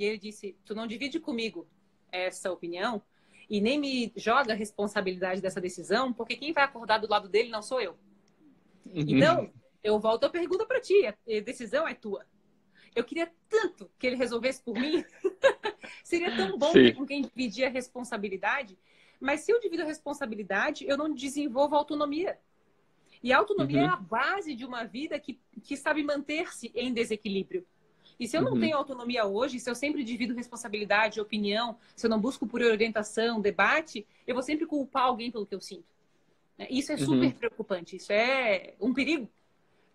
E 0.00 0.04
ele 0.04 0.16
disse, 0.16 0.56
tu 0.64 0.74
não 0.74 0.86
divide 0.86 1.20
comigo 1.20 1.68
essa 2.10 2.50
opinião 2.50 3.02
e 3.50 3.60
nem 3.60 3.78
me 3.78 4.10
joga 4.16 4.54
a 4.54 4.56
responsabilidade 4.56 5.42
dessa 5.42 5.60
decisão, 5.60 6.10
porque 6.10 6.36
quem 6.36 6.54
vai 6.54 6.64
acordar 6.64 6.96
do 6.96 7.06
lado 7.06 7.28
dele 7.28 7.50
não 7.50 7.60
sou 7.60 7.82
eu. 7.82 7.92
Uhum. 8.86 9.04
Então, 9.06 9.52
eu 9.84 10.00
volto 10.00 10.24
a 10.24 10.30
pergunta 10.30 10.64
para 10.64 10.80
ti, 10.80 11.06
a 11.06 11.14
decisão 11.44 11.86
é 11.86 11.92
tua. 11.92 12.24
Eu 12.96 13.04
queria 13.04 13.30
tanto 13.46 13.90
que 13.98 14.06
ele 14.06 14.16
resolvesse 14.16 14.62
por 14.62 14.72
mim. 14.72 15.04
Seria 16.02 16.34
tão 16.34 16.56
bom 16.56 16.72
Sim. 16.72 16.94
com 16.94 17.04
quem 17.04 17.20
dividir 17.20 17.66
a 17.66 17.68
responsabilidade. 17.68 18.78
Mas 19.20 19.40
se 19.40 19.52
eu 19.52 19.60
divido 19.60 19.82
a 19.82 19.86
responsabilidade, 19.86 20.86
eu 20.88 20.96
não 20.96 21.12
desenvolvo 21.12 21.76
autonomia. 21.76 22.38
E 23.22 23.34
a 23.34 23.36
autonomia 23.36 23.82
uhum. 23.82 23.86
é 23.86 23.92
a 23.92 23.96
base 23.96 24.54
de 24.54 24.64
uma 24.64 24.82
vida 24.82 25.20
que, 25.20 25.38
que 25.62 25.76
sabe 25.76 26.02
manter-se 26.02 26.72
em 26.74 26.90
desequilíbrio. 26.90 27.66
E 28.20 28.28
se 28.28 28.36
eu 28.36 28.42
não 28.42 28.52
uhum. 28.52 28.60
tenho 28.60 28.76
autonomia 28.76 29.24
hoje, 29.24 29.58
se 29.58 29.70
eu 29.70 29.74
sempre 29.74 30.04
divido 30.04 30.34
responsabilidade, 30.34 31.22
opinião, 31.22 31.78
se 31.96 32.04
eu 32.04 32.10
não 32.10 32.20
busco 32.20 32.46
por 32.46 32.60
orientação, 32.60 33.40
debate, 33.40 34.06
eu 34.26 34.34
vou 34.34 34.42
sempre 34.42 34.66
culpar 34.66 35.04
alguém 35.04 35.30
pelo 35.30 35.46
que 35.46 35.54
eu 35.54 35.60
sinto. 35.60 35.88
Isso 36.68 36.92
é 36.92 36.96
uhum. 36.96 37.00
super 37.00 37.24
uhum. 37.24 37.30
preocupante. 37.30 37.96
Isso 37.96 38.12
é 38.12 38.74
um 38.78 38.92
perigo 38.92 39.26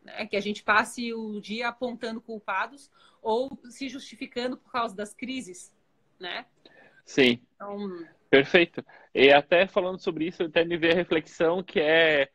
né? 0.03 0.25
que 0.25 0.35
a 0.35 0.41
gente 0.41 0.63
passe 0.63 1.13
o 1.13 1.39
dia 1.39 1.67
apontando 1.67 2.19
culpados 2.19 2.89
ou 3.21 3.55
se 3.69 3.87
justificando 3.87 4.57
por 4.57 4.71
causa 4.71 4.95
das 4.95 5.13
crises, 5.13 5.71
né? 6.19 6.47
Sim. 7.05 7.39
Então... 7.55 8.05
Perfeito. 8.27 8.83
E 9.13 9.31
até 9.31 9.67
falando 9.67 9.99
sobre 9.99 10.25
isso, 10.25 10.41
até 10.41 10.65
me 10.65 10.77
veio 10.77 10.93
a 10.93 10.95
reflexão 10.95 11.61
que 11.61 11.79
é 11.79 12.31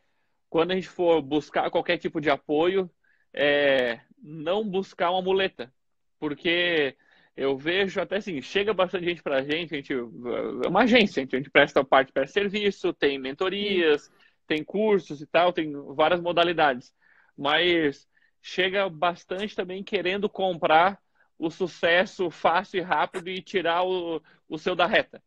quando 0.48 0.70
a 0.70 0.74
gente 0.76 0.88
for 0.88 1.20
buscar 1.20 1.68
qualquer 1.68 1.98
tipo 1.98 2.20
de 2.20 2.30
apoio, 2.30 2.88
é 3.32 4.00
não 4.22 4.68
buscar 4.68 5.10
uma 5.10 5.22
muleta, 5.22 5.72
porque 6.20 6.96
eu 7.36 7.56
vejo 7.56 8.00
até 8.00 8.18
assim, 8.18 8.40
chega 8.40 8.72
bastante 8.72 9.06
gente 9.06 9.22
para 9.22 9.38
a 9.38 9.42
gente, 9.42 9.74
a 9.74 9.76
gente 9.76 9.92
é 9.92 10.68
uma 10.68 10.82
agência, 10.82 11.22
a 11.22 11.36
gente 11.36 11.50
presta 11.50 11.82
parte 11.82 12.12
para 12.12 12.26
serviço, 12.28 12.92
tem 12.92 13.18
mentorias, 13.18 14.02
Sim. 14.02 14.12
tem 14.46 14.62
cursos 14.62 15.20
e 15.20 15.26
tal, 15.26 15.52
tem 15.52 15.72
várias 15.94 16.20
modalidades 16.20 16.92
mas 17.40 18.06
chega 18.42 18.86
bastante 18.90 19.56
também 19.56 19.82
querendo 19.82 20.28
comprar 20.28 21.00
o 21.38 21.50
sucesso 21.50 22.30
fácil 22.30 22.78
e 22.78 22.82
rápido 22.82 23.30
e 23.30 23.40
tirar 23.40 23.82
o, 23.82 24.22
o 24.46 24.58
seu 24.58 24.76
da 24.76 24.86
reta. 24.86 25.22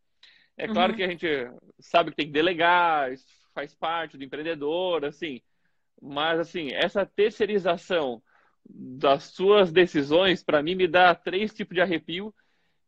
É 0.56 0.68
claro 0.68 0.92
uhum. 0.92 0.96
que 0.96 1.02
a 1.02 1.08
gente 1.08 1.26
sabe 1.80 2.10
que 2.10 2.16
tem 2.16 2.26
que 2.26 2.32
delegar, 2.32 3.12
isso 3.12 3.26
faz 3.52 3.74
parte 3.74 4.16
do 4.16 4.22
empreendedor, 4.22 5.04
assim, 5.04 5.42
mas 6.00 6.38
assim, 6.38 6.70
essa 6.72 7.04
terceirização 7.04 8.22
das 8.68 9.24
suas 9.24 9.72
decisões, 9.72 10.42
para 10.42 10.62
mim, 10.62 10.74
me 10.74 10.88
dá 10.88 11.14
três 11.14 11.52
tipos 11.52 11.74
de 11.74 11.80
arrepio 11.80 12.34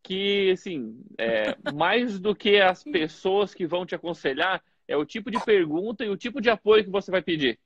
que, 0.03 0.51
assim, 0.53 1.03
é, 1.19 1.57
mais 1.75 2.19
do 2.19 2.35
que 2.35 2.61
as 2.61 2.83
pessoas 2.85 3.53
que 3.53 3.67
vão 3.67 3.85
te 3.85 3.95
aconselhar, 3.95 4.63
é 4.89 4.97
o 4.97 5.05
tipo 5.05 5.31
de 5.31 5.45
pergunta 5.45 6.05
e 6.05 6.09
o 6.09 6.17
tipo 6.17 6.41
de 6.41 6.49
apoio 6.49 6.85
que 6.85 6.91
você 6.91 7.11
vai 7.11 7.23
pedir. 7.23 7.59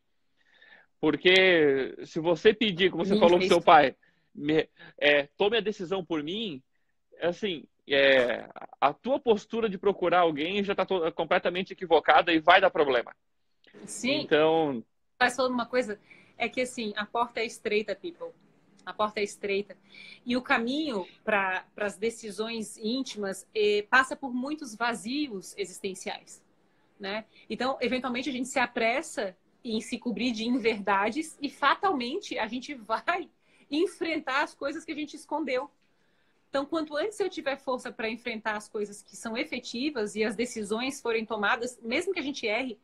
Porque 1.01 1.97
se 2.05 2.21
você 2.21 2.53
pedir, 2.53 2.91
como 2.91 3.05
você 3.05 3.19
falou 3.19 3.39
para 3.39 3.49
seu 3.49 3.61
pai, 3.61 3.95
me, 4.35 4.69
é, 4.99 5.29
tome 5.37 5.57
a 5.57 5.61
decisão 5.61 6.05
por 6.05 6.23
mim, 6.23 6.63
assim, 7.23 7.65
é, 7.89 8.49
a 8.81 8.93
tua 8.93 9.19
postura 9.19 9.69
de 9.69 9.79
procurar 9.79 10.21
alguém 10.21 10.63
já 10.63 10.73
está 10.73 10.87
completamente 11.13 11.73
equivocada 11.73 12.33
e 12.33 12.39
vai 12.39 12.61
dar 12.61 12.71
problema. 12.71 13.15
Sim. 13.85 14.23
Então. 14.23 14.85
Mas 15.19 15.37
falando 15.37 15.53
uma 15.53 15.67
coisa, 15.67 15.99
é 16.41 16.49
que 16.49 16.63
assim, 16.63 16.93
a 16.97 17.05
porta 17.05 17.41
é 17.41 17.45
estreita, 17.45 17.95
people. 17.95 18.33
A 18.85 18.93
porta 18.93 19.21
é 19.21 19.23
estreita. 19.23 19.77
E 20.25 20.37
o 20.37 20.43
caminho 20.43 21.07
para 21.23 21.65
as 21.77 21.97
decisões 21.97 22.77
íntimas 22.79 23.47
eh, 23.55 23.87
passa 23.91 24.17
por 24.17 24.33
muitos 24.33 24.75
vazios 24.75 25.55
existenciais. 25.57 26.43
Né? 26.99 27.25
Então, 27.49 27.79
eventualmente, 27.81 28.29
a 28.29 28.33
gente 28.33 28.49
se 28.49 28.59
apressa 28.59 29.37
em 29.63 29.81
se 29.81 29.99
cobrir 29.99 30.33
de 30.33 30.47
inverdades 30.47 31.37
e 31.41 31.51
fatalmente 31.51 32.39
a 32.39 32.47
gente 32.47 32.75
vai 32.75 33.29
enfrentar 33.71 34.43
as 34.43 34.55
coisas 34.55 34.85
que 34.85 34.93
a 34.93 34.95
gente 34.95 35.15
escondeu. 35.15 35.71
Então, 36.49 36.67
quanto 36.67 36.97
antes 36.97 37.21
eu 37.21 37.31
tiver 37.31 37.57
força 37.57 37.93
para 37.93 38.09
enfrentar 38.09 38.57
as 38.57 38.69
coisas 38.69 39.03
que 39.03 39.17
são 39.17 39.37
efetivas 39.37 40.17
e 40.17 40.25
as 40.25 40.35
decisões 40.35 41.01
forem 41.01 41.25
tomadas, 41.25 41.79
mesmo 41.81 42.13
que 42.13 42.19
a 42.19 42.23
gente 42.23 42.47
erre, 42.47 42.77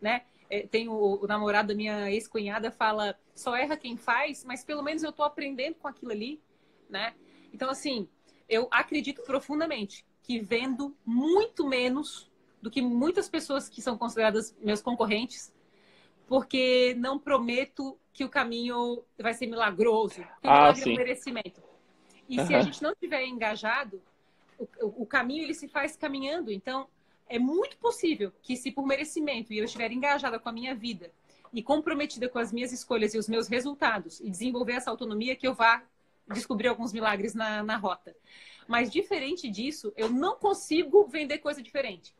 né? 0.00 0.22
É, 0.52 0.66
tem 0.66 0.86
o, 0.86 1.18
o 1.22 1.26
namorado 1.26 1.68
da 1.68 1.74
minha 1.74 2.10
ex-cunhada 2.10 2.70
fala, 2.70 3.18
só 3.34 3.56
erra 3.56 3.74
quem 3.74 3.96
faz, 3.96 4.44
mas 4.44 4.62
pelo 4.62 4.82
menos 4.82 5.02
eu 5.02 5.08
estou 5.08 5.24
aprendendo 5.24 5.76
com 5.76 5.88
aquilo 5.88 6.12
ali, 6.12 6.42
né? 6.90 7.14
Então, 7.54 7.70
assim, 7.70 8.06
eu 8.46 8.68
acredito 8.70 9.22
profundamente 9.22 10.04
que 10.22 10.38
vendo 10.38 10.94
muito 11.06 11.66
menos 11.66 12.30
do 12.60 12.70
que 12.70 12.82
muitas 12.82 13.30
pessoas 13.30 13.66
que 13.66 13.80
são 13.80 13.96
consideradas 13.96 14.54
meus 14.60 14.82
concorrentes, 14.82 15.54
porque 16.26 16.94
não 16.98 17.18
prometo 17.18 17.98
que 18.12 18.22
o 18.22 18.28
caminho 18.28 19.02
vai 19.18 19.32
ser 19.32 19.46
milagroso. 19.46 20.16
Que 20.16 20.48
ah, 20.48 20.72
milagre 20.72 20.82
sim. 20.82 20.90
é 20.90 20.92
um 20.92 20.96
merecimento. 20.98 21.62
E 22.28 22.38
uhum. 22.38 22.46
se 22.46 22.54
a 22.54 22.60
gente 22.60 22.82
não 22.82 22.94
tiver 22.94 23.24
engajado, 23.24 24.02
o, 24.58 25.02
o, 25.02 25.06
caminho 25.06 25.44
ele 25.44 25.54
se 25.54 25.66
faz 25.66 25.96
caminhando. 25.96 26.52
Então, 26.52 26.88
é 27.32 27.38
muito 27.38 27.78
possível 27.78 28.30
que 28.42 28.56
se 28.56 28.70
por 28.70 28.86
merecimento 28.86 29.54
e 29.54 29.58
eu 29.58 29.64
estiver 29.64 29.90
engajada 29.90 30.38
com 30.38 30.50
a 30.50 30.52
minha 30.52 30.74
vida 30.74 31.10
e 31.50 31.62
comprometida 31.62 32.28
com 32.28 32.38
as 32.38 32.52
minhas 32.52 32.72
escolhas 32.72 33.14
e 33.14 33.18
os 33.18 33.26
meus 33.26 33.48
resultados 33.48 34.20
e 34.20 34.28
desenvolver 34.28 34.72
essa 34.72 34.90
autonomia, 34.90 35.34
que 35.34 35.48
eu 35.48 35.54
vá 35.54 35.82
descobrir 36.30 36.68
alguns 36.68 36.92
milagres 36.92 37.34
na, 37.34 37.62
na 37.62 37.78
rota. 37.78 38.14
Mas 38.68 38.92
diferente 38.92 39.48
disso, 39.48 39.94
eu 39.96 40.10
não 40.10 40.36
consigo 40.36 41.06
vender 41.06 41.38
coisa 41.38 41.62
diferente. 41.62 42.14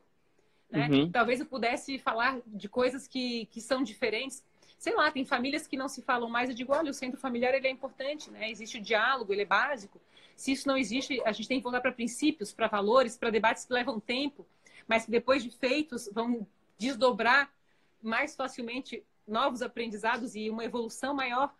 Né? 0.70 0.88
Uhum. 0.90 1.10
Talvez 1.10 1.40
eu 1.40 1.46
pudesse 1.46 1.98
falar 1.98 2.40
de 2.46 2.66
coisas 2.66 3.06
que, 3.06 3.44
que 3.46 3.60
são 3.60 3.82
diferentes. 3.82 4.42
Sei 4.78 4.94
lá, 4.94 5.10
tem 5.10 5.26
famílias 5.26 5.66
que 5.66 5.76
não 5.76 5.88
se 5.88 6.00
falam 6.00 6.30
mais. 6.30 6.48
Eu 6.48 6.56
digo, 6.56 6.72
olha, 6.72 6.90
o 6.90 6.94
centro 6.94 7.20
familiar 7.20 7.54
ele 7.54 7.68
é 7.68 7.70
importante, 7.70 8.30
né? 8.30 8.50
Existe 8.50 8.78
o 8.78 8.80
diálogo, 8.80 9.30
ele 9.30 9.42
é 9.42 9.46
básico. 9.46 10.00
Se 10.34 10.52
isso 10.52 10.66
não 10.66 10.76
existe, 10.76 11.20
a 11.24 11.32
gente 11.32 11.48
tem 11.48 11.58
que 11.58 11.62
voltar 11.62 11.82
para 11.82 11.92
princípios, 11.92 12.50
para 12.52 12.66
valores, 12.66 13.18
para 13.18 13.28
debates 13.28 13.66
que 13.66 13.72
levam 13.74 14.00
tempo, 14.00 14.46
mas 14.92 15.06
que 15.06 15.10
depois 15.10 15.42
de 15.42 15.48
feitos 15.48 16.06
vão 16.12 16.46
desdobrar 16.76 17.50
mais 18.02 18.36
facilmente 18.36 19.02
novos 19.26 19.62
aprendizados 19.62 20.34
e 20.34 20.50
uma 20.50 20.66
evolução 20.66 21.14
maior. 21.14 21.50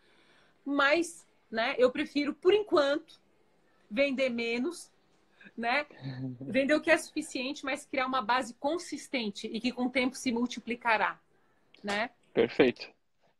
Mas, 0.63 1.27
né, 1.51 1.75
eu 1.79 1.91
prefiro, 1.91 2.35
por 2.35 2.53
enquanto, 2.53 3.19
vender 3.91 4.29
menos 4.29 4.93
né? 5.57 5.87
Vender 6.41 6.75
o 6.75 6.81
que 6.81 6.91
é 6.91 6.97
suficiente, 6.97 7.65
mas 7.65 7.87
criar 7.87 8.07
uma 8.07 8.21
base 8.23 8.55
consistente 8.55 9.47
e 9.47 9.61
que 9.61 9.73
com 9.73 9.87
o 9.87 9.91
tempo 9.91 10.15
se 10.15 10.31
multiplicará, 10.31 11.19
né? 11.83 12.11
Perfeito, 12.33 12.89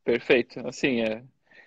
perfeito. 0.03 0.59
Assim, 0.67 1.01
é 1.01 1.23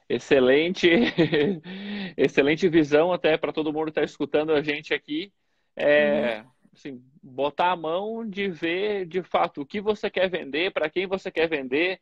excelente, 0.09 0.89
excelente 2.17 2.69
visão 2.69 3.13
até 3.13 3.37
para 3.37 3.53
todo 3.53 3.73
mundo 3.73 3.87
que 3.87 3.91
está 3.91 4.05
escutando 4.05 4.53
a 4.53 4.63
gente 4.63 4.93
aqui. 4.93 5.33
É, 5.75 6.41
uhum. 6.41 6.51
assim, 6.75 7.05
botar 7.27 7.73
a 7.73 7.77
mão 7.77 8.29
de 8.29 8.49
ver 8.49 9.07
de 9.07 9.23
fato 9.23 9.61
o 9.61 9.67
que 9.67 9.81
você 9.81 10.09
quer 10.09 10.31
vender, 10.31 10.73
para 10.73 10.89
quem 10.89 11.07
você 11.07 11.31
quer 11.31 11.49
vender, 11.49 12.01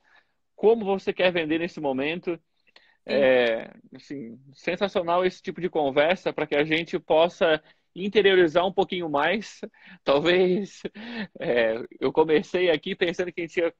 como 0.54 0.84
você 0.84 1.12
quer 1.12 1.32
vender 1.32 1.58
nesse 1.58 1.80
momento. 1.80 2.38
É, 3.06 3.70
assim, 3.94 4.38
sensacional 4.54 5.26
esse 5.26 5.42
tipo 5.42 5.60
de 5.60 5.68
conversa 5.68 6.32
para 6.32 6.46
que 6.46 6.56
a 6.56 6.64
gente 6.64 6.98
possa 6.98 7.62
interiorizar 7.94 8.66
um 8.66 8.72
pouquinho 8.72 9.08
mais. 9.08 9.60
Talvez 10.04 10.82
é, 11.38 11.82
eu 12.00 12.12
comecei 12.12 12.70
aqui 12.70 12.94
pensando 12.94 13.32
que 13.32 13.40
a 13.40 13.46
gente 13.46 13.60
ia 13.60 13.74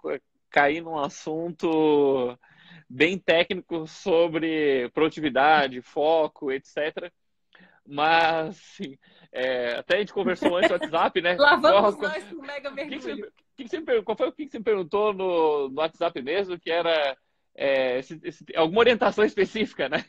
cair 0.51 0.83
num 0.83 0.99
assunto 0.99 2.39
bem 2.89 3.19
técnico 3.19 3.87
sobre 3.87 4.89
produtividade, 4.91 5.81
foco, 5.83 6.53
etc. 6.53 7.11
Mas, 7.87 8.57
sim, 8.57 8.97
é, 9.31 9.77
até 9.77 9.97
a 9.97 9.99
gente 9.99 10.13
conversou 10.13 10.57
antes 10.57 10.71
no 10.71 10.77
WhatsApp, 10.77 11.21
né? 11.21 11.37
Lá 11.39 11.57
vamos 11.57 11.97
qual, 11.97 12.11
nós 12.11 12.25
pro 12.25 12.41
mega 12.41 12.71
mergulho. 12.71 13.33
Que 13.57 13.65
que 13.65 13.69
você, 13.69 14.03
qual 14.03 14.17
foi 14.17 14.29
o 14.29 14.33
que 14.33 14.49
você 14.49 14.59
me 14.59 14.65
perguntou 14.65 15.13
no, 15.13 15.69
no 15.69 15.81
WhatsApp 15.81 16.21
mesmo? 16.23 16.59
Que 16.59 16.71
era 16.71 17.17
é, 17.55 17.99
esse, 17.99 18.19
esse, 18.25 18.45
alguma 18.57 18.81
orientação 18.81 19.25
específica, 19.25 19.89
né? 19.89 20.05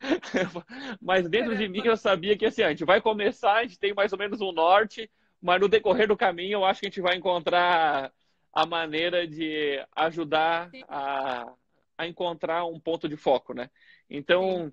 mas 1.00 1.28
dentro 1.28 1.56
de 1.56 1.68
mim 1.68 1.82
eu 1.84 1.96
sabia 1.96 2.36
que 2.36 2.46
assim, 2.46 2.62
a 2.62 2.70
gente 2.70 2.84
vai 2.84 3.00
começar, 3.00 3.54
a 3.54 3.62
gente 3.62 3.78
tem 3.78 3.94
mais 3.94 4.12
ou 4.12 4.18
menos 4.18 4.40
um 4.40 4.52
norte, 4.52 5.10
mas 5.40 5.60
no 5.60 5.68
decorrer 5.68 6.06
do 6.06 6.16
caminho 6.16 6.58
eu 6.58 6.64
acho 6.64 6.80
que 6.80 6.86
a 6.86 6.90
gente 6.90 7.00
vai 7.00 7.16
encontrar 7.16 8.12
a 8.52 8.66
maneira 8.66 9.26
de 9.26 9.84
ajudar 9.96 10.70
a, 10.88 11.52
a 11.96 12.06
encontrar 12.06 12.64
um 12.64 12.78
ponto 12.78 13.08
de 13.08 13.16
foco, 13.16 13.52
né? 13.54 13.68
Então, 14.08 14.72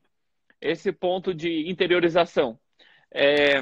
esse 0.66 0.92
ponto 0.92 1.34
de 1.34 1.70
interiorização. 1.70 2.60
É, 3.14 3.62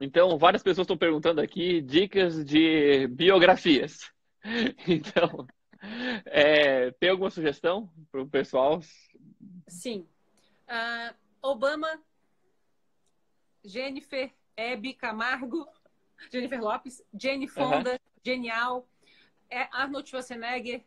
então, 0.00 0.38
várias 0.38 0.62
pessoas 0.62 0.84
estão 0.84 0.96
perguntando 0.96 1.40
aqui 1.40 1.80
dicas 1.80 2.44
de 2.44 3.06
biografias. 3.08 4.10
Então, 4.86 5.46
é, 6.24 6.92
tem 6.92 7.10
alguma 7.10 7.28
sugestão 7.28 7.90
para 8.10 8.22
o 8.22 8.28
pessoal? 8.28 8.80
Sim. 9.66 10.06
Uh, 10.66 11.14
Obama, 11.42 12.00
Jennifer 13.64 14.32
Hebe 14.56 14.94
Camargo, 14.94 15.66
Jennifer 16.32 16.60
Lopes, 16.62 17.02
Jenny 17.12 17.46
Fonda, 17.46 18.00
genial. 18.24 18.88
É 19.50 19.68
Arnold 19.72 20.08
Schwarzenegger, 20.08 20.84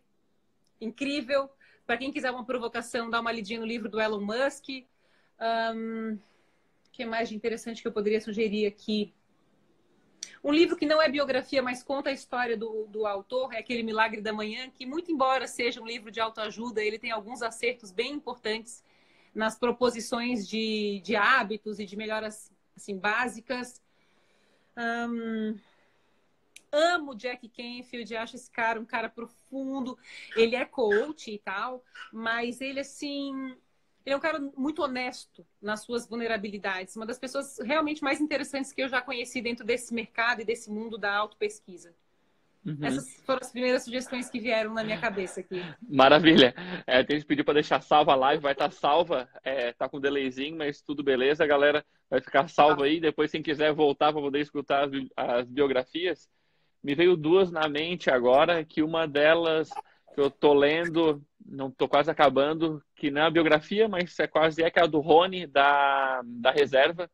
incrível. 0.80 1.50
Para 1.86 1.98
quem 1.98 2.12
quiser 2.12 2.32
uma 2.32 2.46
provocação, 2.46 3.10
dá 3.10 3.20
uma 3.20 3.32
lidinha 3.32 3.60
no 3.60 3.66
livro 3.66 3.90
do 3.90 4.00
Elon 4.00 4.22
Musk. 4.22 4.86
Um, 5.42 6.20
que 6.92 7.06
mais 7.06 7.30
de 7.30 7.36
interessante 7.36 7.82
que 7.82 7.88
eu 7.88 7.92
poderia 7.92 8.22
sugerir 8.22 8.68
aqui? 8.68 9.14
Um 10.44 10.52
livro 10.52 10.76
que 10.76 10.86
não 10.86 11.02
é 11.02 11.10
biografia, 11.10 11.62
mas 11.62 11.84
conta 11.84 12.10
a 12.10 12.14
história 12.14 12.58
do, 12.58 12.88
do 12.88 13.06
autor, 13.06 13.54
é 13.54 13.60
aquele 13.60 13.84
Milagre 13.84 14.22
da 14.22 14.34
Manhã, 14.34 14.70
que, 14.70 14.86
muito 14.86 15.12
embora 15.12 15.48
seja 15.48 15.82
um 15.82 15.86
livro 15.86 16.12
de 16.12 16.20
autoajuda, 16.20 16.84
ele 16.84 17.00
tem 17.00 17.12
alguns 17.12 17.42
acertos 17.42 17.92
bem 17.92 18.14
importantes 18.14 18.84
nas 19.34 19.58
proposições 19.58 20.48
de, 20.48 21.02
de 21.04 21.16
hábitos 21.16 21.80
e 21.80 21.86
de 21.86 21.96
melhoras 21.96 22.52
assim, 22.76 22.98
básicas. 22.98 23.82
Um, 24.78 25.58
amo 26.72 27.16
Jack 27.16 27.48
Canfield, 27.50 28.16
acho 28.16 28.36
esse 28.36 28.50
cara 28.50 28.80
um 28.80 28.86
cara 28.86 29.10
profundo. 29.10 29.98
Ele 30.36 30.56
é 30.56 30.66
coach 30.66 31.32
e 31.32 31.38
tal, 31.38 31.84
mas 32.12 32.62
ele 32.62 32.80
assim 32.80 33.56
ele 34.06 34.14
é 34.14 34.18
um 34.18 34.22
cara 34.22 34.40
muito 34.58 34.82
honesto 34.82 35.46
nas 35.62 35.82
suas 35.82 36.08
vulnerabilidades. 36.08 36.96
Uma 36.96 37.06
das 37.06 37.20
pessoas 37.20 37.60
realmente 37.60 38.04
mais 38.04 38.20
interessantes 38.20 38.72
que 38.72 38.82
eu 38.82 38.90
já 38.90 39.02
conheci 39.02 39.42
dentro 39.42 39.66
desse 39.66 39.94
mercado 39.94 40.42
e 40.42 40.46
desse 40.46 40.72
mundo 40.72 40.98
da 40.98 41.14
autopesquisa. 41.14 41.94
Uhum. 42.66 42.78
Essas 42.82 43.16
foram 43.26 43.40
as 43.42 43.52
primeiras 43.52 43.84
sugestões 43.84 44.30
que 44.30 44.40
vieram 44.40 44.74
na 44.74 44.84
minha 44.84 45.00
cabeça 45.00 45.40
aqui. 45.40 45.62
Maravilha. 45.82 46.54
É, 46.86 47.04
tem 47.04 47.20
que 47.20 47.26
pedir 47.26 47.44
para 47.44 47.56
deixar 47.56 47.82
salva 47.82 48.14
a 48.14 48.16
live, 48.16 48.44
vai 48.44 48.52
estar 48.52 48.70
tá 48.70 48.76
salva, 48.76 49.28
é, 49.44 49.74
tá 49.74 49.90
com 49.90 50.00
delayzinho, 50.00 50.58
mas 50.58 50.82
tudo 50.82 51.04
beleza, 51.04 51.46
galera. 51.46 51.84
Vai 52.10 52.22
ficar 52.22 52.48
salva 52.48 52.86
aí. 52.86 53.00
Depois, 53.00 53.32
quem 53.32 53.42
quiser 53.42 53.74
voltar 53.74 54.12
para 54.12 54.22
poder 54.22 54.42
escutar 54.42 54.86
as, 54.86 54.92
as 55.16 55.48
biografias, 55.48 56.30
me 56.84 56.94
veio 56.94 57.16
duas 57.16 57.52
na 57.52 57.68
mente 57.68 58.10
agora, 58.10 58.64
que 58.64 58.84
uma 58.84 59.08
delas 59.08 59.70
que 60.14 60.22
eu 60.22 60.30
tô 60.30 60.54
lendo 60.54 61.24
não 61.46 61.70
estou 61.70 61.88
quase 61.88 62.10
acabando, 62.10 62.84
que 62.96 63.12
não 63.12 63.22
é 63.22 63.26
a 63.26 63.32
biografia, 63.32 63.88
mas 63.88 64.18
é 64.20 64.28
quase 64.28 64.64
é 64.64 64.70
que 64.70 64.80
é 64.80 64.84
a 64.84 64.88
do 64.88 65.00
Rony, 65.00 65.48
da, 65.48 66.22
da 66.24 66.52
reserva, 66.52 67.10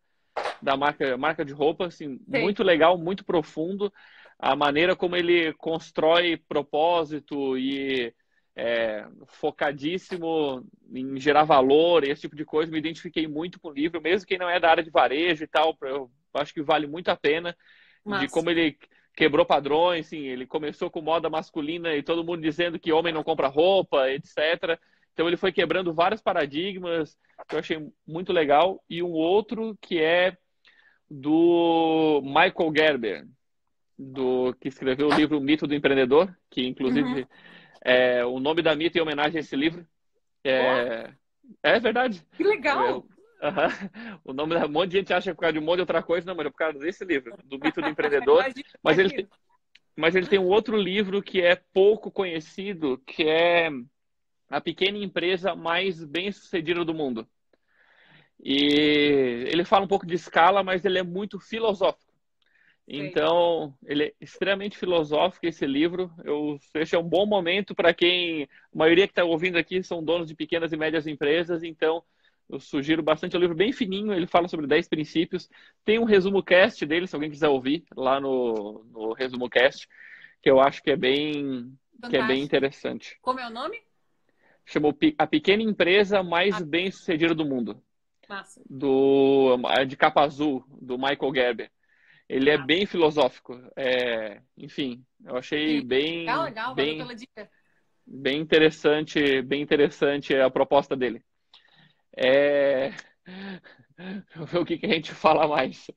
da 0.61 0.78
marca, 0.78 1.17
marca 1.17 1.43
de 1.43 1.53
roupa, 1.53 1.88
assim, 1.88 2.17
Sim. 2.17 2.41
muito 2.41 2.63
legal, 2.63 2.97
muito 2.97 3.25
profundo, 3.25 3.91
a 4.39 4.55
maneira 4.55 4.95
como 4.95 5.15
ele 5.15 5.53
constrói 5.53 6.38
propósito 6.38 7.57
e 7.57 8.13
é, 8.55 9.07
focadíssimo 9.25 10.65
em 10.91 11.19
gerar 11.19 11.43
valor, 11.43 12.03
esse 12.03 12.21
tipo 12.21 12.36
de 12.36 12.45
coisa, 12.45 12.71
me 12.71 12.78
identifiquei 12.78 13.28
muito 13.28 13.59
com 13.59 13.69
o 13.69 13.73
livro, 13.73 14.01
mesmo 14.01 14.28
quem 14.28 14.38
não 14.38 14.49
é 14.49 14.59
da 14.59 14.69
área 14.69 14.84
de 14.84 14.89
varejo 14.89 15.43
e 15.43 15.47
tal, 15.47 15.78
eu 15.82 16.09
acho 16.34 16.53
que 16.53 16.61
vale 16.61 16.88
muito 16.88 17.09
a 17.09 17.15
pena, 17.15 17.55
Massa. 18.03 18.25
de 18.25 18.32
como 18.32 18.49
ele 18.49 18.78
quebrou 19.18 19.43
padrões, 19.43 20.05
sim, 20.05 20.28
ele 20.28 20.45
começou 20.45 20.91
com 20.91 21.01
moda 21.01 21.28
masculina 21.28 21.95
e 21.95 22.03
todo 22.03 22.24
mundo 22.24 22.39
dizendo 22.39 22.78
que 22.78 22.93
homem 22.93 23.11
não 23.11 23.24
compra 23.24 23.47
roupa, 23.47 24.11
etc. 24.11 24.80
Então 25.11 25.28
ele 25.28 25.36
foi 25.36 25.51
quebrando 25.51 25.91
vários 25.91 26.22
paradigmas 26.22 27.18
que 27.49 27.55
eu 27.55 27.59
achei 27.59 27.89
muito 28.05 28.32
legal 28.32 28.80
e 28.88 29.01
um 29.01 29.09
outro 29.09 29.76
que 29.82 29.99
é 29.99 30.38
do 31.09 32.22
Michael 32.24 32.74
Gerber, 32.78 33.28
do 33.97 34.53
que 34.61 34.68
escreveu 34.68 35.07
o 35.07 35.15
livro 35.15 35.41
Mito 35.41 35.65
do 35.65 35.74
Empreendedor, 35.74 36.32
que 36.47 36.68
inclusive 36.68 37.22
uhum. 37.22 37.28
é, 37.84 38.24
o 38.24 38.39
nome 38.39 38.61
da 38.61 38.76
mito 38.76 38.99
em 38.99 39.01
homenagem 39.01 39.38
a 39.38 39.39
esse 39.39 39.55
livro. 39.55 39.84
É, 40.43 41.09
é 41.63 41.80
verdade. 41.80 42.24
Que 42.36 42.43
legal! 42.43 42.88
Eu, 42.88 43.07
uhum. 43.41 44.19
O 44.25 44.33
nome 44.33 44.55
da 44.55 44.65
um 44.65 44.69
monte 44.69 44.91
de 44.91 44.97
gente 44.97 45.13
acha 45.13 45.25
que 45.25 45.29
é 45.29 45.33
por 45.33 45.41
causa 45.41 45.53
de 45.53 45.59
um 45.59 45.63
monte 45.63 45.75
de 45.75 45.81
outra 45.81 46.03
coisa, 46.03 46.25
não, 46.25 46.35
mas 46.35 46.45
é 46.45 46.49
por 46.49 46.57
causa 46.57 46.79
desse 46.79 47.05
livro, 47.05 47.38
do 47.43 47.59
Mito 47.59 47.81
do 47.81 47.88
Empreendedor. 47.88 48.45
mas 48.83 48.97
ele 48.97 49.09
tem, 49.09 49.27
mas 49.95 50.15
ele 50.15 50.27
tem 50.27 50.39
um 50.39 50.47
outro 50.47 50.77
livro 50.77 51.21
que 51.21 51.41
é 51.41 51.55
pouco 51.73 52.11
conhecido, 52.11 52.97
que 53.05 53.23
é 53.23 53.69
a 54.49 54.61
pequena 54.61 54.97
empresa 54.97 55.55
mais 55.55 56.03
bem 56.03 56.31
sucedida 56.31 56.85
do 56.85 56.93
mundo. 56.93 57.27
E 58.43 59.45
ele 59.47 59.65
fala 59.65 59.85
um 59.85 59.88
pouco 59.88 60.05
de 60.05 60.13
escala, 60.13 60.63
mas 60.63 60.85
ele 60.85 60.99
é 60.99 61.03
muito 61.03 61.39
filosófico. 61.39 62.07
Então, 62.88 63.73
ele 63.85 64.05
é 64.05 64.13
extremamente 64.21 64.77
filosófico 64.77 65.45
esse 65.45 65.65
livro. 65.65 66.09
Eu 66.23 66.57
acho 66.73 66.95
é 66.95 66.99
um 66.99 67.03
bom 67.03 67.25
momento 67.25 67.75
para 67.75 67.93
quem. 67.93 68.43
A 68.43 68.77
maioria 68.77 69.05
que 69.05 69.11
está 69.11 69.25
ouvindo 69.25 69.57
aqui 69.57 69.83
são 69.83 70.01
donos 70.01 70.29
de 70.29 70.35
pequenas 70.35 70.71
e 70.71 70.77
médias 70.77 71.05
empresas, 71.05 71.63
então 71.63 72.01
eu 72.50 72.60
sugiro 72.60 73.04
bastante. 73.04 73.36
É 73.36 73.39
um 73.39 73.41
livro 73.41 73.56
bem 73.56 73.72
fininho, 73.72 74.14
ele 74.14 74.28
fala 74.28 74.48
sobre 74.48 74.68
10 74.68 74.88
princípios. 74.88 75.50
Tem 75.84 76.00
um 76.00 76.06
resumo 76.06 76.41
cast 76.41 76.86
dele, 76.86 77.08
se 77.08 77.16
alguém 77.16 77.30
quiser 77.30 77.50
ouvir, 77.50 77.84
lá 77.95 78.20
no, 78.20 78.86
no 78.91 79.14
resumo 79.14 79.50
cast, 79.50 79.88
que 80.41 80.50
eu 80.50 80.60
acho 80.60 80.82
que 80.82 80.91
é 80.91 80.95
bem, 80.95 81.78
que 82.10 82.18
é 82.18 82.26
bem 82.26 82.41
interessante. 82.41 83.18
Como 83.22 83.39
é 83.39 83.48
o 83.48 83.52
nome? 83.52 83.82
Chamou 84.66 84.95
A 85.18 85.28
Pequena 85.28 85.64
Empresa 85.64 86.22
Mais 86.22 86.56
ah. 86.56 86.66
Bem 86.66 86.91
Sucedida 86.91 87.34
do 87.34 87.45
Mundo. 87.45 87.82
Massa. 88.28 88.62
Do, 88.70 89.58
de 89.88 89.95
capa 89.95 90.22
azul, 90.22 90.66
do 90.70 90.98
Michael 90.98 91.34
Gerber. 91.34 91.72
Ele 92.28 92.50
é 92.50 92.58
bem 92.58 92.86
filosófico. 92.86 93.58
É, 93.76 94.41
enfim, 94.58 95.06
eu 95.24 95.38
achei 95.38 95.80
Sim. 95.80 95.88
bem. 95.88 96.20
Legal, 96.20 96.43
legal, 96.43 96.76
bem, 96.76 96.98
pela 96.98 97.16
dica. 97.16 97.50
Bem 98.06 98.41
interessante, 98.41 99.41
bem 99.41 99.62
interessante 99.62 100.36
a 100.36 100.50
proposta 100.50 100.95
dele. 100.95 101.24
É... 102.18 102.91
O 104.53 104.65
que, 104.65 104.78
que 104.78 104.86
a 104.86 104.93
gente 104.93 105.11
fala 105.11 105.47
mais. 105.47 105.89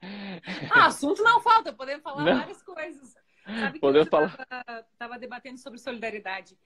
Ah, 0.70 0.86
assunto 0.86 1.22
não 1.22 1.40
falta, 1.40 1.72
podemos 1.72 2.02
falar 2.02 2.24
não. 2.24 2.38
várias 2.38 2.62
coisas. 2.62 3.14
Sabe 3.44 3.74
que 3.74 3.80
podemos 3.80 4.08
falar. 4.08 4.46
Estava 4.92 5.18
debatendo 5.18 5.58
sobre 5.58 5.78
solidariedade. 5.78 6.56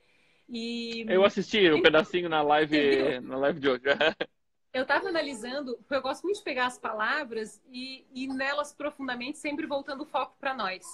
E... 0.48 1.04
Eu 1.08 1.24
assisti 1.24 1.70
um 1.72 1.82
pedacinho 1.82 2.28
na 2.28 2.42
live, 2.42 3.20
na 3.22 3.36
live 3.36 3.60
de 3.60 3.68
hoje. 3.68 3.82
eu 4.72 4.82
estava 4.82 5.08
analisando, 5.08 5.76
porque 5.78 5.94
eu 5.94 6.02
gosto 6.02 6.24
muito 6.24 6.38
de 6.38 6.44
pegar 6.44 6.66
as 6.66 6.78
palavras 6.78 7.62
e, 7.70 8.06
e 8.12 8.26
nelas 8.26 8.72
profundamente, 8.72 9.38
sempre 9.38 9.66
voltando 9.66 10.02
o 10.02 10.06
foco 10.06 10.36
para 10.38 10.54
nós. 10.54 10.84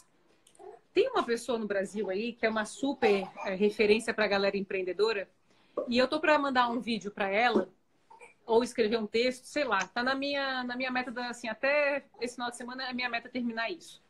Tem 0.92 1.08
uma 1.08 1.22
pessoa 1.22 1.58
no 1.58 1.66
Brasil 1.66 2.11
aí 2.11 2.32
que 2.32 2.46
é 2.46 2.48
uma 2.50 2.64
super 2.64 3.26
é, 3.46 3.54
referência 3.54 4.12
para 4.12 4.24
a 4.24 4.28
galera 4.28 4.56
empreendedora, 4.56 5.28
e 5.88 5.96
eu 5.96 6.06
tô 6.06 6.20
para 6.20 6.38
mandar 6.38 6.68
um 6.68 6.80
vídeo 6.80 7.11
para 7.11 7.28
ela 7.28 7.68
ou 8.51 8.64
escrever 8.64 8.98
um 8.98 9.07
texto, 9.07 9.44
sei 9.44 9.62
lá, 9.62 9.78
tá 9.86 10.03
na 10.03 10.12
minha 10.12 10.64
na 10.64 10.76
minha 10.76 10.90
meta 10.90 11.11
da, 11.12 11.28
assim, 11.28 11.48
até 11.48 12.05
esse 12.20 12.34
final 12.34 12.51
de 12.51 12.57
semana 12.57 12.88
a 12.88 12.92
minha 12.92 13.09
meta 13.09 13.28
é 13.28 13.30
terminar 13.30 13.70
isso. 13.70 14.03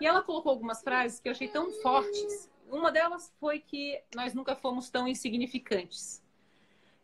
E 0.00 0.06
ela 0.06 0.22
colocou 0.22 0.50
algumas 0.50 0.80
frases 0.82 1.18
que 1.18 1.28
eu 1.28 1.32
achei 1.32 1.48
tão 1.48 1.72
fortes. 1.82 2.48
Uma 2.70 2.92
delas 2.92 3.34
foi 3.40 3.58
que 3.58 4.00
nós 4.14 4.34
nunca 4.34 4.54
fomos 4.54 4.88
tão 4.88 5.08
insignificantes. 5.08 6.22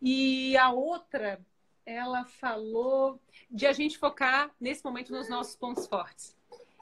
E 0.01 0.57
a 0.57 0.70
outra 0.70 1.40
ela 1.84 2.24
falou 2.24 3.20
de 3.51 3.66
a 3.66 3.72
gente 3.72 3.99
focar 3.99 4.51
nesse 4.61 4.84
momento 4.84 5.12
nos 5.12 5.28
nossos 5.28 5.57
pontos 5.57 5.88
fortes. 5.88 6.36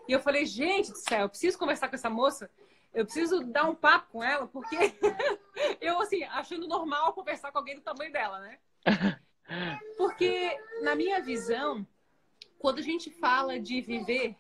E 0.07 0.13
eu 0.13 0.21
falei, 0.21 0.45
gente 0.45 0.91
do 0.91 0.99
céu, 0.99 1.23
eu 1.23 1.29
preciso 1.29 1.59
conversar 1.59 1.89
com 1.89 1.95
essa 1.95 2.11
moça, 2.11 2.51
eu 2.93 3.07
preciso 3.07 3.43
dar 3.45 3.65
um 3.65 3.75
papo 3.75 4.09
com 4.13 4.23
ela, 4.23 4.47
porque 4.47 4.77
eu, 5.81 6.01
assim, 6.03 6.23
achando 6.25 6.69
normal 6.69 7.15
conversar 7.15 7.51
com 7.51 7.59
alguém 7.59 7.77
do 7.77 7.81
tamanho 7.81 8.13
dela, 8.13 8.41
né? 8.41 8.59
Porque, 9.97 10.57
na 10.83 10.95
minha 10.95 11.21
visão, 11.21 11.87
quando 12.59 12.79
a 12.79 12.83
gente 12.83 13.11
fala 13.11 13.59
de 13.59 13.81
viver, 13.81 14.37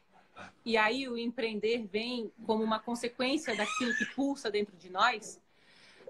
e 0.64 0.76
aí 0.76 1.08
o 1.08 1.18
empreender 1.18 1.86
vem 1.86 2.32
como 2.46 2.62
uma 2.62 2.80
consequência 2.80 3.54
daquilo 3.56 3.94
que 3.96 4.06
pulsa 4.14 4.50
dentro 4.50 4.76
de 4.76 4.88
nós, 4.90 5.40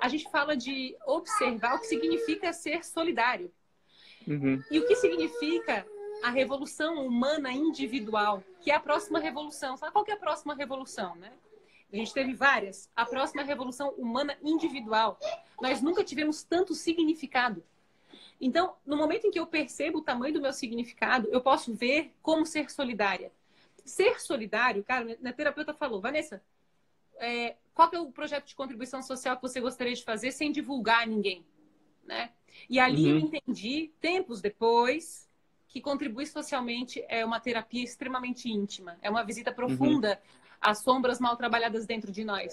a 0.01 0.09
gente 0.09 0.31
fala 0.31 0.57
de 0.57 0.97
observar 1.07 1.77
o 1.77 1.81
que 1.81 1.87
significa 1.87 2.53
ser 2.53 2.85
solidário. 2.85 3.53
Uhum. 4.27 4.63
E 4.71 4.79
o 4.79 4.87
que 4.87 4.95
significa 4.97 5.87
a 6.23 6.31
revolução 6.31 7.05
humana 7.07 7.53
individual, 7.53 8.43
que 8.61 8.71
é 8.71 8.75
a 8.75 8.81
próxima 8.81 9.19
revolução. 9.19 9.77
Sabe 9.77 9.93
qual 9.93 10.05
que 10.05 10.11
é 10.11 10.15
a 10.15 10.19
próxima 10.19 10.55
revolução, 10.55 11.17
né? 11.17 11.33
A 11.93 11.97
gente 11.97 12.15
teve 12.15 12.33
várias. 12.33 12.89
A 12.97 13.05
próxima 13.05 13.43
revolução 13.43 13.91
humana 13.91 14.37
individual. 14.43 15.19
Nós 15.61 15.83
nunca 15.83 16.03
tivemos 16.03 16.43
tanto 16.43 16.75
significado. 16.75 17.63
Então, 18.45 18.75
no 18.85 18.97
momento 18.97 19.29
em 19.29 19.31
que 19.31 19.39
eu 19.39 19.47
percebo 19.47 19.99
o 19.99 20.03
tamanho 20.03 20.35
do 20.35 20.41
meu 20.41 20.53
significado, 20.53 21.29
eu 21.31 21.41
posso 21.41 21.73
ver 21.73 22.13
como 22.21 22.45
ser 22.45 22.69
solidária. 22.73 23.31
Ser 23.85 24.21
solidário, 24.21 24.83
cara, 24.83 25.17
minha 25.21 25.33
terapeuta 25.33 25.73
falou, 25.73 26.01
Vanessa, 26.01 26.43
é, 27.19 27.55
qual 27.73 27.89
é 27.93 28.01
o 28.01 28.11
projeto 28.11 28.47
de 28.47 28.57
contribuição 28.57 29.01
social 29.01 29.37
que 29.37 29.43
você 29.43 29.61
gostaria 29.61 29.95
de 29.95 30.03
fazer 30.03 30.33
sem 30.33 30.51
divulgar 30.51 31.05
a 31.05 31.07
ninguém? 31.07 31.47
Né? 32.05 32.33
E 32.69 32.81
ali 32.81 33.13
uhum. 33.13 33.19
eu 33.19 33.19
entendi, 33.19 33.93
tempos 34.01 34.41
depois, 34.41 35.31
que 35.69 35.81
contribuir 35.81 36.27
socialmente 36.27 37.05
é 37.09 37.25
uma 37.25 37.39
terapia 37.39 37.85
extremamente 37.85 38.51
íntima, 38.51 38.99
é 39.01 39.09
uma 39.09 39.23
visita 39.23 39.53
profunda 39.53 40.21
uhum. 40.21 40.49
às 40.61 40.79
sombras 40.79 41.21
mal 41.21 41.37
trabalhadas 41.37 41.87
dentro 41.87 42.11
de 42.11 42.25
nós. 42.25 42.53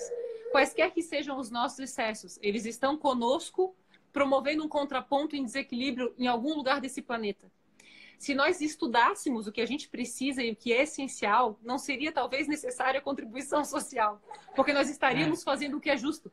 Quaisquer 0.51 0.91
que 0.91 1.01
sejam 1.01 1.39
os 1.39 1.49
nossos 1.49 1.79
excessos, 1.79 2.37
eles 2.43 2.65
estão 2.65 2.95
conosco, 2.95 3.75
promovendo 4.11 4.63
um 4.63 4.67
contraponto 4.67 5.35
em 5.35 5.43
desequilíbrio 5.43 6.13
em 6.17 6.27
algum 6.27 6.53
lugar 6.55 6.81
desse 6.81 7.01
planeta. 7.01 7.51
Se 8.17 8.33
nós 8.33 8.59
estudássemos 8.59 9.47
o 9.47 9.51
que 9.51 9.61
a 9.61 9.65
gente 9.65 9.87
precisa 9.87 10.43
e 10.43 10.51
o 10.51 10.55
que 10.55 10.73
é 10.73 10.83
essencial, 10.83 11.57
não 11.63 11.77
seria 11.77 12.11
talvez 12.11 12.47
necessária 12.47 12.99
a 12.99 13.03
contribuição 13.03 13.63
social, 13.65 14.21
porque 14.55 14.73
nós 14.73 14.89
estaríamos 14.89 15.41
é. 15.41 15.43
fazendo 15.43 15.77
o 15.77 15.79
que 15.79 15.89
é 15.89 15.97
justo 15.97 16.31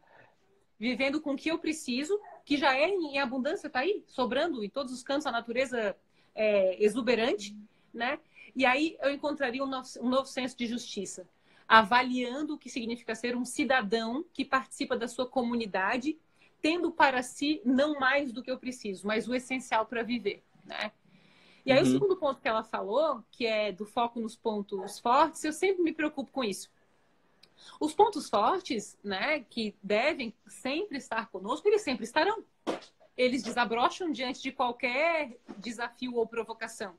vivendo 0.78 1.20
com 1.20 1.32
o 1.32 1.36
que 1.36 1.50
eu 1.50 1.58
preciso, 1.58 2.20
que 2.44 2.56
já 2.56 2.76
é 2.76 2.88
em 2.88 3.18
abundância, 3.18 3.66
está 3.66 3.80
aí, 3.80 4.04
sobrando 4.06 4.62
em 4.62 4.68
todos 4.68 4.92
os 4.92 5.02
cantos, 5.02 5.26
a 5.26 5.32
natureza 5.32 5.96
é, 6.34 6.82
exuberante, 6.82 7.56
né? 7.92 8.18
E 8.54 8.64
aí 8.64 8.96
eu 9.00 9.10
encontraria 9.10 9.64
um 9.64 9.66
novo, 9.66 9.88
um 10.00 10.08
novo 10.08 10.26
senso 10.26 10.56
de 10.56 10.66
justiça, 10.66 11.28
avaliando 11.66 12.54
o 12.54 12.58
que 12.58 12.70
significa 12.70 13.14
ser 13.14 13.36
um 13.36 13.44
cidadão 13.44 14.24
que 14.32 14.44
participa 14.44 14.96
da 14.96 15.08
sua 15.08 15.26
comunidade, 15.26 16.18
tendo 16.66 16.90
para 16.90 17.22
si 17.22 17.62
não 17.64 17.96
mais 18.00 18.32
do 18.32 18.42
que 18.42 18.50
eu 18.50 18.58
preciso, 18.58 19.06
mas 19.06 19.28
o 19.28 19.34
essencial 19.36 19.86
para 19.86 20.02
viver, 20.02 20.42
né? 20.64 20.90
E 21.64 21.70
aí 21.70 21.78
uhum. 21.78 21.84
o 21.84 21.92
segundo 21.92 22.16
ponto 22.16 22.40
que 22.40 22.48
ela 22.48 22.64
falou, 22.64 23.22
que 23.30 23.46
é 23.46 23.70
do 23.70 23.86
foco 23.86 24.18
nos 24.18 24.34
pontos 24.34 24.98
fortes, 24.98 25.44
eu 25.44 25.52
sempre 25.52 25.84
me 25.84 25.92
preocupo 25.92 26.32
com 26.32 26.42
isso. 26.42 26.68
Os 27.78 27.94
pontos 27.94 28.28
fortes, 28.28 28.98
né, 29.04 29.44
que 29.48 29.76
devem 29.80 30.34
sempre 30.48 30.98
estar 30.98 31.28
conosco, 31.28 31.68
eles 31.68 31.82
sempre 31.82 32.02
estarão. 32.02 32.42
Eles 33.16 33.44
desabrocham 33.44 34.10
diante 34.10 34.42
de 34.42 34.50
qualquer 34.50 35.38
desafio 35.58 36.16
ou 36.16 36.26
provocação, 36.26 36.98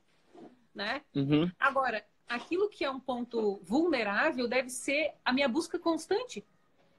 né? 0.73 1.01
Uhum. 1.13 1.51
Agora, 1.59 2.05
aquilo 2.25 2.69
que 2.69 2.85
é 2.85 2.89
um 2.89 3.01
ponto 3.01 3.59
vulnerável 3.63 4.47
deve 4.47 4.69
ser 4.69 5.13
a 5.25 5.33
minha 5.33 5.49
busca 5.49 5.77
constante. 5.77 6.45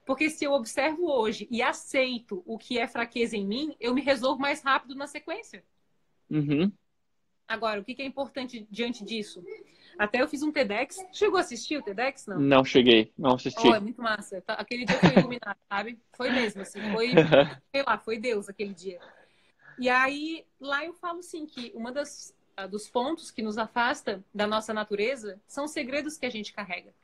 Porque 0.09 0.27
se 0.27 0.43
eu 0.43 0.53
observo 0.53 1.05
hoje 1.05 1.47
e 1.51 1.61
aceito 1.61 2.41
o 2.43 2.57
que 2.57 2.79
é 2.79 2.87
fraqueza 2.87 3.37
em 3.37 3.45
mim, 3.45 3.75
eu 3.79 3.93
me 3.93 4.01
resolvo 4.01 4.41
mais 4.41 4.59
rápido 4.59 4.95
na 4.95 5.05
sequência. 5.05 5.63
Uhum. 6.27 6.71
Agora, 7.47 7.79
o 7.79 7.85
que 7.85 8.01
é 8.01 8.05
importante 8.05 8.67
diante 8.71 9.05
disso? 9.05 9.45
Até 9.99 10.19
eu 10.19 10.27
fiz 10.27 10.41
um 10.41 10.51
TEDx. 10.51 10.97
Chegou 11.13 11.37
a 11.37 11.41
assistir 11.41 11.77
o 11.77 11.83
TEDx, 11.83 12.25
não? 12.25 12.39
Não 12.39 12.65
cheguei, 12.65 13.13
não 13.15 13.35
assisti. 13.35 13.67
Oh, 13.67 13.75
é 13.75 13.79
muito 13.79 14.01
massa. 14.01 14.41
Tá, 14.41 14.55
aquele 14.55 14.83
dia 14.83 14.97
foi 14.97 15.19
iluminado, 15.19 15.57
sabe? 15.69 15.99
Foi 16.17 16.31
mesmo, 16.31 16.63
assim. 16.63 16.81
Foi, 16.91 17.11
sei 17.71 17.83
lá, 17.85 17.99
foi 17.99 18.17
Deus 18.17 18.49
aquele 18.49 18.73
dia. 18.73 18.99
E 19.77 19.87
aí, 19.89 20.43
lá 20.59 20.83
eu 20.83 20.93
falo, 20.95 21.19
assim, 21.19 21.45
que 21.45 21.71
uma 21.75 21.91
das 21.91 22.35
ah, 22.57 22.65
dos 22.65 22.89
pontos 22.89 23.29
que 23.29 23.43
nos 23.43 23.59
afasta 23.59 24.23
da 24.33 24.47
nossa 24.47 24.73
natureza 24.73 25.39
são 25.45 25.65
os 25.65 25.71
segredos 25.71 26.17
que 26.17 26.25
a 26.25 26.31
gente 26.31 26.51
carrega. 26.51 26.95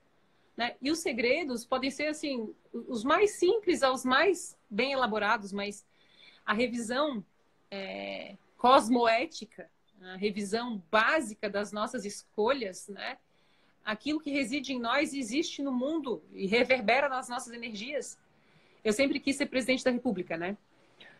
Né? 0.55 0.75
E 0.81 0.89
os 0.89 0.99
segredos 0.99 1.65
podem 1.65 1.91
ser, 1.91 2.07
assim, 2.07 2.53
os 2.73 3.03
mais 3.03 3.31
simples 3.31 3.83
aos 3.83 4.05
mais 4.05 4.57
bem 4.69 4.93
elaborados, 4.93 5.51
mas 5.51 5.85
a 6.45 6.53
revisão 6.53 7.23
é, 7.69 8.35
cosmoética 8.57 9.69
a 10.01 10.15
revisão 10.15 10.81
básica 10.91 11.49
das 11.49 11.71
nossas 11.71 12.05
escolhas, 12.05 12.87
né? 12.87 13.17
Aquilo 13.83 14.19
que 14.19 14.31
reside 14.31 14.73
em 14.73 14.79
nós 14.79 15.13
existe 15.13 15.61
no 15.61 15.71
mundo 15.71 16.23
e 16.33 16.47
reverbera 16.47 17.07
nas 17.07 17.29
nossas 17.29 17.53
energias. 17.53 18.17
Eu 18.83 18.93
sempre 18.93 19.19
quis 19.19 19.35
ser 19.35 19.47
presidente 19.47 19.83
da 19.83 19.91
República, 19.91 20.37
né? 20.37 20.57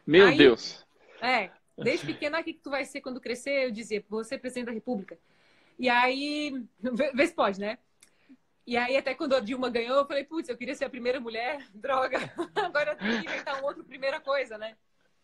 Meu 0.05 0.27
Aí, 0.27 0.38
Deus! 0.38 0.86
É, 1.21 1.51
desde 1.77 2.05
pequena, 2.05 2.39
o 2.39 2.43
que 2.43 2.53
tu 2.53 2.69
vai 2.69 2.86
ser 2.86 3.01
quando 3.01 3.21
crescer? 3.21 3.65
Eu 3.65 3.71
dizia, 3.71 4.03
vou 4.09 4.23
ser 4.23 4.39
presidente 4.39 4.67
da 4.67 4.71
República. 4.71 5.17
E 5.77 5.89
aí, 5.89 6.63
vê 7.13 7.27
se 7.27 7.33
pode, 7.33 7.59
né? 7.59 7.77
E 8.66 8.78
aí, 8.78 8.97
até 8.97 9.13
quando 9.13 9.36
a 9.36 9.39
Dilma 9.39 9.70
ganhou, 9.70 9.97
eu 9.97 10.07
falei, 10.07 10.24
putz, 10.24 10.49
eu 10.49 10.57
queria 10.57 10.74
ser 10.74 10.86
a 10.86 10.89
primeira 10.89 11.20
mulher, 11.20 11.68
droga. 11.74 12.18
Agora 12.55 12.91
eu 12.91 12.97
tenho 12.97 13.22
que 13.22 13.28
inventar 13.28 13.61
um 13.61 13.66
outro 13.66 13.84
primeira 13.84 14.20
coisa, 14.20 14.57
né? 14.57 14.76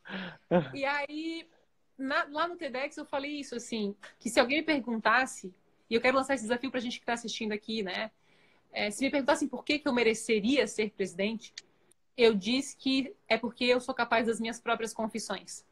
E 0.75 0.83
aí, 0.85 1.47
na, 1.97 2.25
lá 2.29 2.47
no 2.47 2.55
TEDx, 2.55 2.97
eu 2.97 3.05
falei 3.05 3.39
isso, 3.39 3.55
assim, 3.55 3.95
que 4.19 4.29
se 4.29 4.39
alguém 4.39 4.59
me 4.59 4.65
perguntasse, 4.65 5.53
e 5.89 5.95
eu 5.95 6.01
quero 6.01 6.17
lançar 6.17 6.33
esse 6.33 6.43
desafio 6.43 6.69
para 6.69 6.79
a 6.79 6.83
gente 6.83 6.97
que 6.97 7.03
está 7.03 7.13
assistindo 7.13 7.51
aqui, 7.51 7.83
né? 7.83 8.11
É, 8.71 8.89
se 8.89 9.03
me 9.03 9.11
perguntassem 9.11 9.47
por 9.47 9.63
que, 9.63 9.79
que 9.79 9.87
eu 9.87 9.93
mereceria 9.93 10.65
ser 10.65 10.91
presidente, 10.91 11.53
eu 12.17 12.33
disse 12.33 12.75
que 12.77 13.13
é 13.27 13.37
porque 13.37 13.65
eu 13.65 13.79
sou 13.81 13.93
capaz 13.93 14.27
das 14.27 14.39
minhas 14.39 14.59
próprias 14.59 14.93
confissões. 14.93 15.65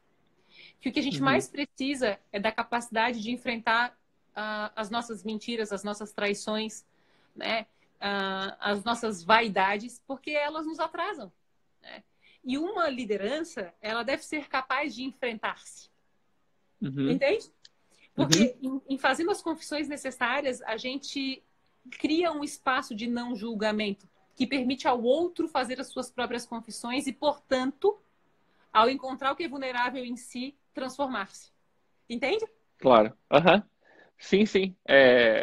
Que 0.80 0.88
o 0.88 0.92
que 0.92 1.00
a 1.00 1.02
gente 1.02 1.18
uhum. 1.18 1.24
mais 1.24 1.48
precisa 1.48 2.18
é 2.32 2.40
da 2.40 2.52
capacidade 2.52 3.20
de 3.22 3.30
enfrentar 3.30 3.92
uh, 4.30 4.72
as 4.74 4.90
nossas 4.90 5.24
mentiras, 5.24 5.72
as 5.72 5.84
nossas 5.84 6.12
traições, 6.12 6.84
né? 7.40 7.66
Uh, 8.00 8.56
as 8.60 8.84
nossas 8.84 9.22
vaidades, 9.22 10.00
porque 10.06 10.30
elas 10.30 10.66
nos 10.66 10.78
atrasam. 10.78 11.30
Né? 11.82 12.02
E 12.44 12.56
uma 12.56 12.88
liderança, 12.88 13.74
ela 13.80 14.02
deve 14.02 14.24
ser 14.24 14.48
capaz 14.48 14.94
de 14.94 15.02
enfrentar-se. 15.02 15.90
Uhum. 16.80 17.10
Entende? 17.10 17.50
Porque 18.14 18.56
uhum. 18.62 18.80
em, 18.88 18.94
em 18.94 18.98
fazendo 18.98 19.30
as 19.30 19.42
confissões 19.42 19.88
necessárias, 19.88 20.62
a 20.62 20.76
gente 20.76 21.42
cria 21.98 22.32
um 22.32 22.44
espaço 22.44 22.94
de 22.94 23.06
não 23.06 23.34
julgamento 23.34 24.08
que 24.36 24.46
permite 24.46 24.88
ao 24.88 25.02
outro 25.02 25.48
fazer 25.48 25.80
as 25.80 25.88
suas 25.88 26.10
próprias 26.10 26.46
confissões 26.46 27.06
e, 27.06 27.12
portanto, 27.12 27.98
ao 28.72 28.88
encontrar 28.88 29.32
o 29.32 29.36
que 29.36 29.44
é 29.44 29.48
vulnerável 29.48 30.04
em 30.04 30.16
si, 30.16 30.54
transformar-se. 30.72 31.50
Entende? 32.08 32.46
Claro. 32.78 33.12
Uhum. 33.30 33.62
Sim, 34.18 34.46
sim. 34.46 34.76
É... 34.88 35.42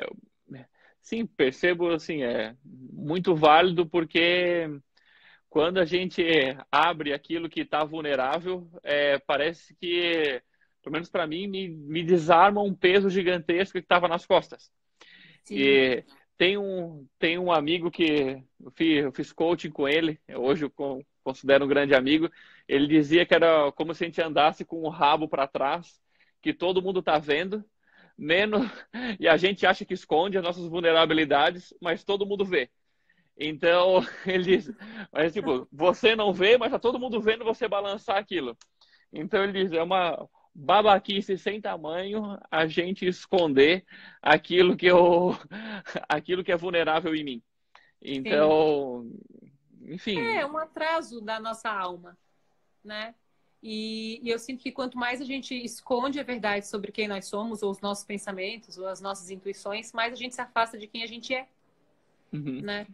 Sim, 1.07 1.25
percebo, 1.25 1.87
assim, 1.91 2.21
é 2.21 2.53
muito 2.65 3.33
válido 3.33 3.85
porque 3.87 4.67
quando 5.49 5.77
a 5.77 5.85
gente 5.85 6.21
abre 6.69 7.13
aquilo 7.13 7.47
que 7.47 7.61
está 7.61 7.81
vulnerável, 7.85 8.69
é, 8.83 9.17
parece 9.19 9.73
que, 9.75 10.41
pelo 10.83 10.91
menos 10.91 11.09
para 11.09 11.25
mim, 11.25 11.47
me, 11.47 11.69
me 11.69 12.03
desarma 12.03 12.61
um 12.61 12.75
peso 12.75 13.09
gigantesco 13.09 13.77
que 13.77 13.85
estava 13.85 14.09
nas 14.09 14.25
costas. 14.25 14.69
Sim. 15.45 15.55
E 15.55 16.03
tem 16.37 16.57
um, 16.57 17.07
tem 17.17 17.39
um 17.39 17.53
amigo 17.53 17.89
que 17.89 18.43
eu 18.59 18.71
fiz, 18.71 19.03
eu 19.05 19.11
fiz 19.13 19.31
coaching 19.31 19.71
com 19.71 19.87
ele, 19.87 20.19
hoje 20.35 20.65
eu 20.65 21.05
considero 21.23 21.63
um 21.63 21.69
grande 21.69 21.95
amigo. 21.95 22.29
Ele 22.67 22.85
dizia 22.85 23.25
que 23.25 23.33
era 23.33 23.71
como 23.71 23.93
se 23.93 24.03
a 24.03 24.07
gente 24.07 24.21
andasse 24.21 24.65
com 24.65 24.81
o 24.81 24.89
rabo 24.89 25.25
para 25.29 25.47
trás, 25.47 26.01
que 26.41 26.53
todo 26.53 26.81
mundo 26.81 26.99
está 26.99 27.17
vendo, 27.17 27.63
menos 28.17 28.65
e 29.19 29.27
a 29.27 29.37
gente 29.37 29.65
acha 29.65 29.85
que 29.85 29.93
esconde 29.93 30.37
as 30.37 30.43
nossas 30.43 30.67
vulnerabilidades, 30.67 31.73
mas 31.81 32.03
todo 32.03 32.25
mundo 32.25 32.43
vê. 32.43 32.69
Então, 33.37 33.99
ele 34.25 34.43
diz, 34.43 34.71
mas 35.11 35.33
tipo, 35.33 35.67
você 35.71 36.15
não 36.15 36.33
vê, 36.33 36.57
mas 36.57 36.71
tá 36.71 36.79
todo 36.79 36.99
mundo 36.99 37.21
vendo 37.21 37.45
você 37.45 37.67
balançar 37.67 38.17
aquilo. 38.17 38.57
Então 39.13 39.43
ele 39.43 39.63
diz, 39.63 39.71
é 39.71 39.83
uma 39.83 40.27
babaquice 40.53 41.37
sem 41.37 41.61
tamanho 41.61 42.37
a 42.49 42.65
gente 42.65 43.05
esconder 43.05 43.85
aquilo 44.21 44.75
que 44.75 44.87
eu 44.87 45.37
aquilo 46.09 46.43
que 46.43 46.51
é 46.51 46.57
vulnerável 46.57 47.13
em 47.13 47.23
mim. 47.23 47.43
Então, 48.01 49.07
Sim. 49.79 49.93
enfim. 49.93 50.19
É 50.19 50.45
um 50.45 50.57
atraso 50.57 51.21
da 51.21 51.39
nossa 51.39 51.69
alma, 51.69 52.17
né? 52.83 53.13
E, 53.61 54.19
e, 54.23 54.29
eu 54.29 54.37
sinto 54.37 54.61
que 54.61 54.71
quanto 54.71 54.97
mais 54.97 55.19
a 55.19 55.25
gente 55.25 55.55
esconde 55.55 56.19
a 56.19 56.23
verdade 56.23 56.67
sobre 56.67 56.91
quem 56.91 57.07
nós 57.07 57.25
somos, 57.25 57.63
ou 57.63 57.71
os 57.71 57.81
nossos 57.81 58.05
pensamentos, 58.05 58.77
ou 58.77 58.87
as 58.87 59.01
nossas 59.01 59.31
intuições, 59.31 59.91
mais 59.93 60.13
a 60.13 60.15
gente 60.15 60.35
se 60.35 60.41
afasta 60.41 60.77
de 60.77 60.87
quem 60.87 61.03
a 61.03 61.07
gente 61.07 61.33
é, 61.33 61.47
uhum. 62.31 62.61
né? 62.61 62.87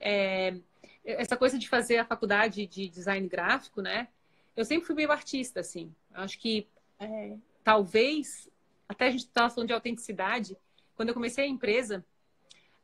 É, 0.00 0.56
essa 1.04 1.36
coisa 1.36 1.58
de 1.58 1.68
fazer 1.68 1.98
a 1.98 2.04
faculdade 2.04 2.66
de 2.66 2.88
design 2.88 3.28
gráfico, 3.28 3.80
né? 3.80 4.08
Eu 4.56 4.64
sempre 4.64 4.86
fui 4.86 4.94
meio 4.94 5.12
artista, 5.12 5.60
assim. 5.60 5.94
acho 6.14 6.38
que 6.38 6.66
é, 6.98 7.36
talvez, 7.62 8.48
até 8.88 9.06
a 9.06 9.10
gente 9.10 9.20
estava 9.20 9.50
falando 9.50 9.68
de 9.68 9.74
autenticidade, 9.74 10.56
quando 10.96 11.10
eu 11.10 11.14
comecei 11.14 11.44
a 11.44 11.48
empresa, 11.48 12.04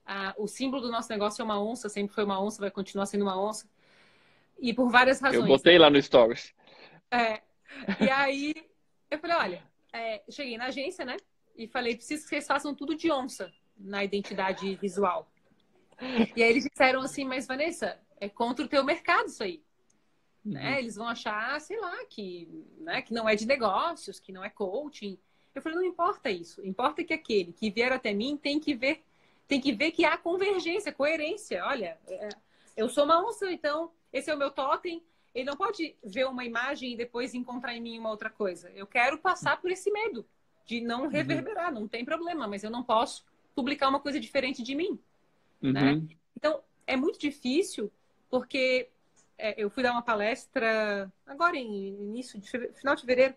a, 0.04 0.34
o 0.36 0.46
símbolo 0.46 0.82
do 0.82 0.90
nosso 0.90 1.10
negócio 1.10 1.40
é 1.40 1.44
uma 1.44 1.60
onça, 1.62 1.88
sempre 1.88 2.14
foi 2.14 2.24
uma 2.24 2.40
onça, 2.40 2.60
vai 2.60 2.70
continuar 2.70 3.06
sendo 3.06 3.22
uma 3.22 3.40
onça. 3.40 3.66
E 4.60 4.72
por 4.72 4.90
várias 4.90 5.20
razões. 5.20 5.40
Eu 5.40 5.46
botei 5.46 5.78
lá 5.78 5.90
no 5.90 6.00
Stories. 6.00 6.54
É, 7.12 7.42
e 8.02 8.10
aí, 8.10 8.54
eu 9.10 9.18
falei, 9.18 9.36
olha, 9.36 9.62
é, 9.92 10.22
cheguei 10.30 10.56
na 10.56 10.66
agência, 10.66 11.04
né? 11.04 11.16
E 11.54 11.68
falei, 11.68 11.94
preciso 11.94 12.22
que 12.22 12.30
vocês 12.30 12.46
façam 12.46 12.74
tudo 12.74 12.94
de 12.94 13.10
onça 13.12 13.52
na 13.76 14.02
identidade 14.02 14.74
visual. 14.76 15.30
E 16.34 16.42
aí 16.42 16.50
eles 16.50 16.64
disseram 16.64 17.00
assim, 17.02 17.24
mas 17.24 17.46
Vanessa, 17.46 18.00
é 18.18 18.28
contra 18.28 18.64
o 18.64 18.68
teu 18.68 18.82
mercado 18.82 19.26
isso 19.26 19.42
aí. 19.42 19.62
Né? 20.44 20.72
Uhum. 20.72 20.78
Eles 20.78 20.96
vão 20.96 21.06
achar, 21.06 21.60
sei 21.60 21.78
lá, 21.78 22.04
que, 22.06 22.48
né, 22.78 23.02
que 23.02 23.12
não 23.12 23.28
é 23.28 23.36
de 23.36 23.46
negócios, 23.46 24.18
que 24.18 24.32
não 24.32 24.42
é 24.42 24.48
coaching. 24.48 25.18
Eu 25.54 25.62
falei, 25.62 25.78
não 25.78 25.84
importa 25.84 26.30
isso. 26.30 26.64
Importa 26.66 27.04
que 27.04 27.12
aquele 27.12 27.52
que 27.52 27.70
vier 27.70 27.92
até 27.92 28.12
mim 28.12 28.36
tem 28.36 28.58
que 28.58 28.74
ver, 28.74 29.04
tem 29.46 29.60
que 29.60 29.72
ver 29.72 29.92
que 29.92 30.04
há 30.04 30.16
convergência, 30.16 30.92
coerência. 30.92 31.64
Olha, 31.64 31.98
é, 32.08 32.28
eu 32.76 32.88
sou 32.88 33.04
uma 33.04 33.22
onça, 33.24 33.50
então 33.52 33.92
esse 34.12 34.30
é 34.30 34.34
o 34.34 34.38
meu 34.38 34.50
totem. 34.50 35.02
Ele 35.34 35.44
não 35.44 35.56
pode 35.56 35.96
ver 36.04 36.26
uma 36.26 36.44
imagem 36.44 36.92
e 36.92 36.96
depois 36.96 37.34
encontrar 37.34 37.74
em 37.74 37.80
mim 37.80 37.98
uma 37.98 38.10
outra 38.10 38.28
coisa. 38.28 38.70
Eu 38.70 38.86
quero 38.86 39.18
passar 39.18 39.60
por 39.60 39.70
esse 39.70 39.90
medo 39.90 40.26
de 40.66 40.80
não 40.80 41.02
uhum. 41.02 41.08
reverberar, 41.08 41.72
uhum. 41.72 41.80
não 41.80 41.88
tem 41.88 42.04
problema, 42.04 42.46
mas 42.46 42.62
eu 42.62 42.70
não 42.70 42.82
posso 42.82 43.24
publicar 43.54 43.88
uma 43.88 44.00
coisa 44.00 44.20
diferente 44.20 44.62
de 44.62 44.74
mim. 44.74 44.98
Né? 45.60 45.68
Uhum. 45.68 46.00
Né? 46.02 46.16
Então, 46.36 46.60
é 46.86 46.96
muito 46.96 47.18
difícil, 47.18 47.90
porque 48.30 48.88
é, 49.38 49.54
eu 49.56 49.70
fui 49.70 49.82
dar 49.82 49.92
uma 49.92 50.02
palestra 50.02 51.10
agora 51.26 51.56
em 51.56 51.88
início 51.88 52.38
de 52.38 52.48
final 52.48 52.94
de 52.94 53.00
fevereiro 53.00 53.34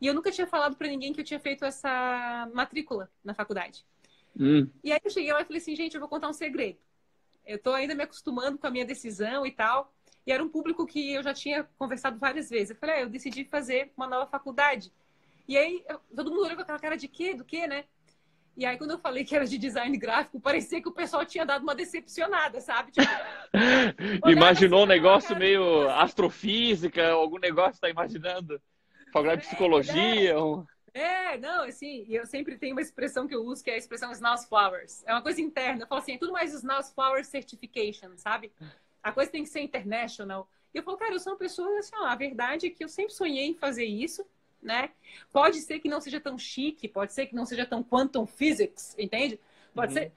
e 0.00 0.06
eu 0.06 0.14
nunca 0.14 0.30
tinha 0.30 0.46
falado 0.46 0.76
para 0.76 0.88
ninguém 0.88 1.12
que 1.12 1.20
eu 1.20 1.24
tinha 1.24 1.38
feito 1.38 1.64
essa 1.64 2.48
matrícula 2.54 3.10
na 3.22 3.34
faculdade. 3.34 3.84
Hum. 4.38 4.68
E 4.82 4.92
aí 4.92 5.00
eu 5.04 5.10
cheguei 5.10 5.32
lá 5.32 5.42
e 5.42 5.44
falei 5.44 5.60
assim, 5.60 5.76
gente, 5.76 5.94
eu 5.94 6.00
vou 6.00 6.08
contar 6.08 6.28
um 6.28 6.32
segredo. 6.32 6.78
Eu 7.46 7.56
estou 7.56 7.74
ainda 7.74 7.94
me 7.94 8.02
acostumando 8.02 8.56
com 8.56 8.66
a 8.66 8.70
minha 8.70 8.84
decisão 8.84 9.44
e 9.44 9.52
tal. 9.52 9.92
E 10.26 10.32
era 10.32 10.42
um 10.42 10.48
público 10.48 10.86
que 10.86 11.12
eu 11.12 11.22
já 11.22 11.32
tinha 11.32 11.64
conversado 11.78 12.18
várias 12.18 12.50
vezes. 12.50 12.70
Eu 12.70 12.76
falei, 12.76 12.96
ah, 12.96 13.00
eu 13.00 13.08
decidi 13.08 13.44
fazer 13.44 13.92
uma 13.96 14.06
nova 14.06 14.26
faculdade. 14.26 14.92
E 15.48 15.56
aí 15.56 15.84
todo 16.14 16.30
mundo 16.30 16.44
olhou 16.44 16.56
com 16.56 16.62
aquela 16.62 16.78
cara 16.78 16.96
de 16.96 17.08
quê? 17.08 17.34
Do 17.34 17.44
quê, 17.44 17.66
né? 17.66 17.84
E 18.56 18.66
aí, 18.66 18.76
quando 18.76 18.90
eu 18.90 18.98
falei 18.98 19.24
que 19.24 19.34
era 19.34 19.46
de 19.46 19.56
design 19.56 19.96
gráfico, 19.96 20.40
parecia 20.40 20.82
que 20.82 20.88
o 20.88 20.92
pessoal 20.92 21.24
tinha 21.24 21.46
dado 21.46 21.62
uma 21.62 21.74
decepcionada, 21.74 22.60
sabe? 22.60 22.92
Tipo, 22.92 23.08
Imaginou 24.28 24.80
assim, 24.80 24.84
um 24.84 24.94
negócio 24.94 25.36
meio 25.36 25.88
assim. 25.88 26.02
astrofísica, 26.02 27.08
algum 27.10 27.38
negócio, 27.38 27.80
tá 27.80 27.88
imaginando? 27.88 28.60
Faculdade 29.12 29.40
de 29.40 29.46
é, 29.46 29.50
psicologia. 29.50 30.30
É, 30.30 30.38
um... 30.38 30.66
é, 30.92 31.38
não, 31.38 31.64
assim, 31.64 32.04
eu 32.08 32.26
sempre 32.26 32.58
tenho 32.58 32.74
uma 32.74 32.82
expressão 32.82 33.26
que 33.26 33.34
eu 33.34 33.42
uso, 33.42 33.64
que 33.64 33.70
é 33.70 33.74
a 33.74 33.78
expressão 33.78 34.12
Snows 34.12 34.44
Flowers. 34.44 35.02
É 35.06 35.12
uma 35.12 35.22
coisa 35.22 35.40
interna. 35.40 35.84
Eu 35.84 35.86
falo 35.86 36.00
assim, 36.02 36.14
é 36.14 36.18
tudo 36.18 36.32
mais 36.32 36.52
Snows 36.52 36.90
Flowers 36.92 37.28
Certification, 37.28 38.10
sabe? 38.16 38.52
A 39.02 39.12
coisa 39.12 39.30
tem 39.30 39.42
que 39.42 39.48
ser 39.48 39.60
international. 39.60 40.48
E 40.72 40.78
eu 40.78 40.82
falo, 40.82 40.96
cara, 40.96 41.14
eu 41.14 41.20
sou 41.20 41.32
uma 41.32 41.38
pessoa, 41.38 41.78
assim, 41.78 41.94
ó, 41.96 42.06
a 42.06 42.14
verdade 42.14 42.66
é 42.66 42.70
que 42.70 42.84
eu 42.84 42.88
sempre 42.88 43.12
sonhei 43.12 43.46
em 43.46 43.54
fazer 43.54 43.84
isso 43.84 44.24
né? 44.62 44.90
Pode 45.32 45.60
ser 45.60 45.80
que 45.80 45.88
não 45.88 46.00
seja 46.00 46.20
tão 46.20 46.38
chique, 46.38 46.88
pode 46.88 47.12
ser 47.12 47.26
que 47.26 47.34
não 47.34 47.46
seja 47.46 47.64
tão 47.64 47.82
quantum 47.82 48.26
physics, 48.26 48.94
entende? 48.98 49.40
Pode 49.74 49.94
uhum. 49.94 50.00
ser, 50.00 50.12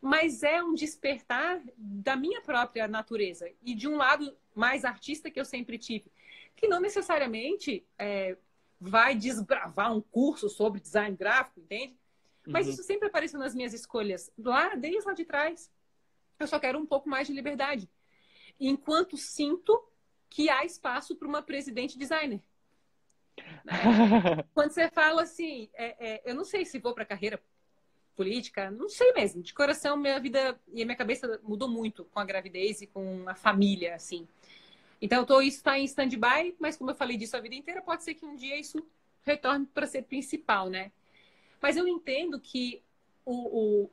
mas 0.00 0.42
é 0.42 0.62
um 0.62 0.74
despertar 0.74 1.60
da 1.76 2.16
minha 2.16 2.40
própria 2.40 2.86
natureza 2.86 3.50
e 3.62 3.74
de 3.74 3.88
um 3.88 3.96
lado 3.96 4.36
mais 4.54 4.84
artista 4.84 5.30
que 5.30 5.40
eu 5.40 5.44
sempre 5.44 5.78
tive, 5.78 6.10
que 6.54 6.68
não 6.68 6.80
necessariamente 6.80 7.84
é, 7.98 8.36
vai 8.80 9.14
desbravar 9.14 9.94
um 9.94 10.00
curso 10.00 10.48
sobre 10.48 10.80
design 10.80 11.16
gráfico, 11.16 11.60
entende? 11.60 11.96
Mas 12.46 12.66
uhum. 12.66 12.72
isso 12.72 12.82
sempre 12.82 13.08
apareceu 13.08 13.38
nas 13.38 13.54
minhas 13.54 13.74
escolhas 13.74 14.30
lá 14.38 14.74
desde 14.74 15.04
lá 15.06 15.12
de 15.12 15.24
trás. 15.24 15.70
Eu 16.38 16.46
só 16.46 16.58
quero 16.58 16.78
um 16.78 16.86
pouco 16.86 17.08
mais 17.08 17.26
de 17.26 17.32
liberdade, 17.32 17.88
enquanto 18.58 19.16
sinto 19.16 19.82
que 20.28 20.50
há 20.50 20.64
espaço 20.64 21.16
para 21.16 21.28
uma 21.28 21.42
presidente 21.42 21.98
designer. 21.98 22.40
Quando 24.54 24.70
você 24.70 24.88
fala 24.90 25.22
assim, 25.22 25.68
é, 25.74 26.14
é, 26.14 26.22
eu 26.24 26.34
não 26.34 26.44
sei 26.44 26.64
se 26.64 26.78
vou 26.78 26.94
para 26.94 27.04
carreira 27.04 27.40
política, 28.16 28.70
não 28.70 28.88
sei 28.88 29.12
mesmo. 29.12 29.42
De 29.42 29.54
coração, 29.54 29.96
minha 29.96 30.18
vida 30.18 30.58
e 30.72 30.82
a 30.82 30.84
minha 30.84 30.96
cabeça 30.96 31.40
mudou 31.42 31.68
muito 31.68 32.04
com 32.06 32.18
a 32.18 32.24
gravidez 32.24 32.82
e 32.82 32.86
com 32.86 33.28
a 33.28 33.34
família, 33.34 33.94
assim. 33.94 34.26
Então, 35.00 35.24
tô, 35.24 35.40
isso 35.40 35.58
está 35.58 35.78
em 35.78 35.84
stand-by, 35.84 36.56
mas 36.58 36.76
como 36.76 36.90
eu 36.90 36.94
falei 36.96 37.16
disso 37.16 37.36
a 37.36 37.40
vida 37.40 37.54
inteira, 37.54 37.80
pode 37.80 38.02
ser 38.02 38.14
que 38.14 38.26
um 38.26 38.34
dia 38.34 38.58
isso 38.58 38.84
retorne 39.22 39.66
para 39.66 39.86
ser 39.86 40.02
principal, 40.02 40.68
né? 40.68 40.90
Mas 41.60 41.76
eu 41.76 41.86
entendo 41.86 42.40
que 42.40 42.82
o, 43.24 43.84
o, 43.84 43.90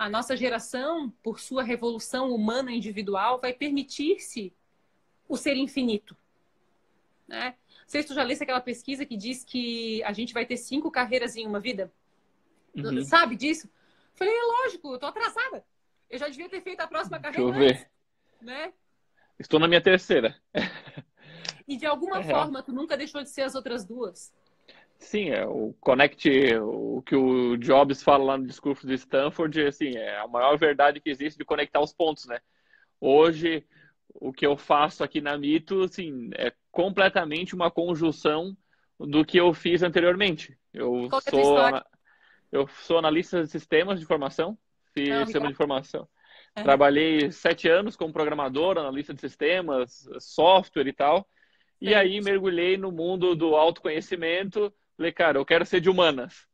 a 0.00 0.08
nossa 0.08 0.34
geração, 0.34 1.10
por 1.22 1.38
sua 1.38 1.62
revolução 1.62 2.34
humana 2.34 2.72
individual, 2.72 3.38
vai 3.38 3.52
permitir-se 3.52 4.50
o 5.28 5.36
ser 5.36 5.58
infinito, 5.58 6.16
né? 7.28 7.54
sei 7.86 8.00
se 8.00 8.08
tu 8.08 8.14
já 8.14 8.22
lesse 8.22 8.42
aquela 8.42 8.62
pesquisa 8.62 9.04
que 9.04 9.14
diz 9.14 9.44
que 9.44 10.02
a 10.04 10.12
gente 10.14 10.32
vai 10.32 10.46
ter 10.46 10.56
cinco 10.56 10.90
carreiras 10.90 11.36
em 11.36 11.46
uma 11.46 11.60
vida. 11.60 11.92
Uhum. 12.74 13.04
Sabe 13.04 13.36
disso? 13.36 13.68
Falei, 14.14 14.32
é 14.32 14.42
lógico, 14.42 14.94
eu 14.94 14.98
tô 14.98 15.04
atrasada. 15.04 15.62
Eu 16.08 16.18
já 16.18 16.28
devia 16.30 16.48
ter 16.48 16.62
feito 16.62 16.80
a 16.80 16.86
próxima 16.86 17.20
carreira. 17.20 17.52
Deixa 17.52 17.74
eu 17.74 17.78
ver. 17.78 17.90
né? 18.40 18.72
Estou 19.38 19.60
na 19.60 19.68
minha 19.68 19.82
terceira. 19.82 20.34
E 21.68 21.76
de 21.76 21.84
alguma 21.84 22.20
é 22.20 22.24
forma, 22.24 22.62
tu 22.62 22.72
nunca 22.72 22.96
deixou 22.96 23.22
de 23.22 23.28
ser 23.28 23.42
as 23.42 23.54
outras 23.54 23.84
duas. 23.84 24.32
Sim, 25.00 25.30
é 25.30 25.46
o 25.46 25.74
connect, 25.80 26.28
o 26.60 27.02
que 27.02 27.16
o 27.16 27.56
Jobs 27.56 28.02
fala 28.02 28.22
lá 28.22 28.38
no 28.38 28.46
discurso 28.46 28.86
de 28.86 28.94
Stanford, 28.94 29.66
assim, 29.66 29.96
é 29.96 30.18
a 30.18 30.28
maior 30.28 30.56
verdade 30.58 31.00
que 31.00 31.10
existe 31.10 31.38
de 31.38 31.44
conectar 31.44 31.80
os 31.80 31.92
pontos, 31.92 32.26
né? 32.26 32.38
Hoje, 33.00 33.66
o 34.14 34.32
que 34.32 34.46
eu 34.46 34.56
faço 34.56 35.02
aqui 35.02 35.20
na 35.20 35.36
Mito, 35.38 35.82
assim, 35.82 36.30
é 36.34 36.52
completamente 36.70 37.54
uma 37.54 37.70
conjunção 37.70 38.56
do 38.98 39.24
que 39.24 39.38
eu 39.38 39.54
fiz 39.54 39.82
anteriormente. 39.82 40.56
Eu 40.72 41.08
Qual 41.08 41.22
é 41.26 41.30
sou 41.30 41.82
eu 42.52 42.66
sou 42.68 42.98
analista 42.98 43.42
de 43.42 43.48
sistemas 43.48 43.98
de 43.98 44.04
informação, 44.04 44.58
fiz 44.92 45.08
Não, 45.08 45.24
sistema 45.24 45.46
de 45.46 45.52
informação. 45.52 46.08
É. 46.54 46.62
Trabalhei 46.62 47.30
sete 47.30 47.68
anos 47.68 47.96
como 47.96 48.12
programador, 48.12 48.76
analista 48.76 49.14
de 49.14 49.20
sistemas, 49.20 50.08
software 50.18 50.88
e 50.88 50.92
tal. 50.92 51.26
E 51.80 51.94
aí 51.94 52.20
mergulhei 52.20 52.76
no 52.76 52.92
mundo 52.92 53.34
do 53.34 53.56
autoconhecimento. 53.56 54.72
Falei, 55.00 55.12
cara, 55.12 55.38
eu 55.38 55.46
quero 55.46 55.64
ser 55.64 55.80
de 55.80 55.88
humanas. 55.88 56.46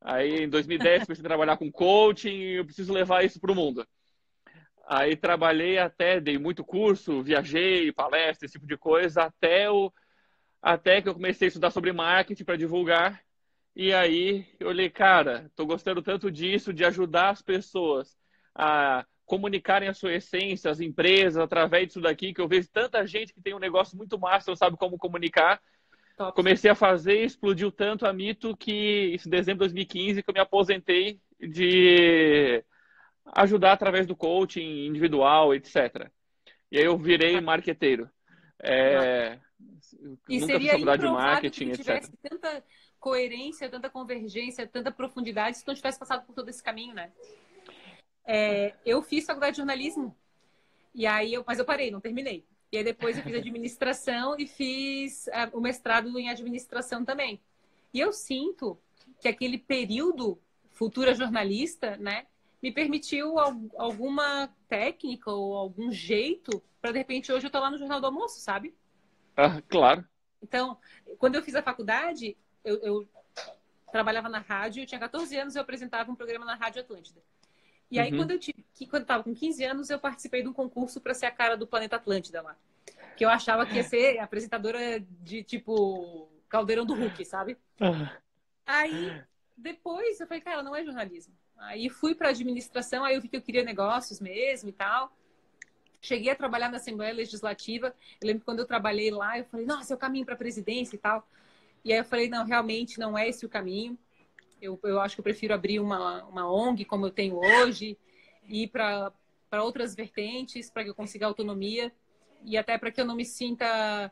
Aí 0.00 0.42
em 0.42 0.48
2010 0.48 1.04
comecei 1.04 1.24
a 1.24 1.28
trabalhar 1.28 1.56
com 1.56 1.70
coaching 1.70 2.34
e 2.36 2.54
eu 2.56 2.64
preciso 2.64 2.92
levar 2.92 3.24
isso 3.24 3.38
para 3.38 3.52
o 3.52 3.54
mundo. 3.54 3.86
Aí 4.88 5.14
trabalhei 5.14 5.78
até, 5.78 6.20
dei 6.20 6.36
muito 6.36 6.64
curso, 6.64 7.22
viajei, 7.22 7.92
palestra, 7.92 8.44
esse 8.44 8.54
tipo 8.54 8.66
de 8.66 8.76
coisa, 8.76 9.22
até, 9.22 9.70
o, 9.70 9.92
até 10.60 11.00
que 11.00 11.08
eu 11.08 11.14
comecei 11.14 11.46
a 11.46 11.48
estudar 11.48 11.70
sobre 11.70 11.92
marketing 11.92 12.42
para 12.42 12.56
divulgar. 12.56 13.22
E 13.72 13.94
aí 13.94 14.44
eu 14.58 14.66
olhei, 14.66 14.90
cara, 14.90 15.44
estou 15.46 15.64
gostando 15.64 16.02
tanto 16.02 16.28
disso, 16.28 16.72
de 16.72 16.84
ajudar 16.84 17.30
as 17.30 17.40
pessoas 17.40 18.18
a 18.52 19.06
comunicarem 19.24 19.88
a 19.88 19.94
sua 19.94 20.14
essência, 20.14 20.72
as 20.72 20.80
empresas, 20.80 21.36
através 21.36 21.86
disso 21.86 22.00
daqui, 22.00 22.34
que 22.34 22.40
eu 22.40 22.48
vejo 22.48 22.68
tanta 22.68 23.06
gente 23.06 23.32
que 23.32 23.40
tem 23.40 23.54
um 23.54 23.60
negócio 23.60 23.96
muito 23.96 24.18
massa, 24.18 24.50
não 24.50 24.56
sabe 24.56 24.76
como 24.76 24.98
comunicar. 24.98 25.62
Top. 26.16 26.34
Comecei 26.34 26.70
a 26.70 26.74
fazer, 26.74 27.24
explodiu 27.24 27.70
tanto 27.70 28.06
a 28.06 28.12
mito 28.12 28.56
que 28.56 29.12
isso 29.14 29.28
em 29.28 29.30
dezembro 29.30 29.66
de 29.66 29.74
2015 29.74 30.22
que 30.22 30.30
eu 30.30 30.34
me 30.34 30.40
aposentei 30.40 31.20
de 31.38 32.64
ajudar 33.34 33.72
através 33.72 34.06
do 34.06 34.16
coaching 34.16 34.86
individual, 34.86 35.54
etc. 35.54 36.10
E 36.72 36.78
aí 36.78 36.84
eu 36.84 36.96
virei 36.96 37.38
marqueteiro. 37.40 38.10
É, 38.62 39.38
e 40.28 40.40
nunca 40.40 40.58
fiz 40.58 40.70
faculdade 40.70 41.02
de 41.02 41.08
marketing, 41.08 41.72
que 41.72 41.82
etc. 41.82 42.10
tanta 42.22 42.64
coerência, 42.98 43.68
tanta 43.68 43.90
convergência, 43.90 44.66
tanta 44.66 44.90
profundidade 44.90 45.58
se 45.58 45.66
não 45.66 45.74
tivesse 45.74 45.98
passado 45.98 46.24
por 46.26 46.34
todo 46.34 46.48
esse 46.48 46.62
caminho, 46.62 46.94
né? 46.94 47.12
É, 48.26 48.74
eu 48.84 49.02
fiz 49.02 49.24
faculdade 49.24 49.52
de 49.52 49.58
jornalismo. 49.58 50.16
E 50.94 51.06
aí 51.06 51.34
eu, 51.34 51.44
mas 51.46 51.58
eu 51.58 51.64
parei, 51.64 51.90
não 51.90 52.00
terminei. 52.00 52.44
E 52.72 52.78
aí 52.78 52.84
depois 52.84 53.16
eu 53.16 53.22
fiz 53.22 53.34
administração 53.36 54.36
e 54.38 54.46
fiz 54.46 55.26
uh, 55.28 55.56
o 55.56 55.60
mestrado 55.60 56.18
em 56.18 56.28
administração 56.28 57.04
também. 57.04 57.40
E 57.92 58.00
eu 58.00 58.12
sinto 58.12 58.78
que 59.20 59.28
aquele 59.28 59.58
período 59.58 60.38
futura 60.72 61.14
jornalista, 61.14 61.96
né, 61.96 62.26
me 62.62 62.70
permitiu 62.70 63.38
alguma 63.38 64.48
técnica 64.68 65.30
ou 65.30 65.56
algum 65.56 65.90
jeito 65.90 66.62
para 66.80 66.92
de 66.92 66.98
repente 66.98 67.32
hoje 67.32 67.46
eu 67.46 67.50
tô 67.50 67.58
lá 67.58 67.70
no 67.70 67.78
Jornal 67.78 68.00
do 68.00 68.06
Almoço, 68.06 68.40
sabe? 68.40 68.74
Ah, 69.36 69.60
claro. 69.68 70.06
Então, 70.42 70.78
quando 71.18 71.34
eu 71.34 71.42
fiz 71.42 71.54
a 71.54 71.62
faculdade, 71.62 72.36
eu, 72.64 72.76
eu 72.76 73.08
trabalhava 73.90 74.28
na 74.28 74.38
rádio, 74.38 74.82
eu 74.82 74.86
tinha 74.86 75.00
14 75.00 75.36
anos, 75.36 75.56
eu 75.56 75.62
apresentava 75.62 76.10
um 76.10 76.14
programa 76.14 76.44
na 76.44 76.54
Rádio 76.54 76.82
Atlântida. 76.82 77.20
E 77.90 77.98
aí, 77.98 78.10
uhum. 78.10 78.18
quando 78.18 78.32
eu 78.32 78.38
tive, 78.38 78.64
quando 78.90 79.02
eu 79.02 79.06
tava 79.06 79.22
com 79.22 79.34
15 79.34 79.64
anos, 79.64 79.90
eu 79.90 79.98
participei 79.98 80.42
de 80.42 80.48
um 80.48 80.52
concurso 80.52 81.00
para 81.00 81.14
ser 81.14 81.26
a 81.26 81.30
cara 81.30 81.56
do 81.56 81.66
Planeta 81.66 81.96
Atlântida 81.96 82.42
lá. 82.42 82.56
Que 83.16 83.24
eu 83.24 83.28
achava 83.28 83.64
que 83.64 83.74
ia 83.74 83.82
ser 83.84 84.18
apresentadora 84.18 85.00
de 85.00 85.42
tipo 85.42 86.28
Caldeirão 86.48 86.84
do 86.84 86.94
Hulk, 86.94 87.24
sabe? 87.24 87.56
Aí, 88.66 89.22
depois, 89.56 90.20
eu 90.20 90.26
falei, 90.26 90.40
cara, 90.40 90.62
não 90.62 90.74
é 90.74 90.84
jornalismo. 90.84 91.32
Aí 91.56 91.88
fui 91.88 92.14
para 92.14 92.28
administração, 92.30 93.04
aí 93.04 93.14
eu 93.14 93.22
vi 93.22 93.28
que 93.28 93.36
eu 93.36 93.42
queria 93.42 93.64
negócios 93.64 94.20
mesmo 94.20 94.68
e 94.68 94.72
tal. 94.72 95.12
Cheguei 96.00 96.30
a 96.30 96.36
trabalhar 96.36 96.68
na 96.68 96.76
Assembleia 96.76 97.14
Legislativa. 97.14 97.94
Eu 98.20 98.26
lembro 98.26 98.40
que 98.40 98.44
quando 98.44 98.58
eu 98.60 98.66
trabalhei 98.66 99.10
lá, 99.10 99.38
eu 99.38 99.44
falei, 99.44 99.64
nossa, 99.64 99.94
é 99.94 99.96
o 99.96 99.98
caminho 99.98 100.24
para 100.24 100.34
a 100.34 100.38
presidência 100.38 100.96
e 100.96 100.98
tal. 100.98 101.26
E 101.84 101.92
aí 101.92 101.98
eu 101.98 102.04
falei, 102.04 102.28
não, 102.28 102.44
realmente 102.44 102.98
não 102.98 103.16
é 103.16 103.28
esse 103.28 103.46
o 103.46 103.48
caminho. 103.48 103.98
Eu, 104.66 104.78
eu 104.84 105.00
acho 105.00 105.14
que 105.14 105.20
eu 105.20 105.24
prefiro 105.24 105.54
abrir 105.54 105.80
uma, 105.80 106.24
uma 106.24 106.50
ONG 106.50 106.84
como 106.84 107.06
eu 107.06 107.10
tenho 107.10 107.38
hoje, 107.38 107.96
ir 108.48 108.68
para 108.68 109.12
outras 109.62 109.94
vertentes, 109.94 110.70
para 110.70 110.84
que 110.84 110.90
eu 110.90 110.94
consiga 110.94 111.26
autonomia 111.26 111.92
e 112.44 112.56
até 112.56 112.76
para 112.76 112.90
que 112.90 113.00
eu 113.00 113.04
não 113.04 113.16
me 113.16 113.24
sinta 113.24 114.10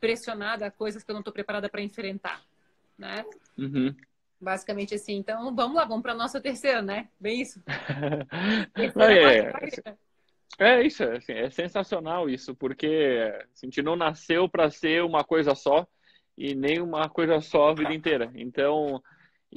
pressionada 0.00 0.66
a 0.66 0.70
coisas 0.70 1.02
que 1.02 1.10
eu 1.10 1.14
não 1.14 1.20
estou 1.20 1.32
preparada 1.32 1.68
para 1.68 1.82
enfrentar, 1.82 2.42
né? 2.96 3.24
Uhum. 3.58 3.94
Basicamente 4.40 4.94
assim. 4.94 5.16
Então, 5.16 5.54
vamos 5.54 5.76
lá, 5.76 5.84
vamos 5.84 6.02
para 6.02 6.14
nossa 6.14 6.40
terceira, 6.40 6.82
né? 6.82 7.08
Bem 7.18 7.40
isso. 7.40 7.62
é, 10.58 10.58
é, 10.58 10.82
isso, 10.82 11.02
assim, 11.02 11.32
é 11.32 11.50
sensacional 11.50 12.28
isso, 12.28 12.54
porque 12.54 13.32
assim, 13.52 13.66
a 13.66 13.68
gente 13.70 13.82
não 13.82 13.96
nasceu 13.96 14.48
para 14.48 14.70
ser 14.70 15.02
uma 15.02 15.24
coisa 15.24 15.54
só 15.54 15.86
e 16.36 16.54
nem 16.54 16.80
uma 16.80 17.08
coisa 17.08 17.40
só 17.40 17.70
a 17.70 17.74
vida 17.74 17.94
inteira. 17.94 18.30
Então, 18.34 19.02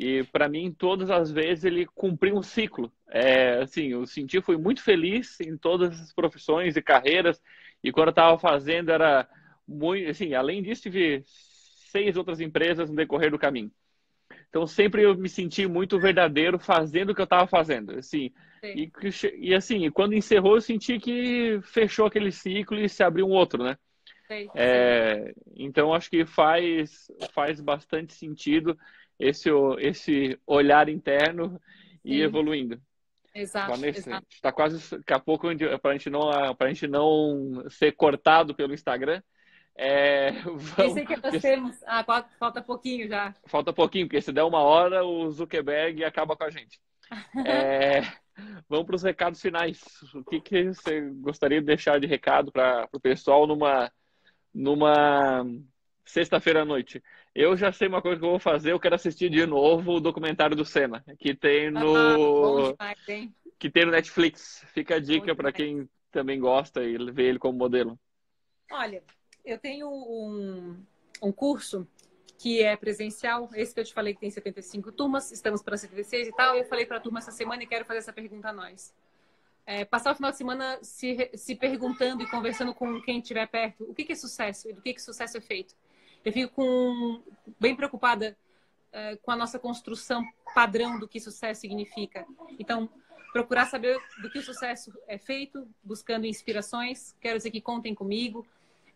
e 0.01 0.23
para 0.23 0.47
mim, 0.47 0.71
todas 0.71 1.11
as 1.11 1.29
vezes 1.29 1.65
ele 1.65 1.85
cumpriu 1.85 2.37
um 2.37 2.41
ciclo. 2.41 2.89
É, 3.09 3.55
assim, 3.61 3.87
eu 3.87 4.05
senti, 4.05 4.41
fui 4.41 4.55
muito 4.55 4.81
feliz 4.81 5.37
em 5.41 5.57
todas 5.57 5.99
as 5.99 6.13
profissões 6.13 6.77
e 6.77 6.81
carreiras. 6.81 7.41
E 7.83 7.91
quando 7.91 8.07
eu 8.07 8.11
estava 8.11 8.39
fazendo, 8.39 8.91
era 8.91 9.27
muito, 9.67 10.09
assim, 10.09 10.33
além 10.33 10.63
disso, 10.63 10.83
tive 10.83 11.21
seis 11.25 12.15
outras 12.15 12.39
empresas 12.39 12.89
no 12.89 12.95
decorrer 12.95 13.29
do 13.29 13.37
caminho. 13.37 13.69
Então, 14.47 14.65
sempre 14.65 15.03
eu 15.03 15.17
me 15.17 15.27
senti 15.27 15.67
muito 15.67 15.99
verdadeiro 15.99 16.57
fazendo 16.57 17.09
o 17.09 17.15
que 17.15 17.19
eu 17.19 17.25
estava 17.25 17.45
fazendo. 17.45 17.91
Assim, 17.99 18.31
e, 18.73 18.89
e, 19.37 19.53
assim, 19.53 19.91
quando 19.91 20.13
encerrou, 20.15 20.55
eu 20.55 20.61
senti 20.61 20.97
que 20.97 21.59
fechou 21.63 22.05
aquele 22.05 22.31
ciclo 22.31 22.79
e 22.79 22.87
se 22.87 23.03
abriu 23.03 23.27
um 23.27 23.31
outro, 23.31 23.61
né? 23.65 23.77
É, 24.55 25.33
então, 25.55 25.93
acho 25.93 26.09
que 26.09 26.25
faz, 26.25 27.07
faz 27.33 27.59
bastante 27.59 28.13
sentido 28.13 28.77
esse, 29.19 29.49
esse 29.79 30.39
olhar 30.45 30.87
interno 30.87 31.59
e 32.03 32.17
Sim. 32.17 32.21
evoluindo. 32.21 32.81
Exato, 33.33 33.85
exato. 33.85 34.27
Está 34.29 34.51
quase 34.51 34.97
daqui 34.97 35.13
a 35.13 35.19
pouco 35.19 35.47
para 35.81 35.91
a 35.91 35.93
gente 35.93 36.09
não 36.09 36.55
para 36.55 36.67
a 36.67 36.73
gente 36.73 36.87
não 36.87 37.63
ser 37.69 37.91
cortado 37.93 38.55
pelo 38.55 38.73
Instagram. 38.73 39.21
É, 39.75 40.31
vamos... 40.43 40.73
Pensei 40.75 41.05
que 41.05 41.15
nós 41.17 41.41
temos. 41.41 41.83
Ah, 41.85 42.03
falta 42.37 42.61
pouquinho 42.61 43.07
já. 43.07 43.33
Falta 43.45 43.71
pouquinho, 43.71 44.07
porque 44.07 44.21
se 44.21 44.31
der 44.31 44.43
uma 44.43 44.61
hora, 44.61 45.05
o 45.05 45.29
Zuckerberg 45.31 46.03
acaba 46.03 46.35
com 46.35 46.43
a 46.43 46.49
gente. 46.49 46.79
É, 47.45 48.01
vamos 48.69 48.85
para 48.85 48.95
os 48.95 49.03
recados 49.03 49.41
finais. 49.41 49.81
O 50.13 50.23
que, 50.23 50.39
que 50.39 50.65
você 50.65 51.01
gostaria 51.15 51.59
de 51.59 51.65
deixar 51.65 51.99
de 51.99 52.05
recado 52.05 52.51
para 52.51 52.87
o 52.93 52.99
pessoal 52.99 53.47
numa, 53.47 53.91
numa 54.53 55.45
sexta-feira 56.05 56.61
à 56.61 56.65
noite? 56.65 57.03
Eu 57.33 57.55
já 57.55 57.71
sei 57.71 57.87
uma 57.87 58.01
coisa 58.01 58.19
que 58.19 58.25
eu 58.25 58.31
vou 58.31 58.39
fazer, 58.39 58.71
eu 58.71 58.79
quero 58.79 58.95
assistir 58.95 59.29
de 59.29 59.45
novo 59.45 59.93
o 59.93 59.99
documentário 59.99 60.55
do 60.55 60.65
Senna, 60.65 61.03
que 61.17 61.35
tem 61.35 61.69
no 61.71 61.95
ah, 61.95 62.71
demais, 62.71 63.31
que 63.57 63.69
tem 63.69 63.85
no 63.85 63.91
Netflix. 63.91 64.65
Fica 64.73 64.95
a 64.95 64.99
dica 64.99 65.35
para 65.35 65.51
quem 65.51 65.87
também 66.11 66.39
gosta 66.39 66.83
e 66.83 66.97
vê 67.11 67.23
ele 67.23 67.39
como 67.39 67.57
modelo. 67.57 67.99
Olha, 68.71 69.03
eu 69.45 69.57
tenho 69.57 69.87
um, 69.89 70.83
um 71.21 71.31
curso 71.31 71.87
que 72.37 72.61
é 72.61 72.75
presencial, 72.77 73.49
esse 73.53 73.73
que 73.73 73.81
eu 73.81 73.83
te 73.83 73.93
falei 73.93 74.13
que 74.13 74.21
tem 74.21 74.31
75 74.31 74.93
turmas, 74.93 75.29
estamos 75.31 75.61
para 75.61 75.75
76 75.75 76.29
e 76.29 76.31
tal. 76.31 76.55
Eu 76.55 76.63
falei 76.65 76.85
para 76.85 76.97
a 76.97 76.99
turma 77.01 77.19
essa 77.19 77.31
semana 77.31 77.63
e 77.63 77.67
quero 77.67 77.83
fazer 77.83 77.99
essa 77.99 78.13
pergunta 78.13 78.49
a 78.49 78.53
nós. 78.53 78.93
É, 79.71 79.85
passar 79.85 80.13
o 80.13 80.15
final 80.15 80.31
de 80.31 80.37
semana 80.37 80.79
se, 80.81 81.29
se 81.35 81.53
perguntando 81.53 82.23
e 82.23 82.27
conversando 82.27 82.73
com 82.73 82.99
quem 83.03 83.19
estiver 83.19 83.45
perto 83.45 83.83
o 83.83 83.93
que, 83.93 84.03
que 84.03 84.13
é 84.13 84.15
sucesso 84.15 84.67
e 84.67 84.73
do 84.73 84.81
que, 84.81 84.95
que 84.95 84.99
sucesso 84.99 85.37
é 85.37 85.41
feito. 85.41 85.75
Eu 86.25 86.33
fico 86.33 86.55
com, 86.55 87.21
bem 87.59 87.75
preocupada 87.75 88.35
uh, 88.91 89.15
com 89.21 89.29
a 89.29 89.35
nossa 89.35 89.59
construção 89.59 90.27
padrão 90.55 90.97
do 90.97 91.07
que 91.07 91.19
sucesso 91.19 91.61
significa. 91.61 92.25
Então, 92.57 92.89
procurar 93.31 93.67
saber 93.67 93.95
do 94.23 94.31
que 94.31 94.39
o 94.39 94.41
sucesso 94.41 94.91
é 95.07 95.19
feito, 95.19 95.67
buscando 95.83 96.25
inspirações. 96.25 97.15
Quero 97.21 97.37
dizer 97.37 97.51
que 97.51 97.61
contem 97.61 97.93
comigo. 97.93 98.47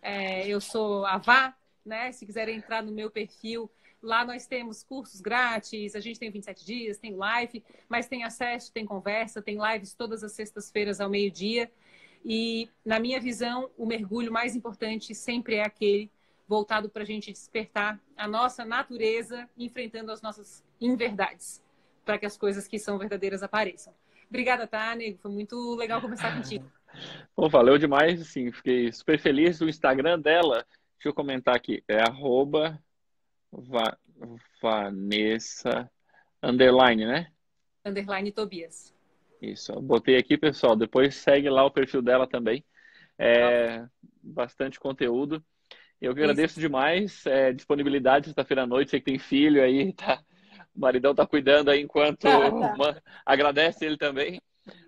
É, 0.01 0.47
eu 0.47 0.59
sou 0.59 1.05
a 1.05 1.19
Vá, 1.19 1.55
né? 1.86 2.11
Se 2.11 2.26
quiserem 2.26 2.57
entrar 2.57 2.82
no 2.82 2.91
meu 2.91 3.11
perfil, 3.11 3.69
lá 4.04 4.26
nós 4.26 4.45
temos 4.45 4.84
cursos 4.84 5.22
grátis, 5.22 5.95
a 5.95 5.99
gente 5.99 6.20
tem 6.20 6.30
27 6.30 6.66
dias, 6.66 6.97
tem 6.97 7.16
live, 7.16 7.64
mas 7.88 8.08
tem 8.08 8.24
acesso, 8.24 8.72
tem 8.72 8.86
conversa, 8.86 9.41
tem 9.41 9.58
lives 9.58 9.95
todas 9.95 10.24
as 10.24 10.34
sextas-feiras 10.34 10.99
ao 10.99 11.10
meio-dia. 11.10 11.72
E, 12.26 12.70
na 12.86 12.99
minha 12.99 13.20
visão, 13.20 13.72
o 13.78 13.86
mergulho 13.86 14.32
mais 14.32 14.56
importante 14.56 15.16
sempre 15.16 15.56
é 15.56 15.66
aquele 15.66 16.12
voltado 16.47 16.89
para 16.89 17.04
a 17.04 17.06
gente 17.06 17.32
despertar 17.32 17.99
a 18.16 18.28
nossa 18.28 18.66
natureza, 18.66 19.49
enfrentando 19.58 20.12
as 20.12 20.22
nossas 20.22 20.64
inverdades. 20.80 21.64
para 22.06 22.18
que 22.18 22.26
as 22.26 22.36
coisas 22.36 22.68
que 22.68 22.78
são 22.78 22.97
verdadeiras 22.97 23.43
apareçam. 23.43 23.93
Obrigada, 24.28 24.68
tá, 24.68 24.93
Nego? 24.93 25.18
Foi 25.20 25.32
muito 25.32 25.74
legal 25.76 26.01
conversar 26.01 26.36
contigo. 26.36 26.70
Bom, 27.36 27.47
valeu 27.47 27.78
demais, 27.78 28.22
assim, 28.22 28.51
fiquei 28.51 28.91
super 28.91 29.18
feliz. 29.18 29.62
O 29.62 29.70
Instagram 29.70 30.20
dela, 30.20 30.66
deixa 30.97 31.08
eu 31.08 31.14
comentar 31.14 31.56
aqui, 31.56 31.82
é 31.88 32.01
arroba 32.01 32.78
Va 33.54 33.97
Vanessa 34.62 35.89
underline, 36.41 37.06
né? 37.06 37.32
Underline 37.86 38.32
Tobias. 38.32 38.93
Isso, 39.41 39.74
botei 39.82 40.18
aqui, 40.18 40.38
pessoal. 40.38 40.76
Depois 40.76 41.16
segue 41.16 41.49
lá 41.49 41.66
o 41.66 41.72
perfil 41.72 42.01
dela 42.01 42.26
também. 42.26 42.64
É, 43.18 43.86
bastante 44.22 44.80
conteúdo. 44.80 45.43
Eu 46.01 46.14
que 46.14 46.22
agradeço 46.22 46.60
demais. 46.60 47.26
É, 47.26 47.51
disponibilidade 47.51 48.26
sexta-feira 48.26 48.64
à 48.64 48.68
noite. 48.68 48.91
Você 48.91 48.99
que 48.99 49.06
tem 49.06 49.20
filho 49.20 49.62
aí, 49.62 49.91
tá? 49.93 50.24
O 50.76 50.80
maridão 50.80 51.14
tá 51.14 51.28
cuidando 51.28 51.70
aí 51.70 51.82
enquanto 51.82 52.22
tá, 52.22 52.49
tá. 52.49 53.01
agradece 53.26 53.86
ele 53.86 53.97
também. 53.97 54.41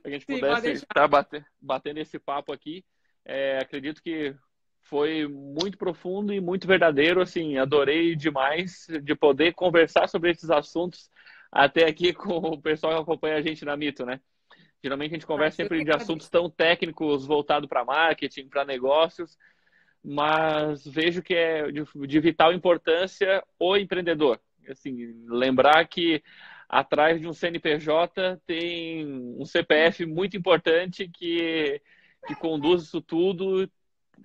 A 0.03 0.09
gente 0.09 0.25
Sim, 0.25 0.35
pudesse 0.39 0.71
estar 0.71 1.07
tá 1.07 1.25
batendo 1.61 1.99
esse 1.99 2.17
papo 2.17 2.51
aqui. 2.51 2.83
É, 3.25 3.59
acredito 3.59 4.01
que 4.01 4.35
foi 4.85 5.27
muito 5.27 5.77
profundo 5.77 6.33
e 6.33 6.39
muito 6.39 6.67
verdadeiro. 6.67 7.21
Assim, 7.21 7.57
adorei 7.57 8.15
demais 8.15 8.87
de 9.03 9.15
poder 9.15 9.53
conversar 9.53 10.07
sobre 10.07 10.31
esses 10.31 10.49
assuntos 10.49 11.09
até 11.51 11.87
aqui 11.87 12.13
com 12.13 12.37
o 12.37 12.61
pessoal 12.61 12.93
que 12.95 13.01
acompanha 13.01 13.37
a 13.37 13.41
gente 13.41 13.65
na 13.65 13.77
Mito, 13.77 14.05
né? 14.05 14.19
Geralmente 14.83 15.11
a 15.11 15.15
gente 15.15 15.25
conversa 15.25 15.57
sempre 15.57 15.83
de 15.83 15.91
assuntos 15.91 16.29
tão 16.29 16.49
técnicos 16.49 17.25
voltados 17.25 17.67
para 17.67 17.83
marketing, 17.83 18.47
para 18.47 18.63
negócios, 18.63 19.37
mas 20.03 20.85
vejo 20.85 21.23
que 21.23 21.33
é 21.33 21.71
de, 21.71 22.19
vital 22.19 22.53
importância 22.53 23.43
o 23.59 23.75
empreendedor. 23.75 24.39
Assim, 24.69 25.25
lembrar 25.27 25.87
que 25.87 26.21
atrás 26.69 27.19
de 27.19 27.27
um 27.27 27.33
CNPJ 27.33 28.39
tem 28.45 29.07
um 29.39 29.45
CPF 29.45 30.05
muito 30.05 30.37
importante 30.37 31.07
que, 31.07 31.81
que 32.27 32.35
conduz 32.35 32.83
isso 32.83 33.01
tudo. 33.01 33.67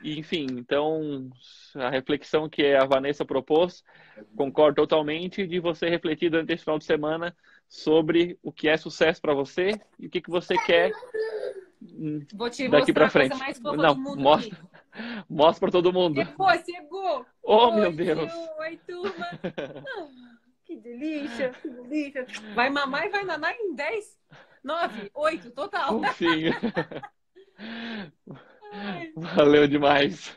Enfim, 0.02 0.46
então 0.50 1.30
a 1.74 1.90
reflexão 1.90 2.48
que 2.48 2.74
a 2.74 2.84
Vanessa 2.84 3.24
propôs, 3.24 3.84
concordo 4.36 4.76
totalmente 4.76 5.46
de 5.46 5.60
você 5.60 5.88
refletir 5.88 6.30
durante 6.30 6.52
esse 6.52 6.64
final 6.64 6.78
de 6.78 6.84
semana 6.84 7.36
sobre 7.68 8.38
o 8.42 8.50
que 8.50 8.68
é 8.68 8.76
sucesso 8.76 9.20
para 9.20 9.34
você 9.34 9.80
e 9.98 10.06
o 10.06 10.10
que, 10.10 10.20
que 10.20 10.30
você 10.30 10.56
quer 10.64 10.92
daqui 12.70 12.92
para 12.92 13.10
frente. 13.10 13.36
Não, 13.62 13.94
mostra, 13.94 14.58
mostra 15.28 15.60
para 15.60 15.70
todo 15.70 15.92
mundo. 15.92 16.24
Chegou, 16.24 16.48
chegou. 16.64 17.26
Oh, 17.42 17.68
Oi, 17.68 17.80
meu 17.80 17.92
Deus. 17.92 18.32
Oi, 18.58 18.80
turma. 18.86 19.26
Ah, 19.86 20.08
que 20.64 20.76
delícia, 20.76 21.50
que 21.50 21.68
delícia. 21.68 22.24
Vai 22.54 22.70
mamar 22.70 23.06
e 23.06 23.08
vai 23.08 23.24
nanar 23.24 23.52
em 23.52 23.74
10, 23.74 24.16
9, 24.62 25.10
8, 25.12 25.50
total. 25.50 26.00
Valeu 29.16 29.66
demais. 29.66 30.36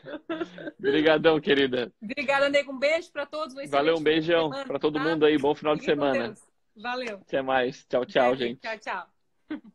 Obrigadão, 0.78 1.40
querida. 1.40 1.92
Obrigada, 2.02 2.48
nego. 2.48 2.72
Um 2.72 2.78
beijo 2.78 3.10
para 3.12 3.26
todos. 3.26 3.54
Valeu, 3.70 3.96
um 3.96 4.02
beijão 4.02 4.50
para 4.50 4.78
todo 4.78 4.98
tá? 4.98 5.04
mundo 5.04 5.24
aí. 5.24 5.38
Bom 5.38 5.54
final 5.54 5.76
de 5.76 5.84
semana. 5.84 6.34
Valeu. 6.76 7.18
Até 7.18 7.42
mais. 7.42 7.84
Tchau, 7.86 8.04
tchau, 8.04 8.36
gente. 8.36 8.60
Tchau, 8.60 8.78
tchau. 8.78 9.70